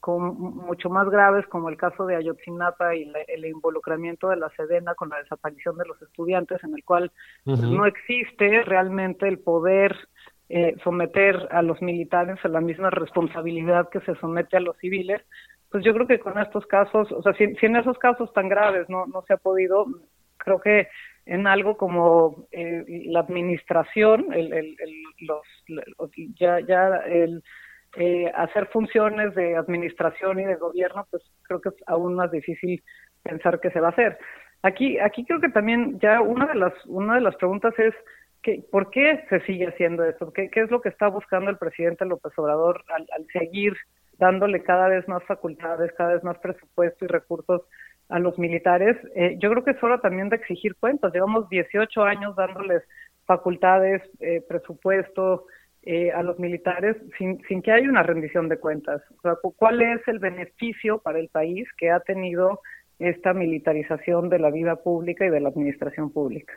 con, 0.02 0.38
mucho 0.38 0.90
más 0.90 1.10
graves, 1.10 1.48
como 1.48 1.70
el 1.70 1.78
caso 1.78 2.06
de 2.06 2.18
Ayotzinapa 2.18 2.94
y 2.96 3.10
el 3.28 3.46
involucramiento 3.46 4.28
de 4.28 4.36
la 4.36 4.50
Sedena 4.50 4.96
con 4.96 5.10
la 5.10 5.20
desaparición 5.20 5.78
de 5.78 5.86
los 5.86 6.02
estudiantes, 6.02 6.62
en 6.64 6.74
el 6.76 6.84
cual 6.84 7.12
uh 7.46 7.54
-huh. 7.54 7.78
no 7.78 7.86
existe 7.86 8.64
realmente 8.64 9.30
el 9.30 9.40
poder 9.40 9.96
eh, 10.50 10.76
someter 10.84 11.48
a 11.52 11.62
los 11.62 11.82
militares 11.82 12.38
a 12.44 12.50
la 12.50 12.60
misma 12.60 12.90
responsabilidad 12.90 13.88
que 13.90 14.02
se 14.02 14.16
somete 14.16 14.58
a 14.58 14.60
los 14.60 14.76
civiles, 14.80 15.22
pues 15.72 15.84
yo 15.86 15.94
creo 15.94 16.06
que 16.06 16.20
con 16.20 16.38
estos 16.38 16.66
casos, 16.66 17.12
o 17.12 17.22
sea, 17.24 17.34
si, 17.34 17.46
en 17.46 17.76
esos 17.78 17.98
casos 17.98 18.32
tan 18.34 18.50
graves 18.50 18.90
no, 18.90 19.06
no 19.08 19.22
se 19.24 19.34
ha 19.34 19.38
podido, 19.38 19.86
creo 20.38 20.60
que 20.60 20.90
en 21.26 21.48
algo 21.48 21.78
como 21.78 22.48
eh, 22.52 22.84
la 23.06 23.22
administración, 23.22 24.34
el, 24.34 24.52
el, 24.52 24.76
el, 24.80 25.04
los, 25.20 25.42
ya, 26.38 26.60
ya 26.60 26.98
el 27.06 27.42
eh, 27.96 28.32
hacer 28.36 28.68
funciones 28.68 29.34
de 29.36 29.56
administración 29.56 30.40
y 30.40 30.46
de 30.46 30.56
gobierno, 30.56 31.08
pues 31.10 31.24
creo 31.44 31.62
que 31.62 31.70
es 31.70 31.76
aún 31.88 32.16
más 32.16 32.32
difícil 32.32 32.84
pensar 33.24 33.60
que 33.60 33.72
se 33.72 33.80
va 33.80 33.88
a 33.88 33.92
hacer. 33.92 34.18
Aquí, 34.64 35.00
aquí 35.00 35.26
creo 35.26 35.40
que 35.40 35.50
también 35.50 36.00
ya 36.00 36.22
una 36.22 36.48
de 36.48 36.56
las, 36.56 36.74
una 36.86 37.16
de 37.16 37.22
las 37.22 37.36
preguntas 37.36 37.74
es 37.80 37.94
que, 38.44 38.64
¿por 38.72 38.90
qué 38.90 39.24
se 39.30 39.40
sigue 39.42 39.68
haciendo 39.68 40.04
esto? 40.04 40.34
¿Qué, 40.34 40.50
¿Qué 40.50 40.62
es 40.62 40.72
lo 40.72 40.82
que 40.82 40.90
está 40.90 41.08
buscando 41.08 41.50
el 41.50 41.58
presidente 41.58 42.06
López 42.06 42.34
Obrador 42.38 42.84
al, 42.90 43.08
al 43.16 43.26
seguir 43.28 43.74
dándole 44.18 44.64
cada 44.64 44.88
vez 44.88 45.08
más 45.08 45.24
facultades, 45.24 45.92
cada 45.98 46.14
vez 46.14 46.24
más 46.24 46.38
presupuesto 46.40 47.06
y 47.06 47.08
recursos 47.08 47.62
a 48.10 48.20
los 48.20 48.38
militares, 48.38 48.98
eh, 49.16 49.38
yo 49.40 49.50
creo 49.52 49.64
que 49.64 49.72
es 49.72 49.84
hora 49.84 50.00
también 50.00 50.30
de 50.30 50.36
exigir 50.36 50.76
cuentas. 50.76 51.14
Llevamos 51.14 51.50
18 51.50 52.04
años 52.04 52.36
dándoles 52.36 52.84
facultades, 53.26 54.02
eh, 54.20 54.44
presupuesto 54.48 55.46
eh, 55.84 56.12
a 56.12 56.22
los 56.22 56.38
militares 56.38 56.98
sin, 57.18 57.40
que 57.40 57.72
haya 57.72 57.90
una 57.90 58.04
rendición 58.04 58.50
de 58.50 58.60
cuentas. 58.60 59.02
¿cuál 59.58 59.82
es 59.82 60.08
el 60.08 60.20
beneficio 60.20 61.00
para 61.00 61.20
el 61.20 61.30
país 61.30 61.68
que 61.78 61.90
ha 61.90 62.02
tenido 62.02 62.60
esta 63.00 63.34
militarización 63.34 64.30
de 64.30 64.40
la 64.40 64.52
vida 64.52 64.76
pública 64.76 65.26
y 65.26 65.30
de 65.30 65.40
la 65.40 65.50
administración 65.50 66.12
pública? 66.12 66.54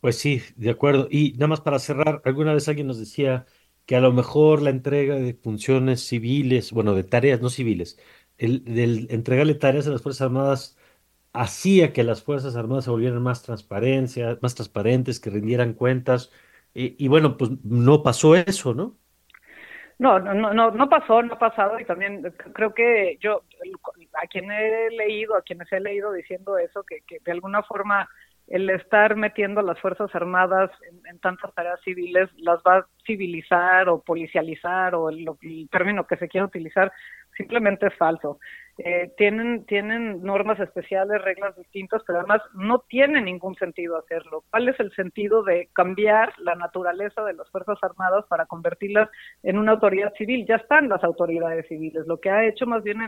Pues 0.00 0.18
sí, 0.18 0.42
de 0.56 0.70
acuerdo. 0.70 1.06
Y 1.10 1.32
nada 1.34 1.46
más 1.46 1.60
para 1.60 1.78
cerrar, 1.78 2.20
alguna 2.24 2.52
vez 2.52 2.68
alguien 2.68 2.88
nos 2.88 2.98
decía 2.98 3.46
que 3.86 3.96
a 3.96 4.00
lo 4.00 4.12
mejor 4.12 4.62
la 4.62 4.70
entrega 4.70 5.16
de 5.16 5.34
funciones 5.34 6.06
civiles, 6.06 6.72
bueno, 6.72 6.94
de 6.94 7.04
tareas 7.04 7.40
no 7.40 7.50
civiles, 7.50 7.98
el 8.38 8.64
del 8.64 9.06
entregarle 9.10 9.54
tareas 9.54 9.86
a 9.86 9.90
las 9.90 10.02
Fuerzas 10.02 10.22
Armadas 10.22 10.78
hacía 11.32 11.92
que 11.92 12.04
las 12.04 12.22
Fuerzas 12.22 12.56
Armadas 12.56 12.84
se 12.84 12.90
volvieran 12.90 13.22
más 13.22 13.42
transparencia, 13.42 14.38
más 14.42 14.54
transparentes, 14.54 15.20
que 15.20 15.30
rindieran 15.30 15.74
cuentas. 15.74 16.32
Y, 16.74 17.02
y 17.04 17.08
bueno, 17.08 17.36
pues 17.36 17.50
no 17.64 18.02
pasó 18.02 18.36
eso, 18.36 18.74
¿no? 18.74 18.98
No, 19.98 20.18
no, 20.18 20.34
no, 20.52 20.70
no 20.72 20.88
pasó, 20.88 21.22
no 21.22 21.34
ha 21.34 21.38
pasado 21.38 21.78
y 21.78 21.84
también 21.84 22.22
creo 22.54 22.74
que 22.74 23.18
yo, 23.20 23.42
a 24.20 24.26
quien 24.26 24.50
he 24.50 24.90
leído, 24.90 25.36
a 25.36 25.42
quienes 25.42 25.70
he 25.72 25.78
leído 25.78 26.12
diciendo 26.12 26.58
eso, 26.58 26.82
que, 26.82 27.02
que 27.06 27.18
de 27.24 27.30
alguna 27.32 27.62
forma 27.62 28.08
el 28.52 28.68
estar 28.68 29.16
metiendo 29.16 29.60
a 29.60 29.62
las 29.62 29.80
Fuerzas 29.80 30.14
Armadas 30.14 30.70
en, 31.08 31.18
tantas 31.20 31.54
tareas 31.54 31.80
civiles 31.80 32.28
las 32.36 32.58
va 32.58 32.76
a 32.76 32.86
civilizar 33.06 33.88
o 33.88 34.02
policializar 34.02 34.94
o 34.94 35.08
el, 35.08 35.26
término 35.70 36.06
que 36.06 36.18
se 36.18 36.28
quiera 36.28 36.46
utilizar 36.46 36.92
simplemente 37.34 37.86
es 37.86 37.94
falso. 37.96 38.38
Eh, 38.76 39.10
tienen, 39.16 39.64
tienen 39.64 40.22
normas 40.22 40.60
especiales, 40.60 41.22
reglas 41.22 41.56
distintas, 41.56 42.02
pero 42.06 42.18
además 42.18 42.42
no 42.52 42.80
tiene 42.80 43.22
ningún 43.22 43.54
sentido 43.54 43.96
hacerlo. 43.96 44.44
¿Cuál 44.50 44.68
es 44.68 44.78
el 44.80 44.92
sentido 44.92 45.42
de 45.42 45.70
cambiar 45.72 46.34
la 46.36 46.54
naturaleza 46.54 47.24
de 47.24 47.32
las 47.32 47.48
Fuerzas 47.50 47.78
Armadas 47.80 48.26
para 48.28 48.44
convertirlas 48.44 49.08
en 49.42 49.56
una 49.56 49.72
autoridad 49.72 50.12
civil? 50.18 50.44
Ya 50.46 50.56
están 50.56 50.90
las 50.90 51.02
autoridades 51.02 51.66
civiles. 51.68 52.06
Lo 52.06 52.20
que 52.20 52.28
ha 52.28 52.44
hecho 52.44 52.66
más 52.66 52.82
bien 52.82 53.00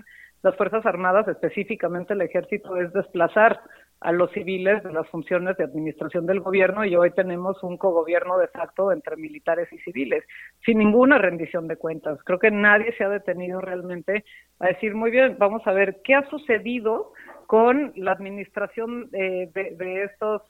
las 0.44 0.56
Fuerzas 0.56 0.84
Armadas, 0.84 1.26
específicamente 1.26 2.12
el 2.12 2.20
Ejército, 2.20 2.76
es 2.76 2.92
desplazar 2.92 3.60
a 4.00 4.12
los 4.12 4.30
civiles 4.32 4.82
de 4.82 4.92
las 4.92 5.08
funciones 5.08 5.56
de 5.56 5.64
administración 5.64 6.26
del 6.26 6.40
gobierno 6.40 6.84
y 6.84 6.94
hoy 6.94 7.10
tenemos 7.12 7.62
un 7.62 7.78
cogobierno 7.78 8.36
de 8.36 8.48
facto 8.48 8.92
entre 8.92 9.16
militares 9.16 9.72
y 9.72 9.78
civiles, 9.78 10.22
sin 10.66 10.78
ninguna 10.78 11.16
rendición 11.16 11.66
de 11.66 11.76
cuentas. 11.76 12.18
Creo 12.24 12.38
que 12.38 12.50
nadie 12.50 12.94
se 12.98 13.04
ha 13.04 13.08
detenido 13.08 13.62
realmente 13.62 14.26
a 14.58 14.66
decir, 14.66 14.94
muy 14.94 15.10
bien, 15.10 15.36
vamos 15.38 15.66
a 15.66 15.72
ver 15.72 16.02
qué 16.04 16.14
ha 16.14 16.28
sucedido 16.28 17.14
con 17.46 17.94
la 17.96 18.12
administración 18.12 19.08
eh, 19.14 19.50
de, 19.54 20.02
estos 20.04 20.42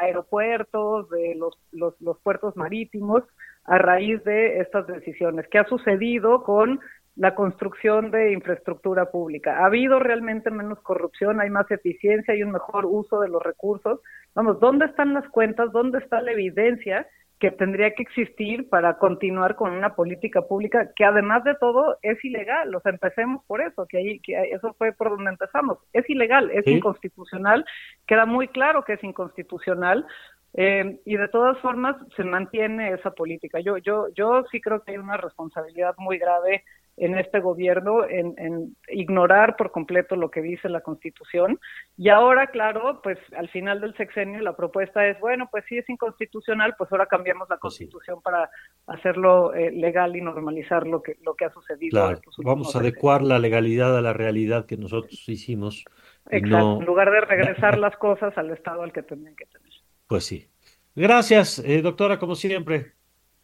aeropuertos, 0.00 1.08
de 1.10 1.36
los, 1.36 1.56
los, 1.70 2.00
los 2.00 2.18
puertos 2.20 2.56
marítimos, 2.56 3.22
a 3.68 3.78
raíz 3.78 4.24
de 4.24 4.60
estas 4.60 4.86
decisiones. 4.86 5.46
¿Qué 5.48 5.58
ha 5.58 5.64
sucedido 5.64 6.42
con 6.42 6.80
la 7.18 7.34
construcción 7.34 8.12
de 8.12 8.32
infraestructura 8.32 9.10
pública. 9.10 9.58
Ha 9.58 9.66
habido 9.66 9.98
realmente 9.98 10.52
menos 10.52 10.80
corrupción, 10.82 11.40
hay 11.40 11.50
más 11.50 11.68
eficiencia, 11.68 12.32
hay 12.32 12.44
un 12.44 12.52
mejor 12.52 12.86
uso 12.86 13.20
de 13.20 13.28
los 13.28 13.42
recursos. 13.42 14.00
Vamos, 14.36 14.60
¿dónde 14.60 14.86
están 14.86 15.14
las 15.14 15.28
cuentas? 15.30 15.72
¿Dónde 15.72 15.98
está 15.98 16.22
la 16.22 16.30
evidencia 16.30 17.08
que 17.40 17.50
tendría 17.50 17.92
que 17.94 18.04
existir 18.04 18.68
para 18.68 18.98
continuar 18.98 19.56
con 19.56 19.72
una 19.72 19.96
política 19.96 20.42
pública 20.42 20.92
que 20.94 21.04
además 21.04 21.42
de 21.42 21.56
todo 21.56 21.98
es 22.02 22.24
ilegal? 22.24 22.72
O 22.72 22.80
sea, 22.80 22.92
empecemos 22.92 23.44
por 23.46 23.62
eso, 23.62 23.84
que 23.88 23.98
ahí 23.98 24.20
que 24.20 24.40
eso 24.52 24.72
fue 24.74 24.92
por 24.92 25.10
donde 25.10 25.32
empezamos. 25.32 25.78
Es 25.92 26.08
ilegal, 26.08 26.52
es 26.52 26.66
¿Sí? 26.66 26.74
inconstitucional, 26.74 27.64
queda 28.06 28.26
muy 28.26 28.46
claro 28.46 28.84
que 28.84 28.92
es 28.92 29.02
inconstitucional. 29.02 30.06
Eh, 30.54 31.00
y 31.04 31.16
de 31.16 31.28
todas 31.28 31.58
formas 31.58 31.96
se 32.16 32.24
mantiene 32.24 32.92
esa 32.92 33.10
política. 33.10 33.58
Yo, 33.60 33.76
yo, 33.78 34.06
yo 34.14 34.44
sí 34.50 34.60
creo 34.60 34.82
que 34.82 34.92
hay 34.92 34.98
una 34.98 35.16
responsabilidad 35.16 35.94
muy 35.98 36.16
grave 36.18 36.64
en 37.00 37.16
este 37.18 37.40
gobierno 37.40 38.04
en, 38.04 38.34
en, 38.38 38.76
ignorar 38.88 39.56
por 39.56 39.70
completo 39.70 40.16
lo 40.16 40.30
que 40.30 40.42
dice 40.42 40.68
la 40.68 40.80
Constitución. 40.80 41.58
Y 41.96 42.08
ahora, 42.08 42.48
claro, 42.48 43.00
pues 43.02 43.18
al 43.36 43.48
final 43.48 43.80
del 43.80 43.96
sexenio 43.96 44.40
la 44.40 44.56
propuesta 44.56 45.06
es, 45.06 45.18
bueno, 45.20 45.48
pues 45.50 45.64
sí 45.68 45.78
es 45.78 45.88
inconstitucional, 45.88 46.74
pues 46.76 46.90
ahora 46.92 47.06
cambiamos 47.06 47.48
la 47.48 47.58
Constitución 47.58 48.18
sí. 48.18 48.22
para 48.22 48.50
hacerlo 48.86 49.54
eh, 49.54 49.70
legal 49.70 50.16
y 50.16 50.20
normalizar 50.20 50.86
lo 50.86 51.02
que, 51.02 51.16
lo 51.22 51.34
que 51.34 51.44
ha 51.44 51.50
sucedido. 51.50 51.90
Claro, 51.90 52.20
vamos 52.38 52.74
a 52.74 52.80
adecuar 52.80 53.22
la 53.22 53.38
legalidad 53.38 53.96
a 53.96 54.00
la 54.00 54.12
realidad 54.12 54.66
que 54.66 54.76
nosotros 54.76 55.28
hicimos. 55.28 55.84
Exacto, 56.30 56.58
no... 56.58 56.80
en 56.80 56.86
lugar 56.86 57.10
de 57.10 57.20
regresar 57.20 57.78
las 57.78 57.96
cosas 57.96 58.36
al 58.36 58.50
estado 58.50 58.82
al 58.82 58.92
que 58.92 59.02
tenían 59.02 59.34
que 59.36 59.46
tener. 59.46 59.72
Pues 60.06 60.24
sí. 60.24 60.48
Gracias, 60.94 61.60
eh, 61.60 61.80
doctora, 61.80 62.18
como 62.18 62.34
siempre. 62.34 62.92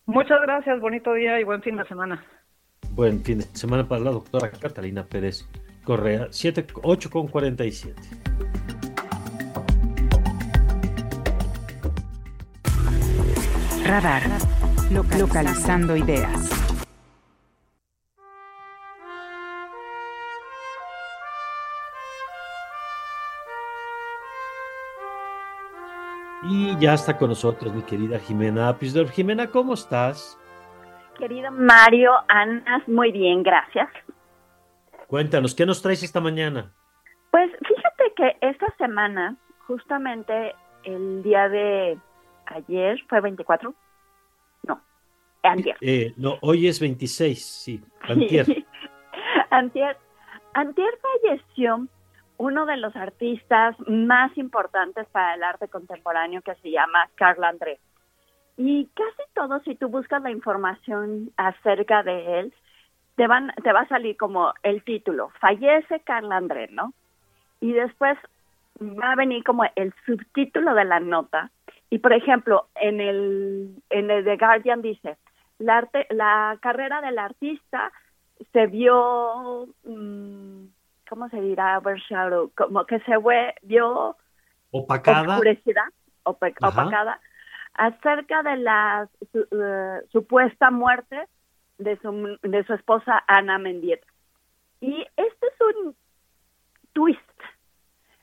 Muchas 0.07 0.41
gracias, 0.43 0.81
bonito 0.81 1.13
día 1.15 1.39
y 1.41 1.45
buen 1.45 1.63
fin 1.63 1.77
de 1.77 1.85
semana. 1.87 2.25
Buen 2.95 3.25
fin 3.25 3.39
de 3.39 3.47
semana 3.55 3.89
para 3.89 4.03
la 4.03 4.13
doctora 4.13 4.53
Catalina 4.53 5.05
Pérez 5.05 5.45
Correa, 5.83 6.29
7, 6.31 6.65
8 6.81 7.11
con 7.11 7.27
47. 7.27 8.01
Radar, 13.85 14.23
localizando 15.19 15.97
ideas. 15.97 16.51
Y 26.45 26.79
ya 26.79 26.95
está 26.95 27.19
con 27.19 27.31
nosotros 27.31 27.75
mi 27.75 27.83
querida 27.83 28.21
Jimena 28.21 28.69
Apisdorf. 28.69 29.11
Jimena, 29.11 29.51
¿cómo 29.51 29.75
estás? 29.75 30.39
Querido 31.19 31.51
Mario, 31.51 32.13
Ana, 32.29 32.83
muy 32.87 33.13
bien, 33.13 33.43
gracias. 33.43 33.89
Cuéntanos, 35.07 35.55
¿qué 35.55 35.65
nos 35.65 35.81
traes 35.81 36.03
esta 36.03 36.21
mañana? 36.21 36.73
Pues 37.31 37.51
fíjate 37.51 38.13
que 38.17 38.37
esta 38.41 38.67
semana, 38.79 39.37
justamente 39.67 40.55
el 40.85 41.23
día 41.23 41.49
de 41.49 41.99
ayer, 42.47 42.99
¿fue 43.09 43.21
24? 43.21 43.75
No, 44.67 44.81
antier. 45.43 45.77
Eh, 45.81 46.13
no, 46.17 46.39
hoy 46.43 46.69
es 46.69 46.81
26, 46.81 47.45
sí, 47.45 47.85
antier. 48.03 48.47
antier. 49.51 49.97
Antier 50.55 50.91
falleció 51.01 51.89
uno 52.37 52.67
de 52.67 52.77
los 52.77 52.95
artistas 52.97 53.77
más 53.87 54.37
importantes 54.37 55.07
para 55.09 55.35
el 55.35 55.43
arte 55.43 55.69
contemporáneo 55.69 56.43
que 56.43 56.55
se 56.57 56.71
llama 56.71 57.09
Carl 57.15 57.43
André. 57.45 57.79
Y 58.57 58.87
casi 58.95 59.23
todo, 59.35 59.61
si 59.61 59.75
tú 59.75 59.89
buscas 59.89 60.23
la 60.23 60.31
información 60.31 61.31
acerca 61.37 62.03
de 62.03 62.41
él, 62.41 62.55
te, 63.17 63.27
van, 63.27 63.53
te 63.63 63.73
va 63.73 63.81
a 63.81 63.89
salir 63.89 64.17
como 64.17 64.53
el 64.63 64.83
título, 64.85 65.31
fallece 65.41 66.01
Carl 66.01 66.31
André, 66.33 66.69
¿no? 66.71 66.93
Y 67.61 67.73
después 67.73 68.17
va 68.81 69.13
a 69.13 69.17
venir 69.17 69.43
como 69.45 69.65
el 69.75 69.93
subtítulo 70.07 70.75
de 70.75 70.85
la 70.85 71.01
nota. 71.01 71.51
Y 71.91 71.99
por 71.99 72.13
ejemplo, 72.13 72.69
en 72.77 73.01
el, 73.01 73.83
en 73.91 74.11
el 74.11 74.25
The 74.25 74.37
Guardian 74.37 74.83
dice, 74.83 75.17
la, 75.59 75.79
arte, 75.79 76.07
la 76.11 76.59
carrera 76.61 77.01
del 77.01 77.19
artista 77.19 77.93
se 78.53 78.67
vio, 78.67 79.67
mmm, 79.85 80.67
¿cómo 81.09 81.29
se 81.29 81.41
dirá? 81.41 81.79
Overshadow, 81.79 82.51
como 82.57 82.85
que 82.85 83.01
se 83.01 83.15
vio 83.63 84.17
opacada. 84.71 85.35
Oscurecida, 85.35 85.91
opa, 86.25 86.49
opacada 86.63 87.21
acerca 87.75 88.43
de 88.43 88.57
la 88.57 89.09
uh, 89.35 90.09
supuesta 90.11 90.71
muerte 90.71 91.27
de 91.79 91.97
su, 91.99 92.39
de 92.43 92.65
su 92.65 92.75
esposa 92.75 93.23
Ana 93.27 93.59
Mendieta. 93.59 94.07
Y 94.81 95.07
este 95.17 95.47
es 95.47 95.61
un 95.61 95.97
twist 96.93 97.21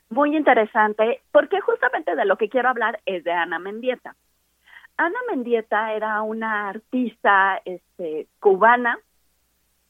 muy 0.08 0.36
interesante 0.36 1.22
porque 1.32 1.60
justamente 1.60 2.14
de 2.14 2.24
lo 2.24 2.36
que 2.36 2.48
quiero 2.48 2.68
hablar 2.68 3.00
es 3.06 3.24
de 3.24 3.32
Ana 3.32 3.58
Mendieta. 3.58 4.14
Ana 4.96 5.18
Mendieta 5.30 5.92
era 5.94 6.22
una 6.22 6.68
artista 6.68 7.60
este, 7.64 8.28
cubana 8.38 8.98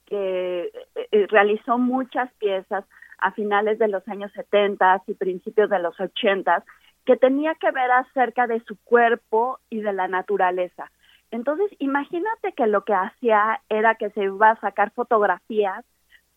que 0.07 0.71
eh, 0.95 1.27
realizó 1.29 1.79
muchas 1.79 2.33
piezas 2.35 2.85
a 3.19 3.33
finales 3.33 3.79
de 3.79 3.89
los 3.89 4.07
años 4.09 4.33
70 4.33 5.03
y 5.07 5.15
principios 5.15 5.71
de 5.71 5.79
los 5.79 5.99
80 5.99 6.65
que 7.05 7.17
tenía 7.17 7.55
que 7.57 7.71
ver 7.71 7.91
acerca 7.91 8.47
de 8.47 8.61
su 8.61 8.77
cuerpo 8.85 9.59
y 9.71 9.81
de 9.81 9.93
la 9.93 10.09
naturaleza. 10.09 10.91
Entonces, 11.31 11.71
imagínate 11.79 12.53
que 12.53 12.67
lo 12.67 12.85
que 12.85 12.95
hacía 12.95 13.61
era 13.69 13.95
que 13.95 14.11
se 14.11 14.25
iba 14.25 14.51
a 14.51 14.61
sacar 14.61 14.91
fotografías, 14.93 15.85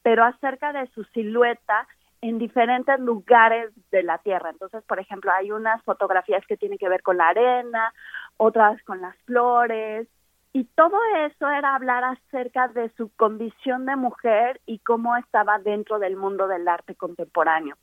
pero 0.02 0.24
acerca 0.24 0.72
de 0.72 0.88
su 0.88 1.04
silueta 1.06 1.88
en 2.22 2.40
diferentes 2.40 3.00
lugares 3.00 3.72
de 3.92 4.04
la 4.04 4.18
Tierra. 4.20 4.50
Entonces, 4.50 4.84
por 4.86 5.00
ejemplo, 5.00 5.32
hay 5.32 5.52
unas 5.52 5.84
fotografías 5.84 6.46
que 6.48 6.58
tienen 6.58 6.78
que 6.78 6.90
ver 6.90 7.04
con 7.04 7.18
la 7.18 7.28
arena, 7.28 7.94
otras 8.38 8.82
con 8.84 9.02
las 9.02 9.16
flores, 9.26 10.08
Y 10.56 10.64
todo 10.74 10.98
eso 11.28 11.50
era 11.50 11.76
hablar 11.76 12.06
acerca 12.06 12.70
de 12.70 12.90
su 12.96 13.10
condición 13.18 13.86
de 13.86 13.98
mujer 13.98 14.62
y 14.66 14.80
cómo 14.80 15.18
estaba 15.18 15.60
dentro 15.60 16.00
del 16.00 16.16
mundo 16.16 16.48
del 16.48 16.66
arte 16.70 16.96
contemporáneo. 16.96 17.76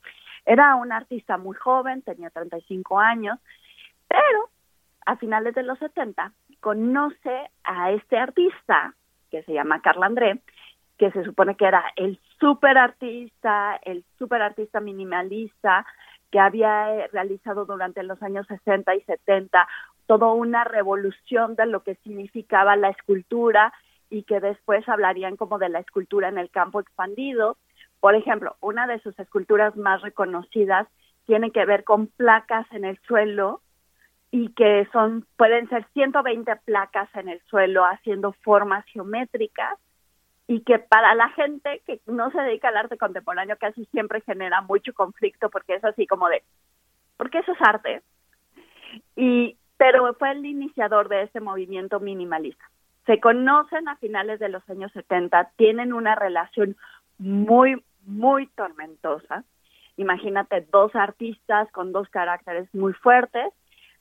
Era 0.45 0.75
una 0.75 0.97
artista 0.97 1.37
muy 1.37 1.55
joven, 1.55 2.01
tenía 2.01 2.29
35 2.29 2.99
años, 2.99 3.39
pero 4.07 4.49
a 5.05 5.15
finales 5.17 5.55
de 5.55 5.63
los 5.63 5.79
70 5.79 6.31
conoce 6.59 7.49
a 7.63 7.91
este 7.91 8.17
artista 8.17 8.95
que 9.29 9.43
se 9.43 9.53
llama 9.53 9.81
Carla 9.81 10.05
André, 10.05 10.41
que 10.97 11.11
se 11.11 11.23
supone 11.23 11.55
que 11.55 11.65
era 11.65 11.83
el 11.95 12.19
super 12.39 12.77
artista, 12.77 13.79
el 13.83 14.05
super 14.19 14.41
artista 14.41 14.79
minimalista 14.79 15.85
que 16.31 16.39
había 16.39 17.07
realizado 17.11 17.65
durante 17.65 18.03
los 18.03 18.21
años 18.23 18.45
60 18.47 18.95
y 18.95 19.01
70 19.01 19.67
toda 20.05 20.31
una 20.31 20.63
revolución 20.63 21.55
de 21.55 21.65
lo 21.65 21.83
que 21.83 21.95
significaba 21.95 22.75
la 22.75 22.89
escultura 22.89 23.73
y 24.09 24.23
que 24.23 24.39
después 24.39 24.87
hablarían 24.87 25.37
como 25.37 25.57
de 25.57 25.69
la 25.69 25.79
escultura 25.79 26.29
en 26.29 26.37
el 26.37 26.49
campo 26.49 26.79
expandido. 26.79 27.57
Por 28.03 28.15
ejemplo, 28.15 28.57
una 28.59 28.85
de 28.85 28.99
sus 28.99 29.17
esculturas 29.17 29.77
más 29.77 30.01
reconocidas 30.01 30.89
tiene 31.25 31.51
que 31.51 31.63
ver 31.63 31.85
con 31.85 32.07
placas 32.07 32.69
en 32.73 32.83
el 32.83 32.99
suelo 33.07 33.61
y 34.29 34.49
que 34.49 34.85
son 34.91 35.25
pueden 35.37 35.69
ser 35.69 35.87
120 35.93 36.53
placas 36.65 37.07
en 37.15 37.29
el 37.29 37.39
suelo 37.43 37.85
haciendo 37.85 38.33
formas 38.43 38.83
geométricas 38.87 39.79
y 40.47 40.63
que 40.63 40.79
para 40.79 41.15
la 41.15 41.29
gente 41.29 41.81
que 41.87 42.01
no 42.05 42.29
se 42.31 42.41
dedica 42.41 42.67
al 42.67 42.75
arte 42.75 42.97
contemporáneo 42.97 43.55
casi 43.57 43.85
siempre 43.85 44.19
genera 44.19 44.59
mucho 44.59 44.93
conflicto 44.93 45.49
porque 45.49 45.75
es 45.75 45.85
así 45.85 46.05
como 46.05 46.27
de 46.27 46.43
porque 47.15 47.37
eso 47.37 47.53
es 47.53 47.61
arte 47.61 48.01
y 49.15 49.55
pero 49.77 50.13
fue 50.15 50.31
el 50.31 50.45
iniciador 50.45 51.07
de 51.07 51.21
ese 51.21 51.39
movimiento 51.39 52.01
minimalista. 52.01 52.69
Se 53.05 53.21
conocen 53.21 53.87
a 53.87 53.95
finales 53.95 54.41
de 54.41 54.49
los 54.49 54.69
años 54.69 54.91
70, 54.91 55.51
tienen 55.55 55.93
una 55.93 56.15
relación 56.15 56.75
muy, 57.17 57.81
muy 58.05 58.47
tormentosa. 58.47 59.43
Imagínate 59.97 60.61
dos 60.71 60.95
artistas 60.95 61.71
con 61.71 61.91
dos 61.91 62.09
caracteres 62.09 62.67
muy 62.73 62.93
fuertes, 62.93 63.53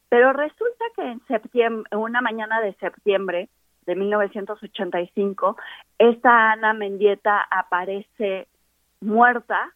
pero 0.08 0.32
resulta 0.32 0.84
que 0.96 1.02
en 1.02 1.26
septiembre, 1.26 1.96
una 1.96 2.20
mañana 2.20 2.60
de 2.60 2.74
septiembre 2.74 3.48
de 3.86 3.96
1985, 3.96 5.56
esta 5.98 6.52
Ana 6.52 6.72
Mendieta 6.72 7.46
aparece 7.50 8.46
muerta 9.00 9.72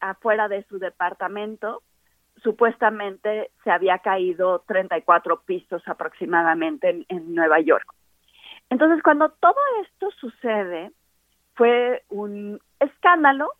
afuera 0.00 0.48
de 0.48 0.62
su 0.64 0.78
departamento 0.78 1.82
supuestamente 2.42 3.50
se 3.64 3.70
había 3.70 3.98
caído 3.98 4.62
34 4.66 5.40
pisos 5.42 5.82
aproximadamente 5.86 7.04
en, 7.08 7.34
Nueva 7.34 7.60
York. 7.60 7.86
Entonces, 8.70 9.02
cuando 9.02 9.30
todo 9.30 9.56
esto 9.82 10.10
sucede, 10.12 10.92
fue 11.54 12.02
un 12.08 12.60
escándalo. 12.80 13.52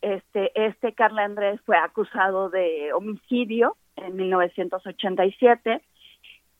Este, 0.00 0.50
este 0.54 0.94
Carla 0.94 1.24
Andrés 1.24 1.60
fue 1.66 1.76
acusado 1.76 2.48
de 2.48 2.92
homicidio 2.94 3.76
en 3.96 4.16
1987, 4.16 5.82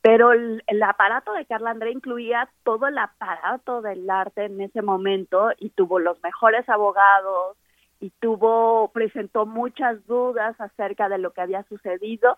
pero 0.02 0.32
el, 0.32 0.62
el, 0.66 0.82
aparato 0.82 1.32
de 1.32 1.46
Carla 1.46 1.70
Andrés 1.70 1.94
incluía 1.94 2.50
todo 2.64 2.86
el 2.86 2.98
aparato 2.98 3.80
del 3.80 4.08
arte 4.10 4.44
en 4.44 4.60
ese 4.60 4.82
momento 4.82 5.50
y 5.58 5.70
tuvo 5.70 5.98
los 5.98 6.22
mejores 6.22 6.68
abogados, 6.68 7.56
y 8.00 8.10
tuvo, 8.18 8.90
presentó 8.92 9.46
muchas 9.46 10.04
dudas 10.06 10.58
acerca 10.58 11.08
de 11.08 11.18
lo 11.18 11.32
que 11.32 11.42
había 11.42 11.62
sucedido 11.64 12.36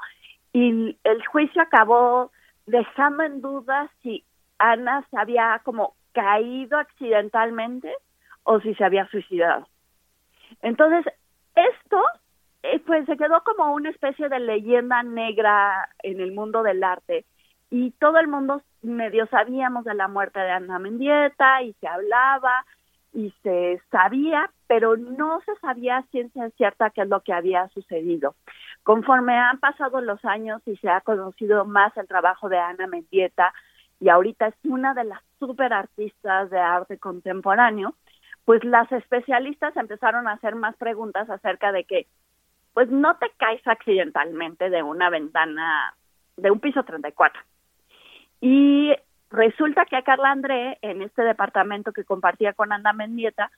y 0.52 0.98
el 1.04 1.26
juicio 1.26 1.62
acabó 1.62 2.32
dejando 2.66 3.22
en 3.22 3.40
duda 3.40 3.90
si 4.02 4.24
Ana 4.58 5.06
se 5.10 5.16
había 5.16 5.60
como 5.64 5.94
caído 6.12 6.78
accidentalmente 6.78 7.94
o 8.44 8.60
si 8.60 8.74
se 8.74 8.84
había 8.84 9.06
suicidado. 9.08 9.66
Entonces, 10.60 11.12
esto 11.54 12.02
eh, 12.62 12.80
pues 12.80 13.06
se 13.06 13.16
quedó 13.16 13.42
como 13.44 13.72
una 13.74 13.90
especie 13.90 14.28
de 14.28 14.40
leyenda 14.40 15.02
negra 15.02 15.88
en 16.02 16.20
el 16.20 16.32
mundo 16.32 16.62
del 16.62 16.82
arte 16.82 17.24
y 17.70 17.90
todo 17.92 18.18
el 18.18 18.28
mundo 18.28 18.62
medio 18.82 19.26
sabíamos 19.28 19.84
de 19.84 19.94
la 19.94 20.08
muerte 20.08 20.40
de 20.40 20.50
Ana 20.50 20.78
Mendieta 20.78 21.62
y 21.62 21.72
se 21.74 21.88
hablaba 21.88 22.64
y 23.14 23.32
se 23.42 23.80
sabía, 23.90 24.50
pero 24.66 24.96
no 24.96 25.40
se 25.40 25.54
sabía 25.56 26.04
ciencia 26.10 26.48
cierta 26.50 26.90
qué 26.90 27.02
es 27.02 27.08
lo 27.08 27.20
que 27.20 27.32
había 27.32 27.68
sucedido. 27.68 28.34
Conforme 28.82 29.34
han 29.34 29.58
pasado 29.58 30.00
los 30.00 30.24
años 30.24 30.62
y 30.66 30.76
se 30.76 30.88
ha 30.88 31.00
conocido 31.02 31.64
más 31.64 31.96
el 31.96 32.08
trabajo 32.08 32.48
de 32.48 32.58
Ana 32.58 32.86
Mendieta, 32.86 33.52
y 34.00 34.08
ahorita 34.08 34.48
es 34.48 34.54
una 34.64 34.94
de 34.94 35.04
las 35.04 35.20
super 35.38 35.72
artistas 35.72 36.50
de 36.50 36.58
arte 36.58 36.98
contemporáneo, 36.98 37.94
pues 38.44 38.64
las 38.64 38.90
especialistas 38.92 39.76
empezaron 39.76 40.28
a 40.28 40.32
hacer 40.32 40.54
más 40.54 40.76
preguntas 40.76 41.28
acerca 41.30 41.72
de 41.72 41.84
que, 41.84 42.06
pues 42.74 42.88
no 42.88 43.16
te 43.18 43.30
caes 43.36 43.60
accidentalmente 43.66 44.70
de 44.70 44.82
una 44.82 45.10
ventana 45.10 45.94
de 46.36 46.50
un 46.50 46.60
piso 46.60 46.82
34. 46.82 47.40
Y 48.40 48.92
Resulta 49.32 49.86
que 49.86 49.96
a 49.96 50.02
Carla 50.02 50.30
André, 50.30 50.78
en 50.82 51.00
este 51.00 51.22
departamento 51.22 51.92
que 51.92 52.04
compartía 52.04 52.52
con 52.52 52.70
Ana 52.70 52.92
Mendieta, 52.92 53.50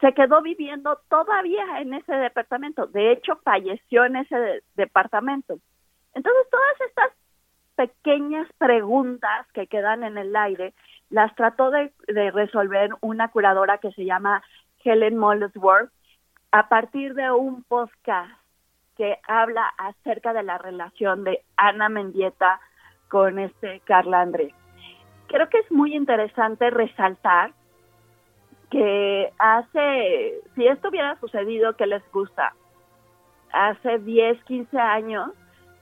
se 0.00 0.14
quedó 0.14 0.40
viviendo 0.40 1.00
todavía 1.10 1.80
en 1.80 1.92
ese 1.92 2.14
departamento. 2.14 2.86
De 2.86 3.12
hecho, 3.12 3.36
falleció 3.44 4.06
en 4.06 4.16
ese 4.16 4.62
departamento. 4.74 5.58
Entonces, 6.14 6.46
todas 6.50 6.80
estas 6.88 7.12
pequeñas 7.76 8.48
preguntas 8.56 9.46
que 9.52 9.66
quedan 9.66 10.02
en 10.02 10.16
el 10.16 10.34
aire 10.34 10.72
las 11.10 11.34
trató 11.34 11.70
de, 11.70 11.92
de 12.06 12.30
resolver 12.30 12.90
una 13.00 13.28
curadora 13.28 13.78
que 13.78 13.92
se 13.92 14.04
llama 14.04 14.42
Helen 14.84 15.16
Molesworth 15.16 15.90
a 16.52 16.68
partir 16.68 17.14
de 17.14 17.30
un 17.30 17.62
podcast 17.64 18.30
que 18.96 19.18
habla 19.26 19.66
acerca 19.78 20.32
de 20.32 20.42
la 20.42 20.58
relación 20.58 21.24
de 21.24 21.42
Ana 21.56 21.88
Mendieta 21.88 22.60
con 23.08 23.38
este 23.38 23.80
Carla 23.80 24.20
André 24.20 24.54
creo 25.28 25.48
que 25.48 25.58
es 25.58 25.70
muy 25.70 25.94
interesante 25.94 26.70
resaltar 26.70 27.52
que 28.70 29.32
hace, 29.38 30.40
si 30.54 30.66
esto 30.66 30.88
hubiera 30.88 31.18
sucedido, 31.20 31.76
¿qué 31.76 31.86
les 31.86 32.02
gusta? 32.12 32.54
Hace 33.52 33.98
10, 34.00 34.42
15 34.44 34.78
años, 34.78 35.30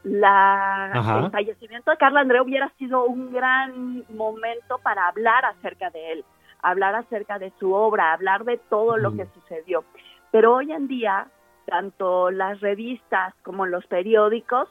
la, 0.06 0.92
el 1.24 1.30
fallecimiento 1.32 1.90
de 1.90 1.96
Carla 1.96 2.20
André 2.20 2.40
hubiera 2.40 2.68
sido 2.78 3.04
un 3.06 3.32
gran 3.32 4.04
momento 4.10 4.78
para 4.78 5.08
hablar 5.08 5.44
acerca 5.44 5.90
de 5.90 6.12
él, 6.12 6.24
hablar 6.62 6.94
acerca 6.94 7.40
de 7.40 7.52
su 7.58 7.72
obra, 7.72 8.12
hablar 8.12 8.44
de 8.44 8.56
todo 8.56 8.96
lo 8.98 9.16
que 9.16 9.26
sucedió. 9.34 9.84
Pero 10.30 10.54
hoy 10.54 10.70
en 10.70 10.86
día, 10.86 11.26
tanto 11.64 12.30
las 12.30 12.60
revistas 12.60 13.34
como 13.42 13.66
los 13.66 13.84
periódicos 13.88 14.68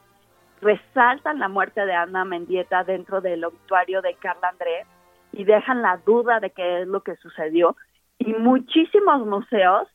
resaltan 0.62 1.40
la 1.40 1.50
muerte 1.50 1.86
de 1.86 1.94
Ana 1.94 2.24
Mendieta 2.24 2.86
dentro 2.86 3.20
del 3.20 3.44
obituario 3.44 4.02
de 4.02 4.14
Carla 4.14 4.48
André 4.48 4.86
y 5.34 5.44
dejan 5.44 5.82
la 5.82 5.98
duda 5.98 6.40
de 6.40 6.52
qué 6.52 6.84
es 6.84 6.88
lo 6.88 7.02
que 7.02 7.18
sucedió. 7.18 7.76
Y 8.20 8.34
muchísimos 8.36 9.26
museos 9.28 9.90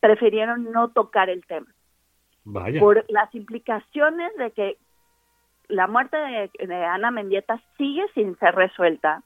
prefirieron 0.00 0.72
no 0.72 0.88
tocar 0.88 1.30
el 1.30 1.46
tema 1.46 1.72
por 2.78 3.04
las 3.08 3.34
implicaciones 3.34 4.34
de 4.36 4.50
que 4.52 4.78
la 5.68 5.86
muerte 5.86 6.16
de, 6.16 6.84
Ana 6.84 7.10
Mendieta 7.10 7.60
sigue 7.76 8.04
sin 8.14 8.36
ser 8.38 8.54
resuelta 8.54 9.22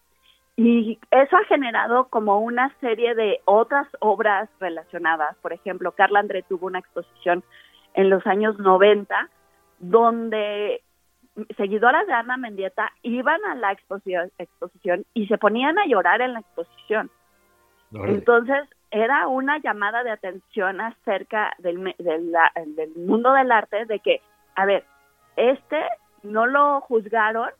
y 0.56 0.98
eso 1.10 1.36
ha 1.36 1.44
generado 1.44 2.08
como 2.08 2.38
una 2.38 2.72
serie 2.80 3.14
de 3.14 3.40
otras 3.44 3.88
obras 4.00 4.48
relacionadas. 4.60 5.36
Por 5.38 5.52
ejemplo, 5.52 5.92
Carla 5.92 6.20
André 6.20 6.42
tuvo 6.42 6.66
una 6.66 6.78
exposición 6.78 7.42
en 7.94 8.10
los 8.10 8.26
años 8.26 8.58
90 8.58 9.30
donde 9.80 10.82
seguidoras 11.56 12.06
de 12.06 12.12
Ana 12.12 12.36
Mendieta 12.36 12.92
iban 13.02 13.44
a 13.44 13.54
la 13.56 13.72
exposición, 13.72 15.04
y 15.14 15.26
se 15.26 15.38
ponían 15.38 15.78
a 15.78 15.86
llorar 15.86 16.20
en 16.20 16.34
la 16.34 16.40
exposición. 16.40 17.10
Entonces, 17.92 18.68
era 18.94 19.26
una 19.26 19.58
llamada 19.58 20.04
de 20.04 20.12
atención 20.12 20.80
acerca 20.80 21.52
del, 21.58 21.96
del 21.98 22.92
mundo 22.94 23.32
del 23.32 23.50
arte, 23.50 23.86
de 23.86 23.98
que, 23.98 24.22
a 24.54 24.64
ver, 24.66 24.84
este 25.34 25.82
no 26.22 26.46
lo 26.46 26.80
juzgaron, 26.82 27.50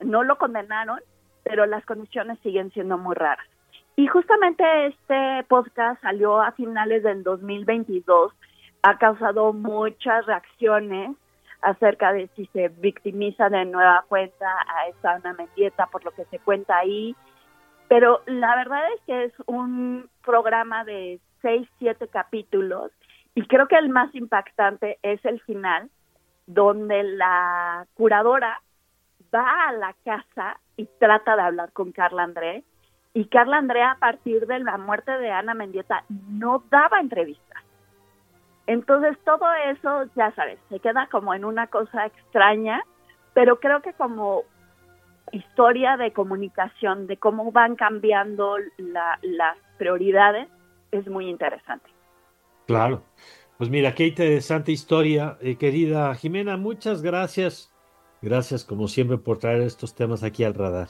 no 0.00 0.24
lo 0.24 0.38
condenaron, 0.38 0.98
pero 1.44 1.66
las 1.66 1.84
condiciones 1.86 2.40
siguen 2.40 2.72
siendo 2.72 2.98
muy 2.98 3.14
raras. 3.14 3.46
Y 3.94 4.08
justamente 4.08 4.64
este 4.86 5.44
podcast 5.48 6.02
salió 6.02 6.40
a 6.40 6.50
finales 6.50 7.04
del 7.04 7.22
2022, 7.22 8.32
ha 8.82 8.98
causado 8.98 9.52
muchas 9.52 10.26
reacciones 10.26 11.12
acerca 11.60 12.12
de 12.12 12.26
si 12.34 12.46
se 12.46 12.70
victimiza 12.70 13.48
de 13.50 13.66
nueva 13.66 14.04
cuenta 14.08 14.48
a 14.66 14.88
esta 14.88 15.12
Ana 15.12 15.32
Mendieta 15.34 15.86
por 15.86 16.04
lo 16.04 16.10
que 16.10 16.24
se 16.24 16.40
cuenta 16.40 16.76
ahí. 16.76 17.14
Pero 17.92 18.22
la 18.24 18.56
verdad 18.56 18.80
es 18.94 19.00
que 19.02 19.24
es 19.24 19.32
un 19.44 20.08
programa 20.24 20.82
de 20.82 21.20
seis, 21.42 21.68
siete 21.78 22.08
capítulos 22.08 22.90
y 23.34 23.46
creo 23.46 23.68
que 23.68 23.76
el 23.76 23.90
más 23.90 24.14
impactante 24.14 24.98
es 25.02 25.22
el 25.26 25.42
final, 25.42 25.90
donde 26.46 27.02
la 27.02 27.86
curadora 27.92 28.62
va 29.34 29.68
a 29.68 29.72
la 29.72 29.94
casa 30.06 30.58
y 30.78 30.86
trata 30.98 31.36
de 31.36 31.42
hablar 31.42 31.72
con 31.72 31.92
Carla 31.92 32.22
André 32.22 32.64
y 33.12 33.26
Carla 33.26 33.58
Andrea 33.58 33.90
a 33.90 33.98
partir 33.98 34.46
de 34.46 34.60
la 34.60 34.78
muerte 34.78 35.12
de 35.18 35.30
Ana 35.30 35.52
Mendieta 35.52 36.02
no 36.08 36.64
daba 36.70 36.98
entrevistas. 36.98 37.62
Entonces 38.66 39.18
todo 39.22 39.52
eso, 39.66 40.04
ya 40.16 40.30
sabes, 40.30 40.58
se 40.70 40.80
queda 40.80 41.08
como 41.08 41.34
en 41.34 41.44
una 41.44 41.66
cosa 41.66 42.06
extraña, 42.06 42.82
pero 43.34 43.60
creo 43.60 43.82
que 43.82 43.92
como 43.92 44.44
historia 45.32 45.96
de 45.96 46.12
comunicación, 46.12 47.06
de 47.06 47.16
cómo 47.16 47.50
van 47.52 47.74
cambiando 47.76 48.56
las 48.78 49.58
prioridades, 49.78 50.48
es 50.90 51.06
muy 51.08 51.28
interesante. 51.28 51.90
Claro. 52.66 53.02
Pues 53.58 53.70
mira, 53.70 53.94
qué 53.94 54.06
interesante 54.06 54.72
historia, 54.72 55.38
eh, 55.40 55.56
querida 55.56 56.14
Jimena. 56.14 56.56
Muchas 56.56 57.02
gracias. 57.02 57.72
Gracias, 58.20 58.64
como 58.64 58.88
siempre, 58.88 59.18
por 59.18 59.38
traer 59.38 59.62
estos 59.62 59.94
temas 59.94 60.22
aquí 60.22 60.44
al 60.44 60.54
radar. 60.54 60.88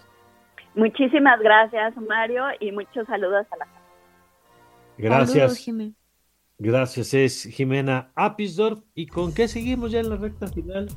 Muchísimas 0.74 1.40
gracias, 1.40 1.96
Mario, 1.96 2.44
y 2.60 2.72
muchos 2.72 3.06
saludos 3.06 3.46
a 3.50 3.56
la 3.56 3.68
Gracias. 4.98 5.66
Gracias, 6.58 7.14
es 7.14 7.44
Jimena 7.44 8.12
Apisdorf. 8.14 8.80
¿Y 8.94 9.06
con 9.06 9.34
qué 9.34 9.48
seguimos 9.48 9.90
ya 9.90 10.00
en 10.00 10.10
la 10.10 10.16
recta 10.16 10.46
final? 10.46 10.88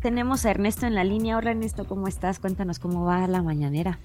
Tenemos 0.00 0.46
a 0.46 0.50
Ernesto 0.50 0.86
en 0.86 0.94
la 0.94 1.02
línea. 1.02 1.36
Hola 1.36 1.50
Ernesto, 1.50 1.84
¿cómo 1.86 2.06
estás? 2.06 2.38
Cuéntanos 2.38 2.78
cómo 2.78 3.04
va 3.04 3.26
la 3.26 3.42
mañanera. 3.42 3.98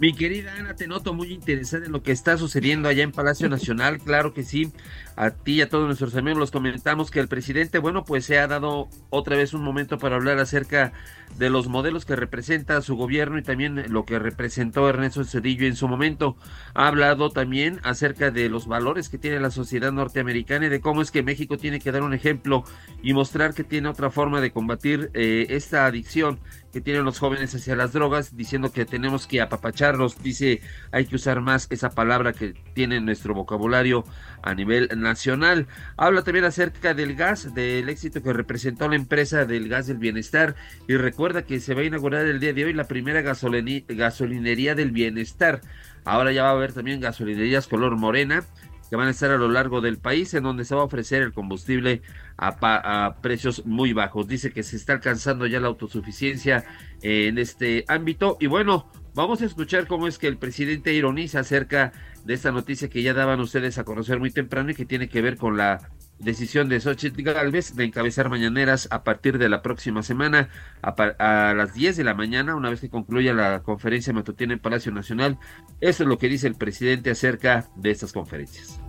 Mi 0.00 0.12
querida 0.12 0.54
Ana, 0.58 0.74
te 0.74 0.86
noto 0.86 1.14
muy 1.14 1.32
interesada 1.32 1.86
en 1.86 1.92
lo 1.92 2.02
que 2.02 2.12
está 2.12 2.36
sucediendo 2.36 2.88
allá 2.88 3.02
en 3.02 3.12
Palacio 3.12 3.48
Nacional. 3.48 3.98
Claro 3.98 4.34
que 4.34 4.42
sí. 4.42 4.70
A 5.16 5.30
ti 5.30 5.54
y 5.54 5.60
a 5.62 5.68
todos 5.70 5.86
nuestros 5.86 6.14
amigos 6.14 6.38
los 6.38 6.50
comentamos 6.50 7.10
que 7.10 7.20
el 7.20 7.28
presidente, 7.28 7.78
bueno, 7.78 8.04
pues 8.04 8.26
se 8.26 8.38
ha 8.38 8.46
dado 8.46 8.88
otra 9.08 9.34
vez 9.36 9.54
un 9.54 9.62
momento 9.62 9.98
para 9.98 10.16
hablar 10.16 10.38
acerca 10.38 10.92
de 11.38 11.48
los 11.48 11.68
modelos 11.68 12.04
que 12.04 12.16
representa 12.16 12.80
su 12.82 12.96
gobierno 12.96 13.38
y 13.38 13.42
también 13.42 13.84
lo 13.88 14.04
que 14.04 14.18
representó 14.18 14.88
Ernesto 14.88 15.24
Cedillo 15.24 15.66
en 15.66 15.74
su 15.74 15.88
momento. 15.88 16.36
Ha 16.74 16.88
hablado 16.88 17.30
también 17.30 17.80
acerca 17.82 18.30
de 18.30 18.50
los 18.50 18.66
valores 18.66 19.08
que 19.08 19.16
tiene 19.16 19.40
la 19.40 19.50
sociedad 19.50 19.90
norteamericana 19.90 20.66
y 20.66 20.68
de 20.68 20.80
cómo 20.80 21.00
es 21.00 21.10
que 21.10 21.22
México 21.22 21.56
tiene 21.56 21.80
que 21.80 21.92
dar 21.92 22.02
un 22.02 22.12
ejemplo 22.12 22.64
y 23.02 23.14
mostrar 23.14 23.54
que 23.54 23.64
tiene 23.64 23.88
otra 23.88 24.10
forma 24.10 24.42
de 24.42 24.52
combatir 24.52 25.10
eh, 25.14 25.46
esta 25.48 25.86
adicción 25.86 26.40
que 26.72 26.82
tienen 26.82 27.04
los 27.04 27.18
jóvenes 27.18 27.54
hacia 27.54 27.74
las 27.74 27.94
drogas, 27.94 28.36
diciendo 28.36 28.70
que 28.70 28.84
tenemos 28.84 29.26
que 29.26 29.40
apapacharlos, 29.40 30.22
dice 30.22 30.60
hay 30.92 31.06
que 31.06 31.16
usar 31.16 31.40
más 31.40 31.68
esa 31.70 31.88
palabra 31.88 32.34
que 32.34 32.52
tiene 32.74 33.00
nuestro 33.00 33.32
vocabulario 33.32 34.04
a 34.42 34.54
nivel 34.54 34.88
nacional. 34.96 35.66
Habla 35.96 36.22
también 36.22 36.44
acerca 36.44 36.94
del 36.94 37.14
gas, 37.14 37.54
del 37.54 37.88
éxito 37.88 38.22
que 38.22 38.32
representó 38.32 38.88
la 38.88 38.96
empresa 38.96 39.44
del 39.44 39.68
gas 39.68 39.86
del 39.86 39.98
bienestar 39.98 40.54
y 40.88 40.96
recuerda 40.96 41.42
que 41.42 41.60
se 41.60 41.74
va 41.74 41.82
a 41.82 41.84
inaugurar 41.84 42.26
el 42.26 42.40
día 42.40 42.52
de 42.52 42.64
hoy 42.64 42.72
la 42.72 42.84
primera 42.84 43.22
gasolinería 43.22 44.74
del 44.74 44.90
bienestar. 44.90 45.60
Ahora 46.04 46.32
ya 46.32 46.44
va 46.44 46.50
a 46.50 46.52
haber 46.52 46.72
también 46.72 47.00
gasolinerías 47.00 47.66
color 47.66 47.96
morena 47.96 48.44
que 48.88 48.96
van 48.96 49.08
a 49.08 49.10
estar 49.10 49.30
a 49.30 49.36
lo 49.36 49.48
largo 49.48 49.80
del 49.80 49.98
país 49.98 50.32
en 50.34 50.44
donde 50.44 50.64
se 50.64 50.74
va 50.74 50.82
a 50.82 50.84
ofrecer 50.84 51.22
el 51.22 51.32
combustible 51.32 52.02
a, 52.36 53.16
precios 53.20 53.66
muy 53.66 53.92
bajos. 53.92 54.28
Dice 54.28 54.52
que 54.52 54.62
se 54.62 54.76
está 54.76 54.94
alcanzando 54.94 55.46
ya 55.46 55.60
la 55.60 55.68
autosuficiencia 55.68 56.64
en 57.02 57.38
este 57.38 57.84
ámbito 57.88 58.36
y 58.40 58.46
bueno, 58.46 58.90
vamos 59.16 59.40
a 59.40 59.46
escuchar 59.46 59.86
cómo 59.86 60.06
es 60.06 60.18
que 60.18 60.28
el 60.28 60.36
presidente 60.36 60.92
ironiza 60.92 61.40
acerca 61.40 61.92
de 62.24 62.34
esta 62.34 62.52
noticia 62.52 62.88
que 62.88 63.02
ya 63.02 63.14
daban 63.14 63.40
ustedes 63.40 63.78
a 63.78 63.84
conocer 63.84 64.20
muy 64.20 64.30
temprano 64.30 64.70
y 64.70 64.74
que 64.74 64.84
tiene 64.84 65.08
que 65.08 65.22
ver 65.22 65.38
con 65.38 65.56
la 65.56 65.90
decisión 66.18 66.68
de 66.68 66.80
Xochitl 66.80 67.22
Galvez 67.22 67.74
de 67.74 67.84
encabezar 67.84 68.28
mañaneras 68.28 68.88
a 68.90 69.04
partir 69.04 69.38
de 69.38 69.48
la 69.48 69.62
próxima 69.62 70.02
semana 70.02 70.50
a, 70.82 71.54
las 71.56 71.72
10 71.72 71.96
de 71.96 72.04
la 72.04 72.14
mañana, 72.14 72.54
una 72.54 72.68
vez 72.68 72.80
que 72.80 72.90
concluya 72.90 73.32
la 73.32 73.62
conferencia 73.62 74.12
matutina 74.12 74.52
en 74.52 74.58
Palacio 74.58 74.92
Nacional. 74.92 75.38
Eso 75.80 76.02
es 76.02 76.08
lo 76.08 76.18
que 76.18 76.28
dice 76.28 76.46
el 76.46 76.54
presidente 76.54 77.10
acerca 77.10 77.68
de 77.74 77.90
estas 77.90 78.12
conferencias. 78.12 78.80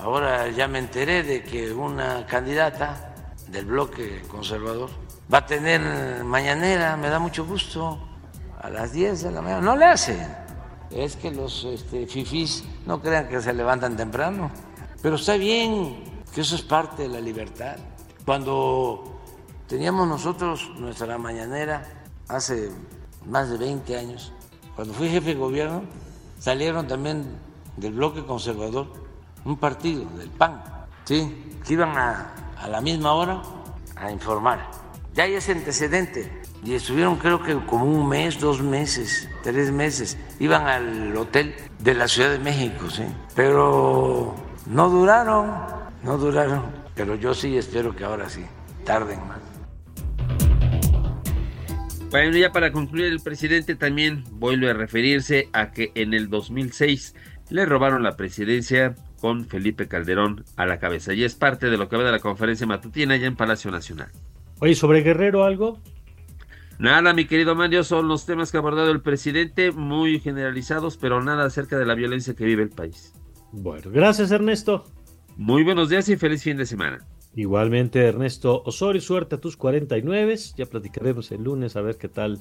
Ahora 0.00 0.48
ya 0.50 0.66
me 0.66 0.78
enteré 0.78 1.22
de 1.22 1.42
que 1.42 1.72
una 1.72 2.26
candidata 2.26 3.14
del 3.48 3.66
bloque 3.66 4.22
conservador 4.28 4.88
va 5.32 5.38
a 5.38 5.46
tener 5.46 6.24
mañanera, 6.24 6.96
me 6.96 7.08
da 7.08 7.18
mucho 7.18 7.44
gusto, 7.44 8.15
a 8.66 8.70
las 8.70 8.92
10 8.92 9.22
de 9.22 9.30
la 9.30 9.40
mañana. 9.40 9.60
No 9.60 9.76
le 9.76 9.84
hace. 9.84 10.18
Es 10.90 11.14
que 11.14 11.30
los 11.30 11.64
este, 11.64 12.06
fifís 12.06 12.64
no 12.84 13.00
crean 13.00 13.28
que 13.28 13.40
se 13.40 13.52
levantan 13.52 13.96
temprano. 13.96 14.50
Pero 15.00 15.16
está 15.16 15.36
bien, 15.36 16.02
que 16.34 16.40
eso 16.40 16.56
es 16.56 16.62
parte 16.62 17.04
de 17.04 17.08
la 17.08 17.20
libertad. 17.20 17.76
Cuando 18.24 19.20
teníamos 19.68 20.08
nosotros 20.08 20.68
nuestra 20.78 21.16
mañanera 21.16 21.86
hace 22.28 22.70
más 23.26 23.50
de 23.50 23.56
20 23.56 23.96
años, 23.96 24.32
cuando 24.74 24.94
fui 24.94 25.08
jefe 25.08 25.28
de 25.28 25.34
gobierno, 25.34 25.82
salieron 26.40 26.88
también 26.88 27.24
del 27.76 27.92
bloque 27.92 28.24
conservador 28.24 28.88
un 29.44 29.56
partido, 29.58 30.04
del 30.18 30.30
PAN, 30.30 30.60
¿sí? 31.04 31.54
que 31.64 31.72
iban 31.72 31.96
a, 31.96 32.32
a 32.58 32.66
la 32.66 32.80
misma 32.80 33.12
hora 33.12 33.40
a 33.94 34.10
informar. 34.10 34.68
Ya 35.14 35.22
hay 35.22 35.34
ese 35.34 35.52
antecedente 35.52 36.45
y 36.64 36.74
estuvieron 36.74 37.16
creo 37.16 37.42
que 37.42 37.54
como 37.66 37.84
un 37.84 38.08
mes, 38.08 38.40
dos 38.40 38.62
meses, 38.62 39.28
tres 39.42 39.70
meses. 39.70 40.18
Iban 40.40 40.66
al 40.66 41.16
hotel 41.16 41.54
de 41.78 41.94
la 41.94 42.08
Ciudad 42.08 42.30
de 42.30 42.38
México, 42.38 42.90
¿sí? 42.90 43.04
Pero 43.34 44.34
no 44.66 44.88
duraron 44.90 45.76
no 46.06 46.18
duraron, 46.18 46.62
pero 46.94 47.16
yo 47.16 47.34
sí 47.34 47.56
espero 47.56 47.94
que 47.96 48.04
ahora 48.04 48.28
sí, 48.28 48.44
tarden 48.84 49.18
más. 49.26 49.40
Bueno, 52.10 52.36
ya 52.36 52.52
para 52.52 52.70
concluir, 52.70 53.06
el 53.06 53.18
presidente 53.18 53.74
también 53.74 54.22
vuelve 54.30 54.70
a 54.70 54.72
referirse 54.72 55.48
a 55.52 55.72
que 55.72 55.90
en 55.96 56.14
el 56.14 56.30
2006 56.30 57.16
le 57.50 57.66
robaron 57.66 58.04
la 58.04 58.16
presidencia 58.16 58.94
con 59.20 59.46
Felipe 59.46 59.88
Calderón 59.88 60.44
a 60.56 60.64
la 60.64 60.78
cabeza. 60.78 61.12
Y 61.12 61.24
es 61.24 61.34
parte 61.34 61.68
de 61.68 61.76
lo 61.76 61.88
que 61.88 61.96
va 61.96 62.04
de 62.04 62.12
la 62.12 62.20
conferencia 62.20 62.66
matutina 62.66 63.16
ya 63.16 63.26
en 63.26 63.34
Palacio 63.34 63.72
Nacional. 63.72 64.12
Oye, 64.60 64.76
sobre 64.76 65.02
Guerrero 65.02 65.42
algo. 65.42 65.80
Nada, 66.78 67.14
mi 67.14 67.24
querido 67.24 67.54
Mario, 67.54 67.84
son 67.84 68.08
los 68.08 68.26
temas 68.26 68.50
que 68.50 68.58
ha 68.58 68.60
abordado 68.60 68.90
el 68.90 69.00
presidente, 69.00 69.72
muy 69.72 70.20
generalizados, 70.20 70.96
pero 70.96 71.22
nada 71.22 71.44
acerca 71.44 71.78
de 71.78 71.86
la 71.86 71.94
violencia 71.94 72.34
que 72.34 72.44
vive 72.44 72.62
el 72.62 72.70
país. 72.70 73.14
Bueno, 73.52 73.90
gracias 73.90 74.30
Ernesto. 74.30 74.84
Muy 75.36 75.62
buenos 75.62 75.88
días 75.88 76.08
y 76.08 76.16
feliz 76.16 76.42
fin 76.42 76.56
de 76.56 76.66
semana. 76.66 77.06
Igualmente, 77.34 78.02
Ernesto 78.02 78.62
Osorio, 78.64 79.00
suerte 79.00 79.36
a 79.36 79.40
tus 79.40 79.56
49. 79.56 80.36
Ya 80.56 80.66
platicaremos 80.66 81.30
el 81.32 81.44
lunes 81.44 81.76
a 81.76 81.82
ver 81.82 81.96
qué 81.96 82.08
tal 82.08 82.38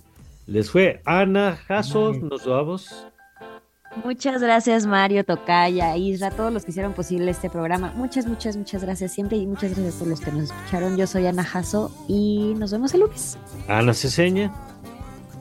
les 0.47 0.69
fue. 0.69 1.01
Ana 1.05 1.55
Jasso, 1.55 2.13
nos 2.13 2.45
vamos. 2.45 3.07
Muchas 4.03 4.41
gracias, 4.41 4.85
Mario, 4.85 5.23
Tocaya, 5.23 5.95
Isra, 5.95 6.29
todos 6.29 6.51
los 6.51 6.65
que 6.65 6.71
hicieron 6.71 6.93
posible 6.93 7.31
este 7.31 7.49
programa. 7.49 7.93
Muchas, 7.95 8.27
muchas, 8.27 8.57
muchas 8.57 8.83
gracias 8.83 9.13
siempre 9.13 9.37
y 9.37 9.47
muchas 9.47 9.71
gracias 9.71 9.95
a 9.95 9.97
todos 9.99 10.09
los 10.09 10.19
que 10.19 10.31
nos 10.31 10.43
escucharon. 10.43 10.97
Yo 10.97 11.07
soy 11.07 11.25
Ana 11.27 11.43
Jasso 11.43 11.91
y 12.07 12.53
nos 12.57 12.71
vemos 12.71 12.93
el 12.93 13.01
lunes. 13.01 13.37
Ana 13.67 13.93
Ceseña. 13.93 14.53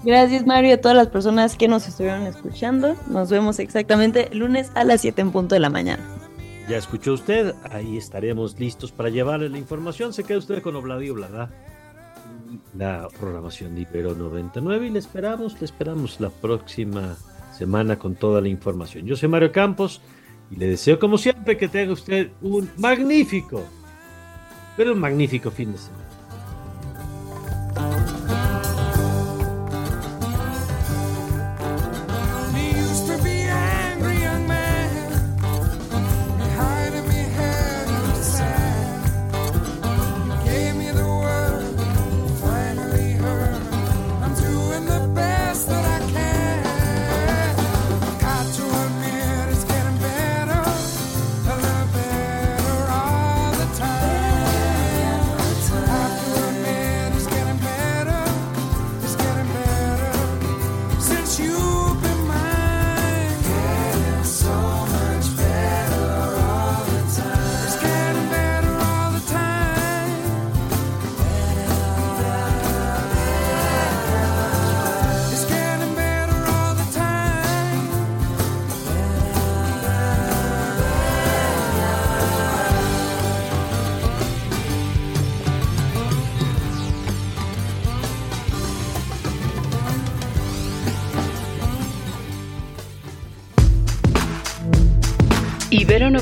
Gracias, 0.05 0.47
Mario, 0.47 0.75
a 0.75 0.77
todas 0.79 0.97
las 0.97 1.09
personas 1.09 1.57
que 1.57 1.67
nos 1.67 1.89
estuvieron 1.89 2.23
escuchando. 2.27 2.95
Nos 3.09 3.31
vemos 3.31 3.59
exactamente 3.59 4.29
el 4.31 4.39
lunes 4.39 4.71
a 4.75 4.85
las 4.85 5.01
7 5.01 5.21
en 5.21 5.33
punto 5.33 5.55
de 5.55 5.61
la 5.61 5.71
mañana. 5.71 6.03
Ya 6.69 6.77
escuchó 6.77 7.15
usted, 7.15 7.55
ahí 7.71 7.97
estaremos 7.97 8.59
listos 8.59 8.93
para 8.93 9.09
llevarle 9.09 9.49
la 9.49 9.59
información. 9.59 10.13
Se 10.13 10.23
queda 10.23 10.39
usted 10.39 10.63
con 10.63 10.77
Obladio 10.77 11.15
Blada, 11.15 11.51
la 12.77 13.09
programación 13.19 13.75
de 13.75 13.83
Ibero 13.83 14.15
99 14.15 14.87
y 14.87 14.91
le 14.91 14.99
esperamos, 14.99 15.59
le 15.61 15.65
esperamos 15.65 16.21
la 16.21 16.31
próxima 16.31 17.17
semana 17.57 17.99
con 17.99 18.15
toda 18.15 18.41
la 18.41 18.49
información. 18.49 19.07
Yo 19.07 19.17
soy 19.17 19.29
Mario 19.29 19.53
Campos 19.53 20.01
y 20.51 20.57
le 20.57 20.67
deseo 20.67 20.99
como 20.99 21.19
siempre 21.19 21.57
que 21.57 21.69
tenga 21.69 21.93
usted 21.93 22.31
un 22.43 22.71
magnífico, 22.77 23.63
pero 24.77 24.93
un 24.93 25.01
magnífico 25.01 25.51
fin 25.51 25.73
de 25.73 25.79
semana. 25.79 26.04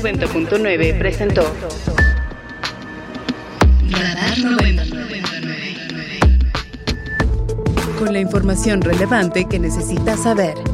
90.9 0.03 0.97
presentó 0.97 1.43
Radar 3.89 4.37
99. 4.37 5.21
Con 7.97 8.11
la 8.11 8.19
información 8.19 8.81
relevante 8.81 9.45
que 9.45 9.59
necesitas 9.59 10.23
saber. 10.23 10.72